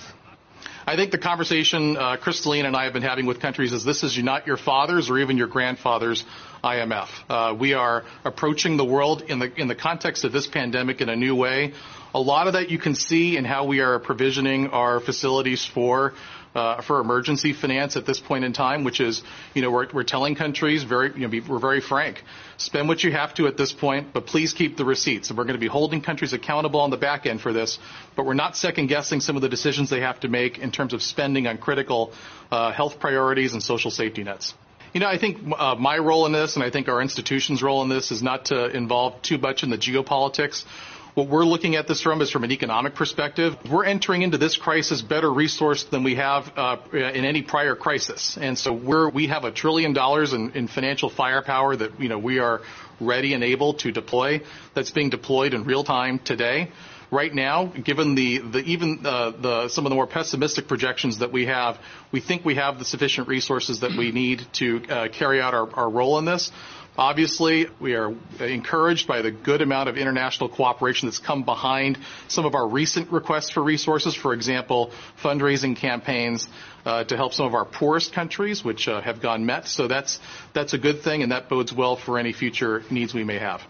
I 0.86 0.96
think 0.96 1.12
the 1.12 1.18
conversation 1.18 1.96
uh, 1.96 2.18
Kristalina 2.18 2.66
and 2.66 2.76
I 2.76 2.84
have 2.84 2.94
been 2.94 3.04
having 3.04 3.26
with 3.26 3.40
countries 3.40 3.72
is 3.72 3.84
this 3.84 4.04
is 4.04 4.18
not 4.18 4.46
your 4.46 4.58
father's 4.58 5.10
or 5.10 5.20
even 5.20 5.38
your 5.38 5.48
grandfather's 5.48 6.24
IMF. 6.64 7.08
Uh, 7.30 7.56
we 7.58 7.74
are 7.74 8.04
approaching 8.26 8.78
the 8.78 8.86
world 8.86 9.24
in 9.24 9.40
the 9.40 9.52
in 9.60 9.68
the 9.68 9.76
context 9.76 10.24
of 10.24 10.32
this 10.32 10.48
pandemic 10.48 11.02
in 11.02 11.10
a 11.10 11.16
new 11.16 11.36
way. 11.36 11.74
A 12.14 12.20
lot 12.20 12.48
of 12.48 12.54
that 12.54 12.70
you 12.70 12.78
can 12.78 12.94
see 12.94 13.38
in 13.38 13.46
how 13.46 13.66
we 13.66 13.80
are 13.80 13.98
provisioning 14.00 14.68
our 14.68 15.00
facilities 15.00 15.66
for 15.66 16.14
uh, 16.56 16.82
for 16.82 17.00
emergency 17.00 17.54
finance 17.54 17.96
at 17.96 18.06
this 18.06 18.20
point 18.20 18.44
in 18.44 18.54
time, 18.54 18.84
which 18.84 19.00
is, 19.00 19.24
you 19.54 19.62
know, 19.62 19.72
we're, 19.72 19.88
we're 19.94 20.04
telling 20.04 20.36
countries 20.36 20.84
very, 20.84 21.12
you 21.14 21.22
know, 21.22 21.28
be, 21.28 21.40
we're 21.40 21.60
very 21.60 21.82
frank. 21.82 22.24
Spend 22.58 22.88
what 22.88 23.04
you 23.04 23.12
have 23.12 23.34
to 23.36 23.48
at 23.48 23.58
this 23.58 23.72
point, 23.72 24.14
but 24.14 24.26
please 24.26 24.54
keep 24.54 24.78
the 24.78 24.86
receipts. 24.86 25.30
And 25.30 25.38
we're 25.38 25.46
going 25.46 25.56
to 25.56 25.62
be 25.62 25.68
holding 25.68 26.02
countries 26.02 26.34
accountable 26.34 26.82
on 26.82 26.90
the 26.90 26.98
back 26.98 27.26
end 27.26 27.42
for 27.42 27.54
this, 27.54 27.80
but 28.16 28.26
we're 28.26 28.34
not 28.34 28.56
second 28.58 28.88
guessing 28.88 29.22
some 29.22 29.36
of 29.36 29.42
the 29.42 29.50
decisions 29.50 29.90
they 29.90 30.02
have 30.02 30.20
to 30.22 30.28
make 30.28 30.60
in 30.60 30.72
terms 30.72 30.94
of 30.94 31.02
spending 31.02 31.48
on 31.48 31.58
critical 31.58 32.14
uh, 32.52 32.72
health 32.72 33.00
priorities 33.00 33.54
and 33.54 33.64
social 33.64 33.92
safety 33.92 34.24
nets. 34.24 34.54
You 34.94 35.00
know, 35.00 35.08
I 35.08 35.18
think 35.18 35.38
uh, 35.58 35.76
my 35.76 35.98
role 36.00 36.26
in 36.26 36.34
this, 36.34 36.56
and 36.56 36.66
I 36.66 36.70
think 36.70 36.90
our 36.90 37.02
institution's 37.02 37.64
role 37.64 37.82
in 37.82 37.88
this, 37.88 38.12
is 38.12 38.22
not 38.22 38.46
to 38.46 38.66
involve 38.76 39.22
too 39.22 39.38
much 39.38 39.64
in 39.64 39.70
the 39.70 39.78
geopolitics. 39.78 40.66
What 41.14 41.28
we're 41.28 41.44
looking 41.44 41.76
at 41.76 41.90
this 41.90 42.02
from 42.02 42.22
is 42.22 42.32
from 42.32 42.46
an 42.46 42.52
economic 42.54 42.96
perspective. 42.96 43.58
We're 43.70 43.84
entering 43.84 44.22
into 44.22 44.38
this 44.38 44.56
crisis 44.56 45.02
better 45.02 45.28
resourced 45.28 45.90
than 45.90 46.04
we 46.04 46.16
have 46.16 46.50
uh, 46.56 46.78
in 46.94 47.26
any 47.26 47.42
prior 47.42 47.76
crisis, 47.76 48.38
and 48.40 48.58
so 48.58 48.72
we're 48.72 49.10
we 49.10 49.28
have 49.28 49.44
a 49.44 49.52
trillion 49.52 49.92
dollars 49.92 50.32
in, 50.32 50.52
in 50.52 50.70
financial 50.70 51.10
firepower 51.10 51.76
that 51.76 52.00
you 52.00 52.08
know 52.08 52.18
we 52.18 52.40
are 52.40 52.62
ready 53.02 53.34
and 53.34 53.44
able 53.44 53.74
to 53.76 53.92
deploy. 53.92 54.42
That's 54.74 54.92
being 54.92 55.10
deployed 55.10 55.54
in 55.54 55.66
real 55.66 55.84
time 55.84 56.18
today 56.20 56.72
right 57.12 57.34
now, 57.34 57.66
given 57.66 58.16
the, 58.16 58.40
the 58.40 58.60
even 58.60 59.06
uh, 59.06 59.32
the 59.32 59.68
some 59.68 59.86
of 59.86 59.90
the 59.90 59.96
more 59.96 60.08
pessimistic 60.08 60.68
projections 60.68 61.20
that 61.20 61.32
we 61.32 61.46
have, 61.46 61.78
we 62.12 62.22
think 62.22 62.46
we 62.46 62.56
have 62.56 62.80
the 62.80 62.86
sufficient 62.86 63.28
resources 63.28 63.82
that 63.82 63.92
we 63.98 64.12
need 64.12 64.42
to 64.54 64.82
uh, 64.90 65.08
carry 65.10 65.42
out 65.42 65.54
our, 65.54 65.70
our 65.76 65.90
role 65.90 66.18
in 66.20 66.26
this. 66.26 66.52
Obviously, 66.98 67.68
we 67.80 67.96
are 67.96 68.14
encouraged 68.40 69.08
by 69.08 69.22
the 69.22 69.32
good 69.32 69.62
amount 69.62 69.88
of 69.88 69.98
international 69.98 70.50
cooperation 70.50 71.08
that's 71.08 71.20
come 71.20 71.44
behind 71.44 71.98
some 72.28 72.46
of 72.46 72.54
our 72.54 72.68
recent 72.68 73.12
requests 73.12 73.50
for 73.50 73.64
resources. 73.64 74.14
For 74.14 74.34
example, 74.34 74.92
fundraising 75.24 75.76
campaigns 75.76 76.50
uh, 76.86 77.06
to 77.06 77.16
help 77.16 77.34
some 77.34 77.46
of 77.46 77.54
our 77.54 77.66
poorest 77.66 78.12
countries, 78.12 78.64
which 78.64 78.90
uh, 78.90 79.00
have 79.02 79.22
gone 79.22 79.46
met. 79.46 79.68
So 79.68 79.88
that's 79.88 80.20
that's 80.54 80.74
a 80.74 80.78
good 80.78 81.02
thing, 81.02 81.24
and 81.24 81.32
that 81.32 81.48
bodes 81.48 81.72
well 81.72 81.96
for 81.96 82.20
any 82.20 82.34
future 82.34 82.84
needs 82.90 83.14
we 83.14 83.24
may 83.24 83.40
have 83.40 83.62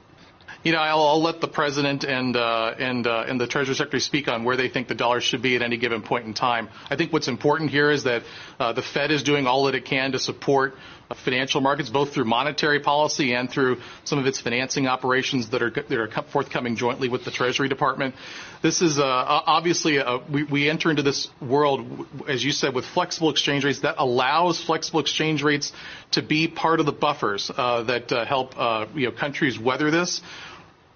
you 0.63 0.71
know, 0.71 0.79
I'll, 0.79 1.01
I'll 1.01 1.21
let 1.21 1.41
the 1.41 1.47
president 1.47 2.03
and 2.03 2.35
uh, 2.35 2.75
and 2.77 3.07
uh, 3.07 3.25
and 3.27 3.41
the 3.41 3.47
treasury 3.47 3.73
secretary 3.75 4.01
speak 4.01 4.27
on 4.27 4.43
where 4.43 4.55
they 4.55 4.69
think 4.69 4.87
the 4.87 4.95
dollar 4.95 5.19
should 5.19 5.41
be 5.41 5.55
at 5.55 5.61
any 5.61 5.77
given 5.77 6.01
point 6.03 6.25
in 6.25 6.33
time. 6.33 6.69
I 6.89 6.95
think 6.95 7.11
what's 7.11 7.27
important 7.27 7.71
here 7.71 7.89
is 7.89 8.03
that 8.03 8.23
uh, 8.59 8.73
the 8.73 8.83
Fed 8.83 9.11
is 9.11 9.23
doing 9.23 9.47
all 9.47 9.65
that 9.65 9.75
it 9.75 9.85
can 9.85 10.11
to 10.11 10.19
support 10.19 10.75
financial 11.15 11.61
markets, 11.61 11.89
both 11.89 12.13
through 12.13 12.25
monetary 12.25 12.79
policy 12.79 13.33
and 13.33 13.49
through 13.49 13.81
some 14.03 14.19
of 14.19 14.25
its 14.25 14.39
financing 14.39 14.87
operations 14.87 15.49
that 15.49 15.61
are 15.61 15.69
that 15.69 15.91
are 15.91 16.09
forthcoming 16.31 16.75
jointly 16.75 17.09
with 17.09 17.25
the 17.25 17.31
Treasury 17.31 17.69
Department. 17.69 18.15
This 18.61 18.81
is 18.81 18.99
uh, 18.99 19.03
obviously 19.05 19.97
a, 19.97 20.19
we, 20.29 20.43
we 20.43 20.69
enter 20.69 20.89
into 20.89 21.01
this 21.01 21.29
world, 21.41 22.07
as 22.27 22.43
you 22.43 22.51
said, 22.51 22.75
with 22.75 22.85
flexible 22.85 23.29
exchange 23.31 23.65
rates 23.65 23.79
that 23.79 23.95
allows 23.97 24.61
flexible 24.63 24.99
exchange 24.99 25.43
rates 25.43 25.71
to 26.11 26.21
be 26.21 26.47
part 26.47 26.79
of 26.79 26.85
the 26.85 26.91
buffers 26.91 27.49
uh, 27.55 27.83
that 27.83 28.11
uh, 28.11 28.25
help 28.25 28.57
uh, 28.57 28.85
you 28.93 29.05
know 29.07 29.11
countries 29.11 29.57
weather 29.57 29.89
this 29.91 30.21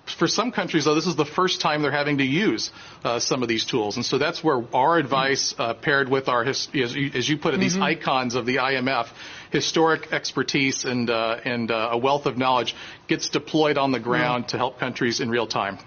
for 0.07 0.27
some 0.27 0.51
countries, 0.51 0.85
though, 0.85 0.95
this 0.95 1.07
is 1.07 1.15
the 1.15 1.25
first 1.25 1.61
time 1.61 1.81
they're 1.81 1.91
having 1.91 2.19
to 2.19 2.23
use 2.23 2.71
uh, 3.03 3.19
some 3.19 3.41
of 3.41 3.49
these 3.49 3.65
tools, 3.65 3.95
and 3.95 4.05
so 4.05 4.17
that's 4.17 4.43
where 4.43 4.63
our 4.73 4.97
advice, 4.97 5.55
uh, 5.57 5.73
paired 5.73 6.09
with 6.09 6.27
our, 6.29 6.43
as 6.43 6.67
you, 6.73 7.11
as 7.13 7.27
you 7.27 7.37
put 7.37 7.53
it, 7.53 7.57
mm-hmm. 7.57 7.61
these 7.61 7.77
icons 7.77 8.35
of 8.35 8.45
the 8.45 8.57
IMF, 8.57 9.07
historic 9.51 10.11
expertise 10.11 10.85
and 10.85 11.09
uh, 11.09 11.39
and 11.43 11.71
uh, 11.71 11.89
a 11.91 11.97
wealth 11.97 12.25
of 12.25 12.37
knowledge, 12.37 12.75
gets 13.07 13.29
deployed 13.29 13.77
on 13.77 13.91
the 13.91 13.99
ground 13.99 14.45
mm-hmm. 14.45 14.51
to 14.51 14.57
help 14.57 14.79
countries 14.79 15.19
in 15.19 15.29
real 15.29 15.47
time. 15.47 15.79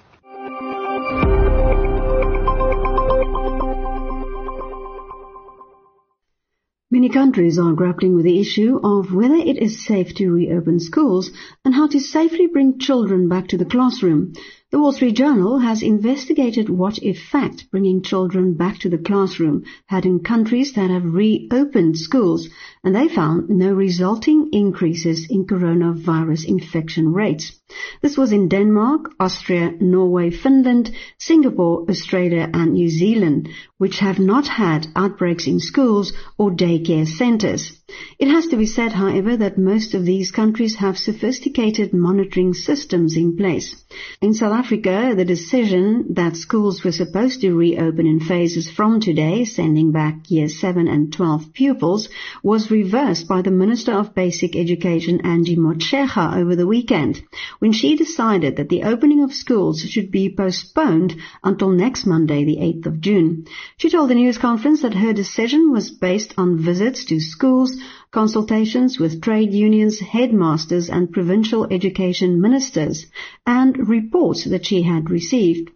Many 7.08 7.20
countries 7.20 7.58
are 7.58 7.72
grappling 7.72 8.14
with 8.16 8.26
the 8.26 8.38
issue 8.38 8.80
of 8.84 9.14
whether 9.14 9.34
it 9.34 9.56
is 9.56 9.82
safe 9.82 10.14
to 10.16 10.30
reopen 10.30 10.78
schools 10.78 11.30
and 11.64 11.74
how 11.74 11.86
to 11.86 12.00
safely 12.00 12.46
bring 12.46 12.78
children 12.78 13.30
back 13.30 13.48
to 13.48 13.56
the 13.56 13.64
classroom. 13.64 14.34
The 14.70 14.78
Wall 14.78 14.92
Street 14.92 15.16
Journal 15.16 15.60
has 15.60 15.82
investigated 15.82 16.68
what 16.68 16.98
effect 16.98 17.70
bringing 17.70 18.02
children 18.02 18.52
back 18.52 18.80
to 18.80 18.90
the 18.90 18.98
classroom 18.98 19.64
had 19.86 20.04
in 20.04 20.18
countries 20.18 20.74
that 20.74 20.90
have 20.90 21.14
reopened 21.14 21.96
schools, 21.96 22.50
and 22.84 22.94
they 22.94 23.08
found 23.08 23.48
no 23.48 23.72
resulting 23.72 24.50
increases 24.52 25.26
in 25.30 25.46
coronavirus 25.46 26.46
infection 26.46 27.12
rates. 27.12 27.52
This 28.00 28.16
was 28.16 28.32
in 28.32 28.48
Denmark, 28.48 29.14
Austria, 29.20 29.74
Norway, 29.80 30.30
Finland, 30.30 30.90
Singapore, 31.18 31.84
Australia, 31.90 32.48
and 32.52 32.72
New 32.72 32.88
Zealand, 32.88 33.48
which 33.76 33.98
have 33.98 34.18
not 34.18 34.48
had 34.48 34.86
outbreaks 34.96 35.46
in 35.46 35.60
schools 35.60 36.12
or 36.38 36.50
daycare 36.50 37.06
centers. 37.06 37.72
It 38.18 38.28
has 38.28 38.48
to 38.48 38.56
be 38.56 38.66
said, 38.66 38.92
however, 38.92 39.36
that 39.36 39.56
most 39.56 39.94
of 39.94 40.04
these 40.04 40.30
countries 40.30 40.76
have 40.76 40.98
sophisticated 40.98 41.94
monitoring 41.94 42.52
systems 42.52 43.16
in 43.16 43.36
place. 43.36 43.74
In 44.20 44.34
South 44.34 44.52
Africa, 44.52 45.14
the 45.16 45.24
decision 45.24 46.14
that 46.14 46.36
schools 46.36 46.84
were 46.84 46.92
supposed 46.92 47.40
to 47.40 47.54
reopen 47.54 48.06
in 48.06 48.20
phases 48.20 48.70
from 48.70 49.00
today, 49.00 49.44
sending 49.44 49.92
back 49.92 50.30
year 50.30 50.48
7 50.48 50.86
and 50.86 51.12
12 51.12 51.52
pupils, 51.54 52.08
was 52.42 52.70
reversed 52.78 53.26
by 53.26 53.42
the 53.42 53.50
Minister 53.50 53.90
of 53.90 54.14
Basic 54.14 54.54
Education, 54.54 55.20
Angie 55.22 55.56
Motshekga, 55.56 56.36
over 56.36 56.54
the 56.54 56.66
weekend, 56.66 57.20
when 57.58 57.72
she 57.72 57.96
decided 57.96 58.54
that 58.54 58.68
the 58.68 58.84
opening 58.84 59.20
of 59.20 59.34
schools 59.34 59.80
should 59.80 60.12
be 60.12 60.32
postponed 60.32 61.16
until 61.42 61.70
next 61.70 62.06
Monday, 62.06 62.44
the 62.44 62.58
8th 62.58 62.86
of 62.86 63.00
June. 63.00 63.46
She 63.78 63.90
told 63.90 64.10
the 64.10 64.14
news 64.14 64.38
conference 64.38 64.82
that 64.82 64.94
her 64.94 65.12
decision 65.12 65.72
was 65.72 65.90
based 65.90 66.34
on 66.38 66.56
visits 66.56 67.04
to 67.06 67.18
schools 67.18 67.76
consultations 68.12 69.00
with 69.00 69.20
trade 69.20 69.52
unions, 69.52 69.98
headmasters 69.98 70.88
and 70.88 71.12
provincial 71.12 71.66
education 71.72 72.40
ministers, 72.40 73.06
and 73.44 73.88
reports 73.88 74.44
that 74.44 74.64
she 74.64 74.82
had 74.82 75.10
received. 75.10 75.72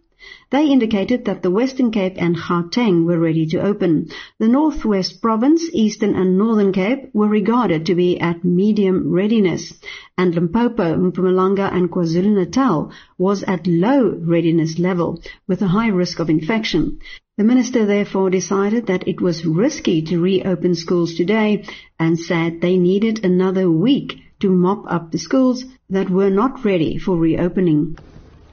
They 0.49 0.67
indicated 0.67 1.25
that 1.25 1.41
the 1.41 1.49
Western 1.49 1.89
Cape 1.91 2.13
and 2.17 2.35
Gauteng 2.35 3.05
were 3.05 3.17
ready 3.17 3.45
to 3.47 3.61
open. 3.61 4.09
The 4.39 4.47
Northwest 4.47 5.21
Province, 5.21 5.67
Eastern 5.73 6.15
and 6.15 6.37
Northern 6.37 6.71
Cape 6.71 7.09
were 7.13 7.27
regarded 7.27 7.85
to 7.87 7.95
be 7.95 8.19
at 8.19 8.45
medium 8.45 9.11
readiness, 9.11 9.73
and 10.17 10.35
Limpopo, 10.35 10.95
Mpumalanga 10.95 11.73
and 11.73 11.89
KwaZulu-Natal 11.89 12.91
was 13.17 13.43
at 13.43 13.65
low 13.65 14.09
readiness 14.09 14.77
level 14.77 15.21
with 15.47 15.61
a 15.61 15.67
high 15.67 15.87
risk 15.87 16.19
of 16.19 16.29
infection. 16.29 16.99
The 17.35 17.43
minister 17.43 17.87
therefore 17.87 18.29
decided 18.29 18.85
that 18.85 19.07
it 19.07 19.19
was 19.19 19.45
risky 19.45 20.03
to 20.03 20.21
reopen 20.21 20.75
schools 20.75 21.15
today 21.15 21.65
and 21.99 22.19
said 22.19 22.61
they 22.61 22.77
needed 22.77 23.25
another 23.25 23.71
week 23.71 24.19
to 24.41 24.51
mop 24.51 24.83
up 24.87 25.11
the 25.11 25.17
schools 25.17 25.65
that 25.89 26.11
were 26.11 26.29
not 26.29 26.63
ready 26.63 26.99
for 26.99 27.17
reopening. 27.17 27.97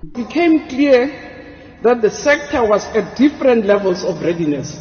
It 0.02 0.14
became 0.14 0.66
clear 0.66 1.12
that 1.82 2.02
the 2.02 2.10
sector 2.10 2.62
was 2.66 2.84
at 2.94 3.16
different 3.16 3.64
levels 3.64 4.04
of 4.04 4.20
readiness. 4.20 4.78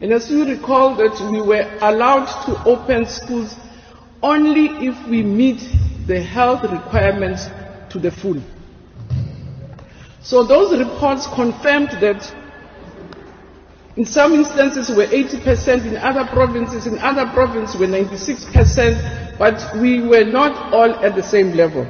And 0.00 0.12
as 0.12 0.30
you 0.30 0.44
recall 0.44 0.94
that 0.96 1.20
we 1.30 1.40
were 1.40 1.68
allowed 1.80 2.26
to 2.46 2.62
open 2.64 3.06
schools 3.06 3.54
only 4.22 4.86
if 4.86 5.08
we 5.08 5.22
meet 5.22 5.60
the 6.06 6.22
health 6.22 6.62
requirements 6.62 7.46
to 7.90 7.98
the 7.98 8.10
full. 8.10 8.40
So 10.22 10.44
those 10.44 10.78
reports 10.78 11.26
confirmed 11.26 11.90
that 12.00 12.34
in 13.96 14.04
some 14.04 14.32
instances 14.34 14.88
we 14.88 14.96
were 14.96 15.06
80%, 15.06 15.86
in 15.86 15.96
other 15.96 16.24
provinces, 16.26 16.86
in 16.86 16.98
other 16.98 17.26
provinces 17.32 17.76
were 17.78 17.86
96%, 17.86 19.38
but 19.38 19.76
we 19.80 20.00
were 20.00 20.24
not 20.24 20.72
all 20.72 20.94
at 21.04 21.14
the 21.16 21.22
same 21.22 21.52
level. 21.52 21.86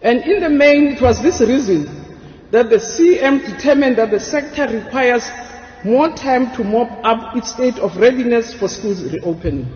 And 0.00 0.20
in 0.22 0.40
the 0.40 0.50
main, 0.50 0.88
it 0.88 1.02
was 1.02 1.20
this 1.22 1.40
reason 1.40 2.01
that 2.52 2.68
the 2.68 2.76
CEM 2.76 3.44
determined 3.46 3.96
that 3.96 4.10
the 4.10 4.20
sector 4.20 4.68
requires 4.68 5.26
more 5.84 6.14
time 6.14 6.54
to 6.54 6.62
mop 6.62 6.90
up 7.02 7.34
its 7.34 7.50
state 7.50 7.78
of 7.78 7.96
readiness 7.96 8.52
for 8.52 8.68
schools 8.68 9.02
reopening. 9.02 9.66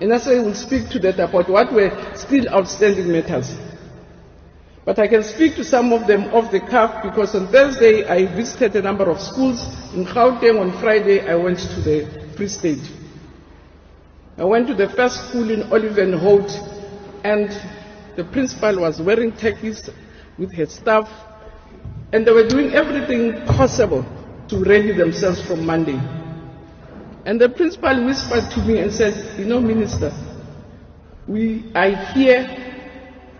And 0.00 0.10
that's 0.10 0.24
why 0.24 0.40
we'll 0.40 0.54
speak 0.54 0.88
to 0.90 0.98
that 1.00 1.20
about 1.20 1.50
what 1.50 1.70
were 1.70 1.92
still 2.16 2.48
outstanding 2.48 3.12
matters. 3.12 3.54
But 4.86 4.98
I 4.98 5.06
can 5.06 5.22
speak 5.22 5.56
to 5.56 5.64
some 5.64 5.92
of 5.92 6.06
them 6.06 6.32
off 6.32 6.50
the 6.50 6.60
cuff 6.60 7.02
because 7.02 7.34
on 7.34 7.48
Thursday 7.48 8.08
I 8.08 8.24
visited 8.34 8.74
a 8.76 8.80
number 8.80 9.10
of 9.10 9.20
schools. 9.20 9.62
In 9.92 10.06
Gauteng 10.06 10.58
on 10.58 10.72
Friday 10.80 11.28
I 11.28 11.34
went 11.34 11.58
to 11.58 11.80
the 11.82 12.32
Free 12.38 12.48
State. 12.48 12.90
I 14.38 14.44
went 14.44 14.66
to 14.68 14.74
the 14.74 14.88
first 14.88 15.28
school 15.28 15.50
in 15.50 15.64
Olievenhout 15.64 16.48
and 17.22 17.50
the 18.16 18.24
principal 18.24 18.80
was 18.80 18.98
wearing 18.98 19.32
khakis 19.32 19.90
with 20.38 20.54
her 20.54 20.66
staff, 20.66 21.10
and 22.12 22.26
they 22.26 22.32
were 22.32 22.46
doing 22.48 22.72
everything 22.74 23.44
possible 23.46 24.04
to 24.48 24.64
ready 24.64 24.92
themselves 24.92 25.42
for 25.46 25.56
Monday. 25.56 25.98
And 27.26 27.40
the 27.40 27.48
principal 27.50 28.04
whispered 28.06 28.50
to 28.52 28.60
me 28.60 28.78
and 28.80 28.92
said, 28.92 29.38
You 29.38 29.44
know, 29.44 29.60
Minister, 29.60 30.10
we 31.26 31.70
are 31.74 31.90
here 32.14 32.48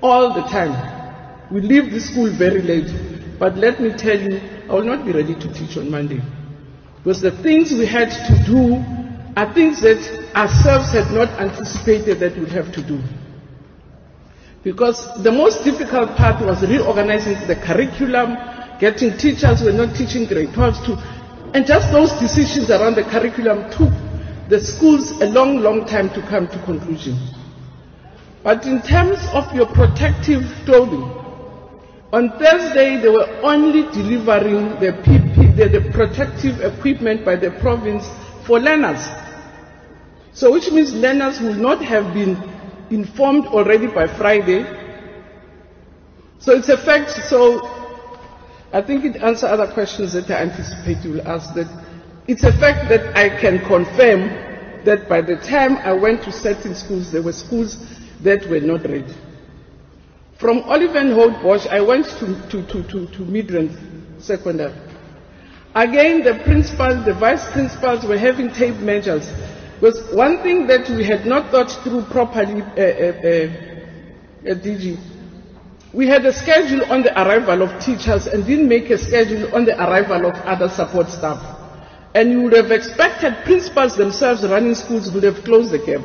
all 0.02 0.34
the 0.34 0.42
time. 0.42 1.48
We 1.50 1.62
leave 1.62 1.90
the 1.90 2.00
school 2.00 2.30
very 2.36 2.60
late. 2.60 3.38
But 3.38 3.56
let 3.56 3.80
me 3.80 3.92
tell 3.96 4.18
you, 4.20 4.36
I 4.68 4.74
will 4.74 4.84
not 4.84 5.06
be 5.06 5.12
ready 5.12 5.34
to 5.34 5.52
teach 5.52 5.76
on 5.78 5.90
Monday. 5.90 6.20
Because 6.98 7.22
the 7.22 7.30
things 7.42 7.70
we 7.72 7.86
had 7.86 8.10
to 8.10 8.44
do 8.44 8.74
are 9.36 9.54
things 9.54 9.80
that 9.80 9.96
ourselves 10.34 10.92
had 10.92 11.10
not 11.14 11.28
anticipated 11.40 12.20
that 12.20 12.36
we'd 12.36 12.48
have 12.50 12.70
to 12.72 12.82
do. 12.82 13.00
Because 14.64 15.22
the 15.22 15.30
most 15.32 15.64
difficult 15.64 16.16
part 16.16 16.44
was 16.44 16.60
reorganizing 16.62 17.46
the 17.46 17.56
curriculum, 17.56 18.36
getting 18.78 19.16
teachers 19.16 19.60
who 19.60 19.66
were 19.66 19.72
not 19.72 19.94
teaching 19.94 20.26
grade 20.26 20.50
12s 20.50 20.84
to, 20.86 20.92
and 21.54 21.66
just 21.66 21.90
those 21.92 22.12
decisions 22.20 22.70
around 22.70 22.94
the 22.94 23.04
curriculum 23.04 23.70
took 23.70 23.92
the 24.48 24.60
schools 24.60 25.10
a 25.20 25.26
long, 25.26 25.58
long 25.58 25.84
time 25.86 26.08
to 26.10 26.22
come 26.22 26.48
to 26.48 26.58
conclusion. 26.64 27.18
But 28.42 28.66
in 28.66 28.80
terms 28.82 29.18
of 29.32 29.52
your 29.54 29.66
protective 29.66 30.42
clothing, 30.64 31.02
on 32.10 32.30
Thursday, 32.38 32.96
they 32.96 33.08
were 33.10 33.28
only 33.42 33.82
delivering 33.92 34.80
the, 34.80 34.92
PP, 35.04 35.54
the, 35.56 35.68
the 35.68 35.90
protective 35.92 36.60
equipment 36.62 37.22
by 37.24 37.36
the 37.36 37.50
province 37.60 38.08
for 38.46 38.58
learners. 38.58 39.06
So, 40.32 40.50
which 40.50 40.70
means 40.70 40.94
learners 40.94 41.40
will 41.40 41.54
not 41.54 41.84
have 41.84 42.14
been 42.14 42.38
informed 42.88 43.46
already 43.48 43.88
by 43.88 44.06
Friday. 44.06 44.64
So, 46.38 46.52
it's 46.52 46.70
a 46.70 46.78
fact. 46.78 47.10
So, 47.10 47.77
I 48.72 48.82
think 48.82 49.04
it 49.04 49.16
answers 49.16 49.44
other 49.44 49.72
questions 49.72 50.12
that 50.12 50.30
I 50.30 50.42
anticipate 50.42 51.02
you 51.04 51.12
will 51.12 51.28
ask. 51.28 51.54
That 51.54 51.68
it's 52.26 52.44
a 52.44 52.52
fact 52.52 52.88
that 52.90 53.16
I 53.16 53.28
can 53.40 53.58
confirm 53.60 54.28
that 54.84 55.08
by 55.08 55.20
the 55.22 55.36
time 55.36 55.76
I 55.78 55.92
went 55.92 56.22
to 56.24 56.32
certain 56.32 56.74
schools, 56.74 57.10
there 57.10 57.22
were 57.22 57.32
schools 57.32 57.78
that 58.22 58.46
were 58.48 58.60
not 58.60 58.82
ready. 58.82 59.14
From 60.38 60.62
Olievenhoutbosch, 60.62 61.66
I 61.66 61.80
went 61.80 62.06
to, 62.20 62.26
to, 62.50 62.62
to, 62.66 62.82
to, 62.84 63.06
to 63.06 63.18
Midrand 63.24 64.20
Secondary. 64.22 64.74
Again, 65.74 66.22
the 66.22 66.34
principal, 66.44 67.02
the 67.04 67.14
vice 67.14 67.44
principals 67.52 68.04
were 68.04 68.18
having 68.18 68.52
tape 68.52 68.76
measures. 68.76 69.28
Because 69.80 70.12
one 70.14 70.42
thing 70.42 70.66
that 70.66 70.88
we 70.90 71.04
had 71.04 71.24
not 71.26 71.50
thought 71.50 71.70
through 71.82 72.02
properly, 72.04 72.62
uh, 72.62 72.66
uh, 72.66 73.48
uh, 74.50 74.54
DG, 74.54 74.98
we 75.92 76.06
had 76.06 76.24
a 76.26 76.32
schedule 76.32 76.84
on 76.92 77.02
the 77.02 77.12
arrival 77.20 77.62
of 77.62 77.82
teachers 77.82 78.26
and 78.26 78.44
didn't 78.44 78.68
make 78.68 78.90
a 78.90 78.98
schedule 78.98 79.54
on 79.54 79.64
the 79.64 79.74
arrival 79.78 80.26
of 80.26 80.34
other 80.44 80.68
support 80.68 81.08
staff. 81.08 81.40
And 82.14 82.30
you 82.30 82.42
would 82.42 82.52
have 82.52 82.70
expected 82.70 83.34
principals 83.44 83.96
themselves 83.96 84.42
running 84.46 84.74
schools 84.74 85.10
would 85.12 85.22
have 85.22 85.44
closed 85.44 85.70
the 85.72 85.78
gap. 85.78 86.02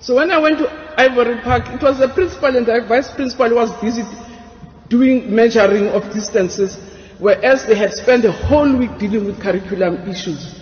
So 0.00 0.16
when 0.16 0.30
I 0.30 0.38
went 0.38 0.58
to 0.58 0.68
Ivory 0.98 1.40
Park, 1.42 1.68
it 1.68 1.82
was 1.82 1.98
the 1.98 2.08
principal 2.08 2.56
and 2.56 2.66
the 2.66 2.80
vice 2.88 3.10
principal 3.10 3.48
who 3.48 3.56
was 3.56 3.70
busy 3.80 4.02
doing 4.88 5.32
measuring 5.32 5.88
of 5.88 6.12
distances, 6.12 6.76
whereas 7.18 7.66
they 7.66 7.76
had 7.76 7.92
spent 7.92 8.24
a 8.24 8.32
whole 8.32 8.74
week 8.76 8.98
dealing 8.98 9.24
with 9.26 9.40
curriculum 9.40 10.08
issues. 10.08 10.56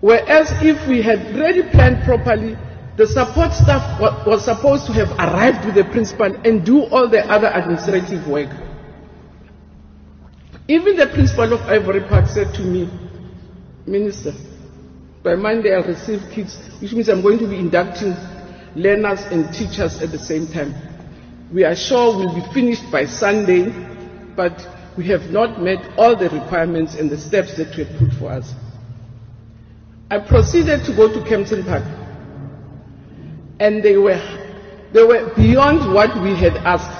Whereas 0.00 0.50
if 0.62 0.88
we 0.88 1.02
had 1.02 1.34
really 1.36 1.68
planned 1.70 2.04
properly, 2.04 2.56
the 2.96 3.06
support 3.06 3.52
staff 3.52 4.00
was 4.26 4.44
supposed 4.44 4.86
to 4.86 4.92
have 4.92 5.10
arrived 5.18 5.64
with 5.64 5.74
the 5.74 5.84
principal 5.84 6.26
and 6.44 6.64
do 6.64 6.84
all 6.84 7.08
the 7.08 7.24
other 7.30 7.48
administrative 7.48 8.26
work. 8.28 8.50
Even 10.68 10.96
the 10.96 11.06
principal 11.08 11.52
of 11.54 11.60
Ivory 11.62 12.00
Park 12.02 12.26
said 12.26 12.54
to 12.54 12.62
me, 12.62 12.88
Minister, 13.86 14.32
by 15.22 15.34
Monday 15.34 15.74
I'll 15.74 15.82
receive 15.84 16.20
kids, 16.30 16.56
which 16.80 16.92
means 16.92 17.08
I'm 17.08 17.22
going 17.22 17.38
to 17.38 17.48
be 17.48 17.58
inducting 17.58 18.14
learners 18.76 19.20
and 19.30 19.52
teachers 19.52 20.00
at 20.02 20.10
the 20.12 20.18
same 20.18 20.46
time. 20.46 20.74
We 21.52 21.64
are 21.64 21.74
sure 21.76 22.16
we'll 22.16 22.34
be 22.34 22.52
finished 22.52 22.90
by 22.90 23.06
Sunday, 23.06 23.70
but 24.36 24.66
we 24.96 25.06
have 25.08 25.30
not 25.30 25.60
met 25.62 25.78
all 25.98 26.16
the 26.16 26.28
requirements 26.30 26.94
and 26.94 27.10
the 27.10 27.18
steps 27.18 27.56
that 27.56 27.76
were 27.76 27.84
put 27.98 28.12
for 28.18 28.30
us. 28.30 28.52
I 30.10 30.18
proceeded 30.18 30.84
to 30.84 30.94
go 30.94 31.12
to 31.12 31.26
Kempton 31.28 31.64
Park, 31.64 31.84
and 33.62 33.80
they 33.82 33.96
were, 33.96 34.20
they 34.92 35.04
were 35.04 35.32
beyond 35.36 35.94
what 35.94 36.20
we 36.20 36.34
had 36.34 36.56
asked. 36.66 36.98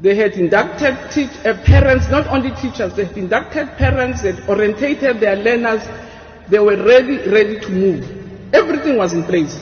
They 0.00 0.16
had 0.16 0.32
inducted 0.32 0.96
teach, 1.12 1.30
uh, 1.46 1.62
parents, 1.62 2.08
not 2.10 2.26
only 2.26 2.50
teachers, 2.60 2.94
they 2.94 3.04
had 3.04 3.16
inducted 3.16 3.68
parents, 3.78 4.22
they 4.22 4.32
had 4.32 4.48
orientated 4.48 5.20
their 5.20 5.36
learners, 5.36 5.82
they 6.48 6.58
were 6.58 6.76
ready, 6.82 7.18
ready 7.30 7.60
to 7.60 7.68
move. 7.70 8.02
Everything 8.52 8.96
was 8.96 9.12
in 9.12 9.22
place. 9.24 9.60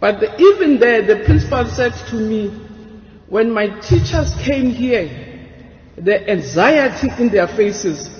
But 0.00 0.18
the, 0.18 0.34
even 0.40 0.80
there, 0.80 1.02
the 1.02 1.24
principal 1.24 1.64
said 1.66 1.92
to 2.08 2.16
me, 2.16 2.48
when 3.28 3.52
my 3.52 3.68
teachers 3.80 4.34
came 4.42 4.70
here, 4.70 5.06
the 5.96 6.28
anxiety 6.28 7.08
in 7.22 7.28
their 7.28 7.46
faces 7.46 8.10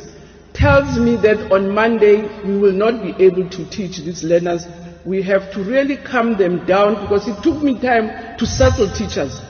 tells 0.55 0.97
me 0.99 1.17
that 1.17 1.51
on 1.51 1.75
Monday 1.75 2.23
we 2.45 2.57
will 2.59 2.73
not 2.73 3.03
be 3.03 3.25
able 3.25 3.49
to 3.51 3.69
teach 3.71 3.99
these 3.99 4.23
learners. 4.23 4.65
We 5.05 5.23
have 5.23 5.53
to 5.53 5.63
really 5.63 5.97
calm 5.97 6.37
them 6.37 6.65
down 6.67 7.03
because 7.03 7.27
it 7.29 7.43
took 7.43 7.63
me 7.63 7.79
time 7.81 8.39
to 8.39 8.47
settle 8.47 8.91
teachers. 8.93 9.41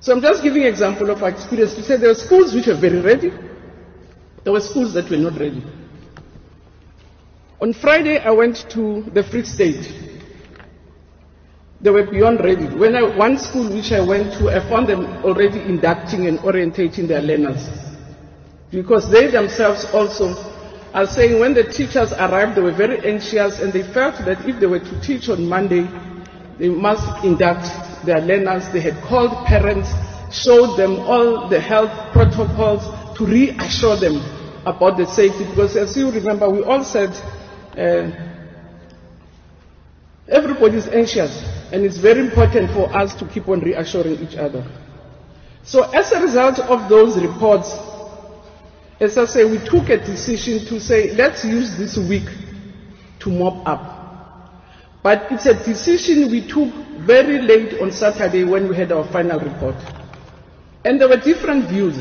So 0.00 0.12
I'm 0.12 0.20
just 0.20 0.42
giving 0.42 0.62
an 0.62 0.68
example 0.68 1.10
of 1.10 1.22
our 1.22 1.30
experience 1.30 1.74
to 1.74 1.82
say 1.82 1.96
there 1.96 2.08
were 2.08 2.14
schools 2.14 2.52
which 2.54 2.66
were 2.66 2.74
very 2.74 3.00
ready. 3.00 3.32
There 4.44 4.52
were 4.52 4.60
schools 4.60 4.92
that 4.94 5.08
were 5.08 5.16
not 5.16 5.38
ready. 5.38 5.62
On 7.60 7.72
Friday, 7.72 8.18
I 8.18 8.30
went 8.32 8.68
to 8.70 9.02
the 9.14 9.22
Free 9.22 9.44
State 9.44 10.12
they 11.82 11.90
were 11.90 12.04
beyond 12.06 12.38
ready. 12.40 12.66
When 12.66 12.94
I, 12.94 13.02
one 13.16 13.36
school 13.36 13.68
which 13.68 13.90
I 13.90 14.00
went 14.00 14.34
to, 14.34 14.50
I 14.50 14.60
found 14.68 14.88
them 14.88 15.04
already 15.24 15.60
inducting 15.60 16.28
and 16.28 16.38
orientating 16.38 17.08
their 17.08 17.20
learners. 17.20 17.68
Because 18.70 19.10
they 19.10 19.26
themselves 19.26 19.84
also 19.86 20.32
are 20.94 21.06
saying 21.06 21.40
when 21.40 21.54
the 21.54 21.64
teachers 21.64 22.12
arrived, 22.12 22.56
they 22.56 22.60
were 22.60 22.72
very 22.72 23.00
anxious 23.08 23.60
and 23.60 23.72
they 23.72 23.82
felt 23.82 24.16
that 24.24 24.46
if 24.46 24.60
they 24.60 24.66
were 24.66 24.78
to 24.80 25.00
teach 25.00 25.28
on 25.28 25.48
Monday, 25.48 25.88
they 26.58 26.68
must 26.68 27.24
induct 27.24 27.64
their 28.04 28.20
learners. 28.20 28.68
They 28.72 28.80
had 28.80 29.02
called 29.04 29.46
parents, 29.46 29.88
showed 30.30 30.76
them 30.76 30.98
all 31.00 31.48
the 31.48 31.60
health 31.60 31.90
protocols 32.12 32.82
to 33.16 33.24
reassure 33.26 33.96
them 33.96 34.16
about 34.66 34.96
the 34.98 35.06
safety. 35.06 35.44
Because 35.44 35.76
as 35.76 35.96
you 35.96 36.10
remember, 36.10 36.48
we 36.50 36.62
all 36.62 36.84
said, 36.84 37.10
uh, 37.76 38.10
everybody 40.28 40.76
is 40.76 40.88
anxious. 40.88 41.42
And 41.72 41.84
it's 41.86 41.96
very 41.96 42.20
important 42.20 42.70
for 42.72 42.94
us 42.94 43.14
to 43.14 43.26
keep 43.26 43.48
on 43.48 43.60
reassuring 43.60 44.20
each 44.20 44.36
other. 44.36 44.64
So 45.64 45.84
as 45.90 46.12
a 46.12 46.20
result 46.20 46.58
of 46.58 46.88
those 46.90 47.16
reports, 47.20 47.72
as 49.00 49.18
I 49.18 49.24
say, 49.26 49.44
we 49.44 49.58
took 49.58 49.88
a 49.88 49.98
decision 49.98 50.64
to 50.66 50.80
say, 50.80 51.12
let's 51.14 51.44
use 51.44 51.76
this 51.76 51.96
week 51.96 52.28
to 53.20 53.30
mop 53.30 53.66
up. 53.66 54.60
But 55.02 55.32
it's 55.32 55.46
a 55.46 55.54
decision 55.54 56.30
we 56.30 56.46
took 56.46 56.72
very 57.00 57.40
late 57.40 57.80
on 57.80 57.90
Saturday 57.90 58.44
when 58.44 58.68
we 58.68 58.76
had 58.76 58.92
our 58.92 59.04
final 59.12 59.40
report. 59.40 59.74
And 60.84 61.00
there 61.00 61.08
were 61.08 61.16
different 61.16 61.68
views 61.68 61.96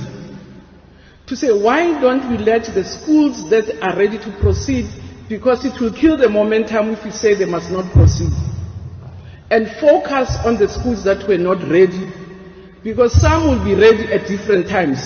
to 1.28 1.36
say, 1.36 1.52
why 1.52 2.00
don't 2.00 2.30
we 2.30 2.38
let 2.38 2.66
the 2.66 2.84
schools 2.84 3.50
that 3.50 3.82
are 3.82 3.98
ready 3.98 4.18
to 4.20 4.32
proceed, 4.40 4.88
because 5.30 5.66
it 5.66 5.80
will 5.80 5.94
kill 5.94 6.18
the 6.18 6.30
momentum 6.30 6.90
if 6.90 7.04
we 7.04 7.12
say 7.12 7.34
they 7.34 7.46
must 7.46 7.72
not 7.72 7.92
proceed 7.94 8.32
and 9.52 9.70
focus 9.80 10.38
on 10.46 10.58
the 10.58 10.68
schools 10.68 11.04
that 11.04 11.28
were 11.28 11.38
not 11.38 11.62
ready 11.70 12.10
because 12.84 13.12
some 13.20 13.48
will 13.48 13.64
be 13.64 13.76
ready 13.76 14.12
at 14.12 14.26
different 14.26 14.68
times. 14.68 15.06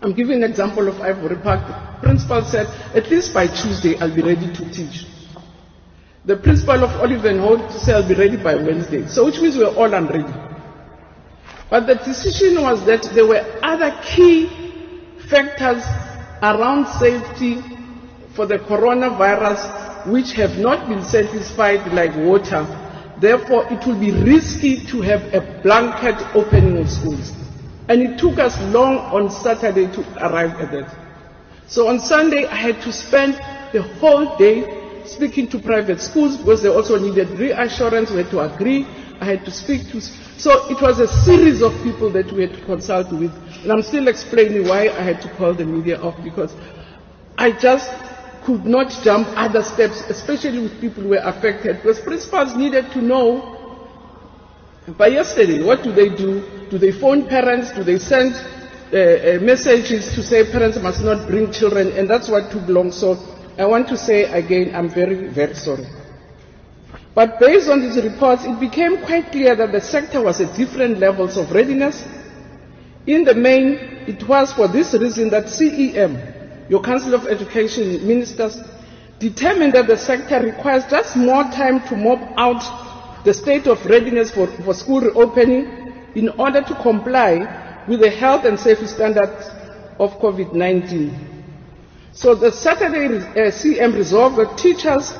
I'm 0.00 0.12
giving 0.12 0.42
an 0.44 0.50
example 0.50 0.86
of 0.88 1.00
Ivory 1.00 1.36
Park. 1.36 1.66
The 1.66 2.06
principal 2.06 2.42
said, 2.44 2.66
at 2.94 3.10
least 3.10 3.34
by 3.34 3.46
Tuesday 3.48 3.96
I'll 3.98 4.14
be 4.14 4.22
ready 4.22 4.52
to 4.52 4.70
teach. 4.70 5.06
The 6.24 6.36
principal 6.36 6.84
of 6.84 6.90
Olievenhout 7.00 7.72
said 7.72 7.96
I'll 7.96 8.08
be 8.08 8.14
ready 8.14 8.36
by 8.36 8.54
Wednesday. 8.54 9.06
So 9.08 9.24
which 9.24 9.40
means 9.40 9.56
we're 9.56 9.74
all 9.74 9.92
unready. 9.92 10.32
But 11.70 11.86
the 11.86 11.96
decision 11.96 12.62
was 12.62 12.84
that 12.86 13.02
there 13.14 13.26
were 13.26 13.44
other 13.62 13.90
key 14.04 14.48
factors 15.28 15.82
around 16.42 16.86
safety 16.98 17.60
for 18.34 18.46
the 18.46 18.58
coronavirus 18.58 20.06
which 20.06 20.32
have 20.34 20.58
not 20.58 20.88
been 20.88 21.02
satisfied 21.02 21.92
like 21.92 22.14
water. 22.16 22.64
Therefore, 23.20 23.66
it 23.72 23.84
will 23.84 23.98
be 23.98 24.12
risky 24.12 24.84
to 24.86 25.00
have 25.02 25.34
a 25.34 25.40
blanket 25.62 26.16
opening 26.36 26.78
of 26.78 26.88
schools. 26.88 27.32
And 27.88 28.02
it 28.02 28.18
took 28.18 28.38
us 28.38 28.58
long 28.72 28.98
on 28.98 29.30
Saturday 29.30 29.86
to 29.92 30.00
arrive 30.24 30.60
at 30.60 30.70
that. 30.72 30.94
So 31.66 31.88
on 31.88 31.98
Sunday, 32.00 32.46
I 32.46 32.54
had 32.54 32.80
to 32.82 32.92
spend 32.92 33.34
the 33.72 33.82
whole 34.00 34.36
day 34.36 35.04
speaking 35.06 35.48
to 35.48 35.58
private 35.58 36.00
schools 36.00 36.36
because 36.36 36.62
they 36.62 36.68
also 36.68 36.98
needed 36.98 37.30
reassurance. 37.30 38.10
We 38.10 38.18
had 38.18 38.30
to 38.30 38.40
agree. 38.40 38.86
I 39.20 39.24
had 39.24 39.44
to 39.46 39.50
speak 39.50 39.90
to. 39.92 40.00
So 40.00 40.68
it 40.70 40.80
was 40.80 41.00
a 41.00 41.08
series 41.08 41.62
of 41.62 41.72
people 41.82 42.10
that 42.10 42.30
we 42.32 42.42
had 42.42 42.54
to 42.54 42.64
consult 42.66 43.10
with. 43.12 43.32
And 43.62 43.72
I'm 43.72 43.82
still 43.82 44.08
explaining 44.08 44.68
why 44.68 44.88
I 44.90 45.02
had 45.02 45.20
to 45.22 45.28
call 45.36 45.54
the 45.54 45.64
media 45.64 46.00
off 46.00 46.22
because 46.22 46.54
I 47.36 47.52
just 47.52 47.90
could 48.44 48.64
not 48.64 48.90
jump 49.02 49.28
other 49.36 49.62
steps, 49.62 50.00
especially 50.08 50.60
with 50.60 50.80
people 50.80 51.02
who 51.02 51.10
were 51.10 51.22
affected, 51.22 51.76
because 51.76 52.00
principals 52.00 52.54
needed 52.54 52.90
to 52.92 53.02
know 53.02 53.57
by 54.96 55.08
yesterday, 55.08 55.62
what 55.62 55.82
do 55.82 55.92
they 55.92 56.08
do? 56.08 56.42
Do 56.70 56.78
they 56.78 56.92
phone 56.92 57.28
parents? 57.28 57.72
Do 57.72 57.82
they 57.84 57.98
send 57.98 58.34
uh, 58.34 58.96
uh, 58.96 59.38
messages 59.40 60.14
to 60.14 60.22
say 60.22 60.50
parents 60.50 60.78
must 60.78 61.02
not 61.02 61.26
bring 61.26 61.52
children? 61.52 61.92
And 61.92 62.08
that's 62.08 62.28
what 62.28 62.50
took 62.50 62.66
long. 62.68 62.90
So 62.92 63.18
I 63.58 63.66
want 63.66 63.88
to 63.88 63.96
say 63.96 64.24
again, 64.24 64.74
I'm 64.74 64.88
very, 64.88 65.28
very 65.28 65.54
sorry. 65.54 65.86
But 67.14 67.40
based 67.40 67.68
on 67.68 67.80
these 67.80 68.02
reports, 68.02 68.44
it 68.44 68.58
became 68.60 69.04
quite 69.04 69.30
clear 69.32 69.56
that 69.56 69.72
the 69.72 69.80
sector 69.80 70.22
was 70.22 70.40
at 70.40 70.56
different 70.56 70.98
levels 70.98 71.36
of 71.36 71.50
readiness. 71.50 72.04
In 73.06 73.24
the 73.24 73.34
main, 73.34 73.74
it 74.06 74.26
was 74.28 74.52
for 74.52 74.68
this 74.68 74.94
reason 74.94 75.28
that 75.30 75.46
CEM, 75.46 76.70
your 76.70 76.80
Council 76.80 77.14
of 77.14 77.26
Education 77.26 78.06
Ministers, 78.06 78.58
determined 79.18 79.72
that 79.72 79.86
the 79.88 79.96
sector 79.96 80.40
requires 80.40 80.84
just 80.88 81.16
more 81.16 81.42
time 81.44 81.80
to 81.88 81.96
mop 81.96 82.20
out 82.36 82.87
the 83.24 83.34
state 83.34 83.66
of 83.66 83.84
readiness 83.86 84.30
for, 84.30 84.46
for 84.46 84.74
school 84.74 85.00
reopening 85.00 86.10
in 86.14 86.28
order 86.30 86.62
to 86.62 86.74
comply 86.82 87.84
with 87.88 88.00
the 88.00 88.10
health 88.10 88.44
and 88.44 88.58
safety 88.58 88.86
standards 88.86 89.48
of 89.98 90.12
COVID-19. 90.20 91.28
So 92.12 92.34
the 92.34 92.50
Saturday 92.52 93.16
uh, 93.16 93.50
CEM 93.50 93.94
resolved 93.94 94.36
that 94.36 94.58
teachers 94.58 95.14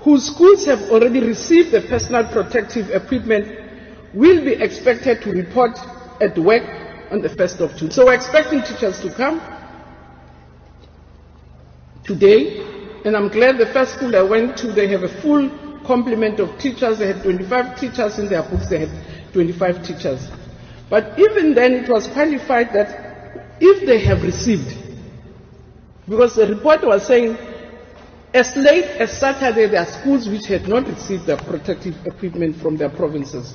whose 0.00 0.26
schools 0.26 0.64
have 0.64 0.80
already 0.90 1.20
received 1.20 1.72
the 1.72 1.82
personal 1.82 2.24
protective 2.24 2.90
equipment 2.90 3.46
will 4.14 4.42
be 4.44 4.52
expected 4.54 5.22
to 5.22 5.30
report 5.30 5.78
at 6.20 6.38
work 6.38 6.62
on 7.10 7.20
the 7.20 7.28
1st 7.28 7.60
of 7.60 7.76
June. 7.76 7.90
So 7.90 8.06
we're 8.06 8.14
expecting 8.14 8.62
teachers 8.62 9.00
to 9.00 9.10
come 9.12 9.40
today, 12.04 12.60
and 13.04 13.16
I'm 13.16 13.28
glad 13.28 13.58
the 13.58 13.66
first 13.66 13.94
school 13.94 14.16
I 14.16 14.22
went 14.22 14.56
to, 14.58 14.72
they 14.72 14.88
have 14.88 15.02
a 15.02 15.20
full 15.20 15.69
complement 15.90 16.38
of 16.38 16.56
teachers. 16.60 16.98
They 17.00 17.08
had 17.08 17.22
25 17.24 17.80
teachers 17.80 18.18
in 18.20 18.28
their 18.28 18.44
books, 18.44 18.68
they 18.68 18.86
had 18.86 19.32
25 19.32 19.82
teachers. 19.84 20.28
But 20.88 21.18
even 21.18 21.54
then, 21.54 21.72
it 21.74 21.88
was 21.88 22.06
qualified 22.06 22.72
that 22.74 23.56
if 23.60 23.84
they 23.86 23.98
have 24.04 24.22
received, 24.22 24.70
because 26.08 26.36
the 26.36 26.46
report 26.46 26.84
was 26.86 27.06
saying 27.06 27.36
as 28.32 28.54
late 28.56 28.84
as 29.02 29.18
Saturday, 29.18 29.66
there 29.66 29.80
are 29.80 29.86
schools 30.00 30.28
which 30.28 30.46
had 30.46 30.68
not 30.68 30.86
received 30.86 31.26
their 31.26 31.36
protective 31.36 31.96
equipment 32.06 32.54
from 32.62 32.76
their 32.76 32.88
provinces. 32.90 33.52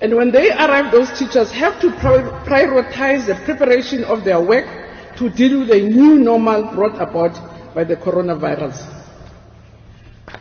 And 0.00 0.14
when 0.14 0.30
they 0.30 0.50
arrive, 0.50 0.92
those 0.92 1.10
teachers 1.18 1.50
have 1.50 1.80
to 1.80 1.88
prioritize 1.90 3.26
the 3.26 3.34
preparation 3.44 4.04
of 4.04 4.22
their 4.24 4.40
work 4.40 4.66
to 5.16 5.28
deal 5.30 5.58
with 5.60 5.68
the 5.68 5.80
new 5.80 6.18
normal 6.20 6.72
brought 6.74 7.00
about 7.02 7.74
by 7.74 7.82
the 7.82 7.96
coronavirus. 7.96 9.03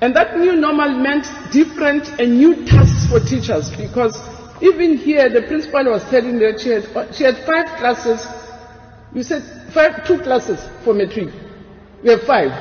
And 0.02 0.16
that 0.16 0.38
new 0.38 0.56
normal 0.56 0.90
meant 0.90 1.26
different 1.52 2.08
and 2.20 2.38
new 2.38 2.66
tasks 2.66 3.08
for 3.10 3.20
teachers 3.20 3.70
because 3.72 4.18
even 4.62 4.98
here 4.98 5.30
the 5.30 5.42
principal 5.44 5.86
was 5.86 6.04
telling 6.06 6.40
that 6.40 6.60
she 6.62 6.70
had, 6.70 7.16
she 7.16 7.24
had 7.24 7.38
five 7.46 7.68
classes. 7.78 8.26
You 9.14 9.24
said 9.24 9.44
five, 9.74 10.06
two 10.08 10.20
classes 10.20 10.60
for 10.84 10.94
matric. 10.94 11.30
We 12.04 12.10
have 12.10 12.24
five. 12.24 12.52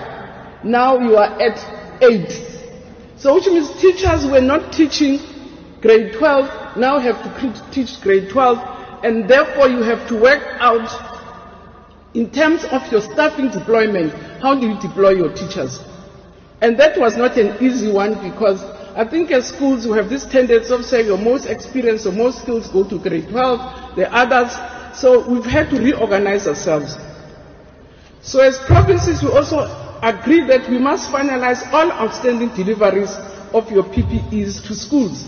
Now 0.65 0.99
you 0.99 1.17
are 1.17 1.41
at 1.41 1.59
8. 2.03 2.31
So 3.17 3.35
which 3.35 3.47
means 3.47 3.71
teachers 3.81 4.27
were 4.27 4.41
not 4.41 4.73
teaching 4.73 5.21
grade 5.81 6.13
12, 6.15 6.77
now 6.77 6.99
have 6.99 7.21
to 7.23 7.71
teach 7.73 8.01
grade 8.01 8.31
12, 8.31 9.05
and 9.05 9.29
therefore 9.29 9.69
you 9.69 9.83
have 9.83 10.07
to 10.09 10.21
work 10.21 10.43
out 10.61 10.89
in 12.15 12.31
terms 12.31 12.65
of 12.65 12.91
your 12.93 13.01
staffing 13.01 13.49
deployment, 13.51 14.13
how 14.41 14.55
do 14.55 14.69
you 14.69 14.79
deploy 14.81 15.11
your 15.11 15.33
teachers? 15.35 15.81
And 16.63 16.79
that 16.79 16.97
was 16.97 17.17
not 17.17 17.37
an 17.37 17.61
easy 17.61 17.91
one 17.91 18.15
because 18.23 18.63
I 18.95 19.05
think 19.05 19.33
as 19.33 19.49
schools 19.49 19.85
we 19.85 19.97
have 19.97 20.09
this 20.09 20.25
tendency 20.25 20.73
of 20.73 20.85
saying 20.85 21.07
your 21.07 21.19
most 21.19 21.47
experienced 21.47 22.07
or 22.07 22.13
most 22.13 22.39
skills 22.43 22.69
go 22.69 22.85
to 22.89 23.01
grade 23.01 23.29
12, 23.31 23.97
the 23.97 24.07
others. 24.15 24.55
So 24.97 25.29
we've 25.29 25.45
had 25.45 25.71
to 25.71 25.81
reorganize 25.81 26.47
ourselves. 26.47 26.97
So 28.21 28.39
as 28.41 28.59
provinces, 28.61 29.25
we 29.25 29.29
also 29.31 29.59
agreed 30.03 30.49
that 30.51 30.71
we 30.71 30.79
must 30.79 31.11
finalize 31.11 31.67
all 31.73 31.91
outstanding 31.91 32.51
deliveries 32.55 33.11
of 33.53 33.69
your 33.73 33.83
PPEs 33.83 34.65
to 34.69 34.75
schools 34.77 35.27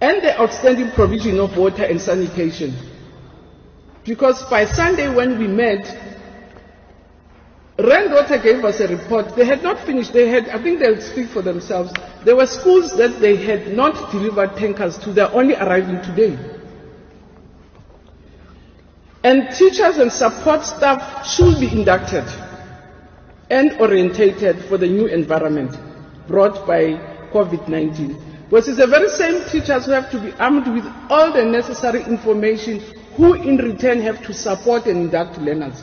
and 0.00 0.22
the 0.22 0.40
outstanding 0.40 0.92
provision 0.92 1.40
of 1.40 1.56
water 1.56 1.82
and 1.82 2.00
sanitation. 2.00 2.76
Because 4.04 4.40
by 4.44 4.66
Sunday 4.66 5.12
when 5.12 5.36
we 5.36 5.48
met, 5.48 6.07
Rand 7.78 8.12
Water 8.12 8.38
gave 8.38 8.64
us 8.64 8.80
a 8.80 8.88
report. 8.88 9.36
They 9.36 9.44
had 9.44 9.62
not 9.62 9.78
finished. 9.86 10.12
They 10.12 10.28
had, 10.28 10.48
I 10.48 10.60
think 10.60 10.80
they'll 10.80 11.00
speak 11.00 11.28
for 11.28 11.42
themselves. 11.42 11.92
There 12.24 12.34
were 12.34 12.46
schools 12.46 12.96
that 12.96 13.20
they 13.20 13.36
had 13.36 13.76
not 13.76 14.10
delivered 14.10 14.56
tankers 14.56 14.98
to. 14.98 15.12
They're 15.12 15.32
only 15.32 15.54
arriving 15.54 16.02
today. 16.02 16.36
And 19.22 19.54
teachers 19.54 19.98
and 19.98 20.10
support 20.10 20.64
staff 20.64 21.24
should 21.24 21.60
be 21.60 21.70
inducted 21.70 22.24
and 23.48 23.80
orientated 23.80 24.64
for 24.64 24.76
the 24.76 24.88
new 24.88 25.06
environment 25.06 25.76
brought 26.26 26.66
by 26.66 26.94
COVID-19. 27.32 28.50
Because 28.50 28.66
it's 28.68 28.78
the 28.78 28.88
very 28.88 29.08
same 29.08 29.44
teachers 29.48 29.86
who 29.86 29.92
have 29.92 30.10
to 30.10 30.18
be 30.18 30.32
armed 30.32 30.66
with 30.66 30.84
all 31.10 31.32
the 31.32 31.44
necessary 31.44 32.02
information 32.02 32.80
who 33.16 33.34
in 33.34 33.56
return 33.58 34.00
have 34.00 34.24
to 34.26 34.34
support 34.34 34.86
and 34.86 34.98
induct 35.02 35.38
learners. 35.38 35.82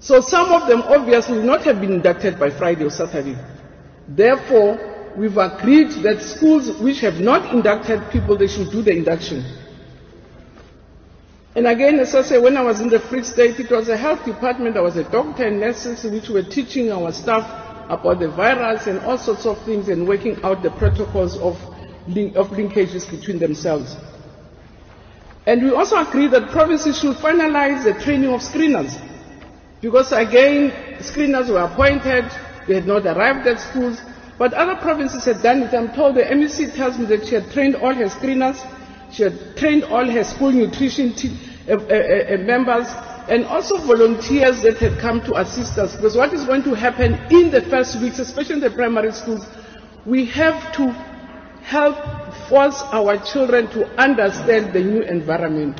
So 0.00 0.20
some 0.20 0.52
of 0.52 0.68
them 0.68 0.82
obviously 0.82 1.38
will 1.38 1.44
not 1.44 1.64
have 1.64 1.80
been 1.80 1.92
inducted 1.92 2.38
by 2.38 2.50
Friday 2.50 2.84
or 2.84 2.90
Saturday. 2.90 3.36
Therefore, 4.06 5.12
we've 5.16 5.36
agreed 5.36 5.90
that 6.02 6.22
schools 6.22 6.70
which 6.78 7.00
have 7.00 7.20
not 7.20 7.52
inducted 7.52 8.08
people, 8.10 8.36
they 8.36 8.46
should 8.46 8.70
do 8.70 8.82
the 8.82 8.92
induction. 8.92 9.44
And 11.56 11.66
again, 11.66 11.98
as 11.98 12.14
I 12.14 12.22
say, 12.22 12.38
when 12.38 12.56
I 12.56 12.62
was 12.62 12.80
in 12.80 12.88
the 12.88 13.00
Free 13.00 13.24
State, 13.24 13.58
it 13.58 13.70
was 13.70 13.88
a 13.88 13.96
health 13.96 14.24
department, 14.24 14.74
there 14.74 14.82
was 14.82 14.96
a 14.96 15.02
doctor 15.10 15.44
and 15.44 15.58
nurses 15.58 16.04
which 16.04 16.28
were 16.28 16.44
teaching 16.44 16.92
our 16.92 17.10
staff 17.12 17.44
about 17.90 18.20
the 18.20 18.28
virus 18.28 18.86
and 18.86 19.00
all 19.00 19.18
sorts 19.18 19.46
of 19.46 19.60
things 19.64 19.88
and 19.88 20.06
working 20.06 20.38
out 20.44 20.62
the 20.62 20.70
protocols 20.72 21.36
of, 21.38 21.58
link, 22.06 22.36
of 22.36 22.48
linkages 22.48 23.10
between 23.10 23.38
themselves. 23.40 23.96
And 25.46 25.62
we 25.62 25.72
also 25.72 25.96
agreed 25.96 26.30
that 26.32 26.50
provinces 26.50 27.00
should 27.00 27.16
finalize 27.16 27.82
the 27.82 27.94
training 28.04 28.32
of 28.32 28.40
screeners. 28.42 29.07
Because 29.80 30.12
again, 30.12 30.70
screeners 30.98 31.48
were 31.48 31.60
appointed, 31.60 32.24
they 32.66 32.74
had 32.74 32.86
not 32.86 33.06
arrived 33.06 33.46
at 33.46 33.60
schools, 33.60 34.00
but 34.38 34.52
other 34.54 34.76
provinces 34.80 35.24
had 35.24 35.42
done 35.42 35.62
it. 35.62 35.74
I'm 35.74 35.92
told 35.94 36.16
the 36.16 36.22
MEC 36.22 36.74
tells 36.74 36.98
me 36.98 37.06
that 37.06 37.26
she 37.26 37.34
had 37.34 37.50
trained 37.50 37.76
all 37.76 37.94
her 37.94 38.06
screeners, 38.06 38.58
she 39.12 39.22
had 39.24 39.56
trained 39.56 39.84
all 39.84 40.04
her 40.08 40.24
school 40.24 40.50
nutrition 40.50 41.14
team 41.14 41.38
uh, 41.68 41.72
uh, 41.74 41.76
uh, 41.76 42.36
members 42.38 42.86
and 43.28 43.44
also 43.46 43.76
volunteers 43.78 44.62
that 44.62 44.78
had 44.78 44.98
come 44.98 45.20
to 45.22 45.38
assist 45.38 45.78
us. 45.78 45.94
Because 45.96 46.16
what 46.16 46.32
is 46.32 46.44
going 46.44 46.62
to 46.64 46.74
happen 46.74 47.14
in 47.30 47.50
the 47.50 47.60
first 47.62 48.00
weeks, 48.00 48.18
especially 48.18 48.54
in 48.54 48.60
the 48.60 48.70
primary 48.70 49.12
schools, 49.12 49.46
we 50.06 50.24
have 50.26 50.72
to 50.76 50.90
help 51.62 51.96
force 52.48 52.80
our 52.92 53.18
children 53.18 53.68
to 53.68 53.86
understand 54.00 54.72
the 54.72 54.80
new 54.80 55.02
environment. 55.02 55.78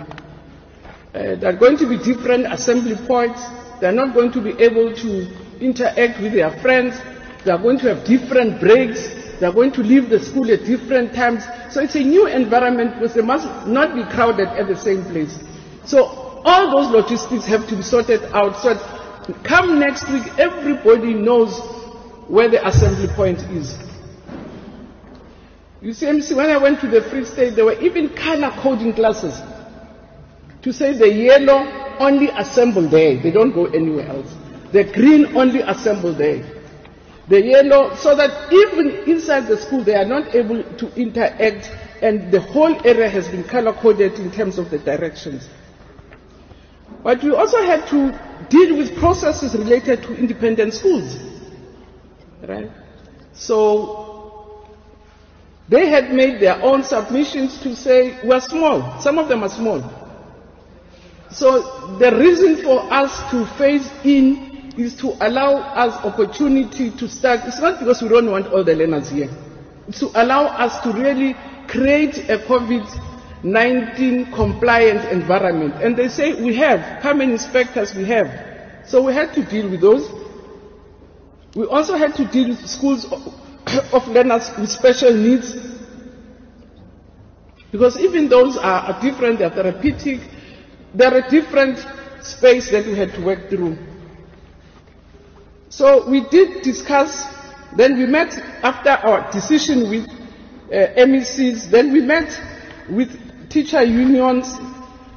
Uh, 1.14 1.34
there 1.36 1.46
are 1.46 1.56
going 1.56 1.78
to 1.78 1.88
be 1.88 1.96
different 1.96 2.46
assembly 2.52 2.94
points. 3.06 3.40
They 3.80 3.86
are 3.86 3.92
not 3.92 4.14
going 4.14 4.32
to 4.32 4.40
be 4.40 4.50
able 4.62 4.94
to 4.94 5.28
interact 5.60 6.20
with 6.20 6.32
their 6.32 6.50
friends. 6.60 6.96
They 7.44 7.50
are 7.52 7.58
going 7.58 7.78
to 7.80 7.94
have 7.94 8.04
different 8.06 8.60
breaks. 8.60 9.08
They 9.40 9.46
are 9.46 9.52
going 9.52 9.72
to 9.72 9.82
leave 9.82 10.08
the 10.10 10.18
school 10.18 10.50
at 10.50 10.64
different 10.64 11.14
times. 11.14 11.44
So 11.70 11.80
it's 11.80 11.94
a 11.94 12.00
new 12.02 12.26
environment 12.26 12.94
because 12.94 13.14
they 13.14 13.22
must 13.22 13.46
not 13.66 13.94
be 13.94 14.04
crowded 14.14 14.48
at 14.48 14.66
the 14.68 14.76
same 14.76 15.04
place. 15.04 15.38
So 15.84 16.04
all 16.44 16.70
those 16.70 16.90
logistics 16.90 17.44
have 17.46 17.68
to 17.68 17.76
be 17.76 17.82
sorted 17.82 18.22
out 18.32 18.60
so 18.62 18.74
come 19.44 19.78
next 19.78 20.08
week, 20.08 20.26
everybody 20.38 21.12
knows 21.12 21.58
where 22.28 22.48
the 22.48 22.66
assembly 22.66 23.08
point 23.08 23.38
is. 23.50 23.76
You 25.80 25.92
see, 25.92 26.06
MEC, 26.06 26.34
when 26.34 26.50
I 26.50 26.56
went 26.56 26.80
to 26.80 26.88
the 26.88 27.02
Free 27.02 27.24
State, 27.24 27.54
there 27.54 27.64
were 27.66 27.78
even 27.80 28.08
color 28.14 28.50
coding 28.60 28.92
classes 28.94 29.38
to 30.62 30.72
say 30.72 30.92
the 30.94 31.12
yellow 31.12 31.87
only 32.00 32.28
assemble 32.28 32.88
there, 32.88 33.16
they 33.16 33.30
don't 33.30 33.52
go 33.52 33.66
anywhere 33.66 34.08
else. 34.08 34.34
The 34.72 34.84
green 34.84 35.36
only 35.36 35.60
assemble 35.60 36.12
there. 36.12 36.44
The 37.28 37.42
yellow, 37.42 37.94
so 37.94 38.16
that 38.16 38.52
even 38.52 39.10
inside 39.10 39.48
the 39.48 39.58
school 39.58 39.84
they 39.84 39.94
are 39.94 40.04
not 40.06 40.34
able 40.34 40.62
to 40.62 40.94
interact 40.94 41.70
and 42.00 42.32
the 42.32 42.40
whole 42.40 42.74
area 42.86 43.08
has 43.08 43.28
been 43.28 43.44
color 43.44 43.72
coded 43.72 44.14
in 44.14 44.30
terms 44.30 44.58
of 44.58 44.70
the 44.70 44.78
directions. 44.78 45.48
But 47.02 47.22
we 47.22 47.32
also 47.32 47.58
had 47.62 47.86
to 47.88 48.18
deal 48.48 48.76
with 48.76 48.96
processes 48.98 49.54
related 49.54 50.02
to 50.04 50.16
independent 50.16 50.74
schools. 50.74 51.18
Right? 52.42 52.70
So 53.34 54.66
they 55.68 55.88
had 55.88 56.12
made 56.12 56.40
their 56.40 56.62
own 56.62 56.82
submissions 56.82 57.58
to 57.60 57.76
say 57.76 58.18
we're 58.26 58.40
small. 58.40 59.00
Some 59.00 59.18
of 59.18 59.28
them 59.28 59.42
are 59.42 59.48
small. 59.50 59.80
So 61.30 61.96
the 61.98 62.16
reason 62.16 62.56
for 62.62 62.80
us 62.92 63.30
to 63.30 63.44
phase 63.58 63.88
in 64.04 64.72
is 64.78 64.94
to 64.96 65.12
allow 65.26 65.56
us 65.74 65.92
opportunity 66.04 66.90
to 66.92 67.08
start. 67.08 67.40
It's 67.44 67.60
not 67.60 67.78
because 67.80 68.00
we 68.00 68.08
don't 68.08 68.30
want 68.30 68.46
all 68.48 68.64
the 68.64 68.74
learners 68.74 69.10
here. 69.10 69.28
To 69.92 70.10
allow 70.14 70.46
us 70.46 70.80
to 70.82 70.92
really 70.92 71.34
create 71.66 72.16
a 72.30 72.38
COVID-19 72.38 74.32
compliant 74.34 75.10
environment. 75.12 75.74
And 75.82 75.96
they 75.96 76.08
say 76.08 76.40
we 76.42 76.54
have. 76.56 76.80
How 77.02 77.12
many 77.12 77.32
inspectors 77.32 77.94
we 77.94 78.04
have? 78.06 78.86
So 78.86 79.02
we 79.02 79.12
had 79.12 79.34
to 79.34 79.44
deal 79.44 79.68
with 79.68 79.80
those. 79.80 80.08
We 81.54 81.66
also 81.66 81.96
had 81.96 82.14
to 82.16 82.24
deal 82.24 82.48
with 82.48 82.66
schools 82.66 83.04
of 83.92 84.06
learners 84.08 84.50
with 84.58 84.70
special 84.70 85.12
needs. 85.12 85.54
Because 87.70 87.98
even 87.98 88.28
those 88.28 88.56
are, 88.56 88.92
are 88.94 89.00
different, 89.02 89.40
they're 89.40 89.50
therapeutic, 89.50 90.20
there 90.94 91.14
are 91.14 91.28
different 91.28 91.78
space 92.22 92.70
that 92.70 92.86
we 92.86 92.94
had 92.94 93.12
to 93.14 93.24
work 93.24 93.48
through. 93.48 93.76
So 95.68 96.08
we 96.08 96.20
did 96.28 96.62
discuss, 96.62 97.24
then 97.76 97.98
we 97.98 98.06
met 98.06 98.36
after 98.62 98.90
our 98.90 99.30
decision 99.30 99.90
with 99.90 100.08
uh, 100.08 101.06
MECs, 101.06 101.70
then 101.70 101.92
we 101.92 102.00
met 102.00 102.28
with 102.88 103.48
teacher 103.50 103.82
unions 103.82 104.52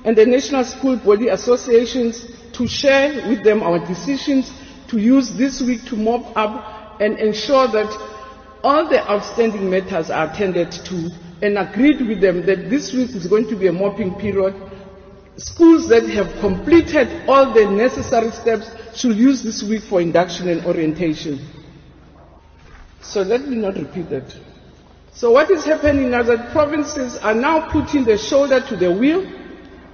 and 0.03 0.15
the 0.17 0.25
National 0.25 0.63
School 0.63 0.97
Body 0.97 1.29
Associations 1.29 2.25
to 2.53 2.67
share 2.67 3.27
with 3.29 3.43
them 3.43 3.63
our 3.63 3.79
decisions 3.85 4.51
to 4.89 4.97
use 4.97 5.31
this 5.33 5.61
week 5.61 5.85
to 5.85 5.95
mop 5.95 6.35
up 6.35 6.99
and 6.99 7.17
ensure 7.17 7.67
that 7.67 7.89
all 8.63 8.87
the 8.89 9.09
outstanding 9.09 9.69
matters 9.69 10.09
are 10.09 10.29
attended 10.31 10.71
to 10.71 11.09
and 11.41 11.57
agreed 11.57 12.01
with 12.07 12.21
them 12.21 12.45
that 12.45 12.69
this 12.69 12.93
week 12.93 13.09
is 13.11 13.25
going 13.25 13.47
to 13.47 13.55
be 13.55 13.67
a 13.67 13.73
mopping 13.73 14.13
period 14.15 14.53
schools 15.41 15.87
that 15.89 16.07
have 16.09 16.31
completed 16.39 17.27
all 17.27 17.53
the 17.53 17.65
necessary 17.69 18.31
steps 18.31 18.69
should 18.95 19.17
use 19.17 19.41
this 19.41 19.63
week 19.63 19.83
for 19.83 19.99
induction 20.01 20.47
and 20.47 20.63
orientation. 20.65 21.39
So 23.01 23.21
let 23.23 23.47
me 23.47 23.55
not 23.55 23.75
repeat 23.75 24.09
that. 24.09 24.35
So 25.11 25.31
what 25.31 25.49
is 25.49 25.65
happening 25.65 26.13
is 26.13 26.27
that 26.27 26.51
provinces 26.51 27.17
are 27.17 27.33
now 27.33 27.69
putting 27.71 28.03
the 28.03 28.17
shoulder 28.17 28.61
to 28.61 28.75
the 28.75 28.91
wheel 28.91 29.29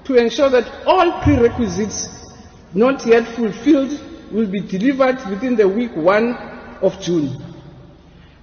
to 0.03 0.15
ensure 0.15 0.49
that 0.49 0.69
all 0.85 1.21
prerequisites 1.21 2.07
not 2.73 3.05
yet 3.05 3.27
fulfilled 3.35 3.99
will 4.31 4.47
be 4.47 4.59
delivered 4.59 5.17
within 5.29 5.55
the 5.55 5.67
week 5.67 5.95
one 5.95 6.33
of 6.81 6.99
June. 6.99 7.41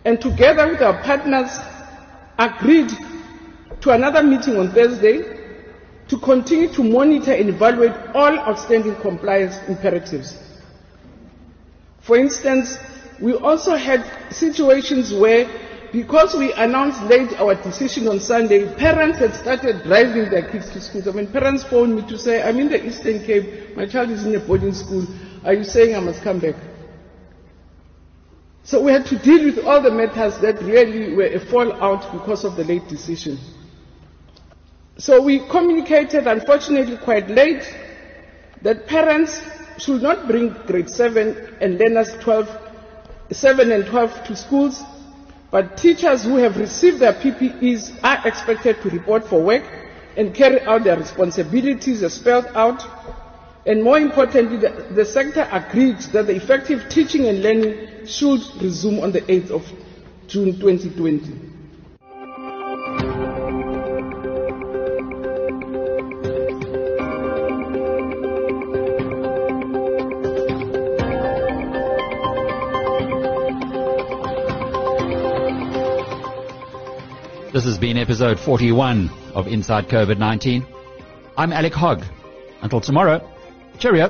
And 0.04 0.20
together 0.20 0.68
with 0.68 0.82
our 0.82 1.02
partners, 1.02 1.50
agreed 2.38 2.90
to 3.82 3.90
another 3.90 4.22
meeting 4.22 4.56
on 4.58 4.72
Thursday 4.72 5.33
to 6.08 6.18
continue 6.18 6.68
to 6.72 6.82
monitor 6.82 7.32
and 7.32 7.48
evaluate 7.48 7.92
all 8.14 8.38
outstanding 8.38 8.94
compliance 8.96 9.56
imperatives. 9.68 10.36
For 12.00 12.16
instance, 12.18 12.76
we 13.20 13.34
also 13.34 13.74
had 13.76 14.04
situations 14.32 15.12
where, 15.14 15.48
because 15.92 16.34
we 16.34 16.52
announced 16.52 17.00
late 17.04 17.32
our 17.40 17.54
decision 17.54 18.08
on 18.08 18.20
Sunday, 18.20 18.74
parents 18.76 19.18
had 19.18 19.34
started 19.34 19.82
driving 19.84 20.28
their 20.30 20.50
kids 20.50 20.68
to 20.70 20.80
school. 20.80 21.08
I 21.08 21.12
mean, 21.12 21.28
parents 21.32 21.64
phoned 21.64 21.96
me 21.96 22.02
to 22.08 22.18
say, 22.18 22.42
I'm 22.42 22.58
in 22.58 22.68
the 22.68 22.84
Eastern 22.86 23.24
Cape, 23.24 23.74
my 23.76 23.86
child 23.86 24.10
is 24.10 24.26
in 24.26 24.34
a 24.34 24.40
boarding 24.40 24.74
school, 24.74 25.06
are 25.44 25.54
you 25.54 25.64
saying 25.64 25.94
I 25.96 26.00
must 26.00 26.22
come 26.22 26.40
back? 26.40 26.56
So 28.64 28.82
we 28.82 28.92
had 28.92 29.04
to 29.06 29.18
deal 29.18 29.44
with 29.44 29.64
all 29.64 29.80
the 29.82 29.90
matters 29.90 30.38
that 30.38 30.60
really 30.62 31.14
were 31.14 31.26
a 31.26 31.38
fallout 31.38 32.12
because 32.12 32.44
of 32.44 32.56
the 32.56 32.64
late 32.64 32.88
decision. 32.88 33.38
So 34.96 35.20
we 35.20 35.40
communicated, 35.48 36.26
unfortunately, 36.28 36.96
quite 36.98 37.28
late 37.28 37.62
that 38.62 38.86
parents 38.86 39.42
should 39.78 40.02
not 40.02 40.28
bring 40.28 40.50
grade 40.66 40.88
7 40.88 41.56
and 41.60 41.78
learners 41.78 42.12
12, 42.20 42.48
7 43.32 43.72
and 43.72 43.86
12 43.86 44.24
to 44.24 44.36
schools, 44.36 44.82
but 45.50 45.76
teachers 45.76 46.22
who 46.22 46.36
have 46.36 46.56
received 46.58 47.00
their 47.00 47.12
PPEs 47.12 47.98
are 48.04 48.26
expected 48.26 48.80
to 48.82 48.90
report 48.90 49.26
for 49.26 49.42
work 49.42 49.64
and 50.16 50.32
carry 50.32 50.60
out 50.62 50.84
their 50.84 50.96
responsibilities 50.96 52.02
as 52.04 52.14
spelled 52.14 52.46
out. 52.54 52.84
And 53.66 53.82
more 53.82 53.98
importantly, 53.98 54.58
the, 54.58 54.70
the 54.94 55.04
sector 55.04 55.48
agreed 55.50 55.98
that 56.12 56.28
the 56.28 56.36
effective 56.36 56.88
teaching 56.88 57.26
and 57.26 57.42
learning 57.42 58.06
should 58.06 58.40
resume 58.62 59.00
on 59.00 59.10
the 59.10 59.22
8th 59.22 59.50
of 59.50 59.72
June 60.28 60.58
2020. 60.60 61.53
This 77.54 77.66
has 77.66 77.78
been 77.78 77.96
episode 77.96 78.40
41 78.40 79.08
of 79.32 79.46
Inside 79.46 79.86
COVID-19. 79.86 80.66
I'm 81.36 81.52
Alec 81.52 81.72
Hogg. 81.72 82.02
Until 82.62 82.80
tomorrow, 82.80 83.30
cheerio. 83.78 84.08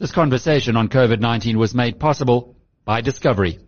This 0.00 0.10
conversation 0.10 0.76
on 0.76 0.88
COVID-19 0.88 1.54
was 1.54 1.76
made 1.76 2.00
possible 2.00 2.56
by 2.84 3.00
Discovery. 3.00 3.60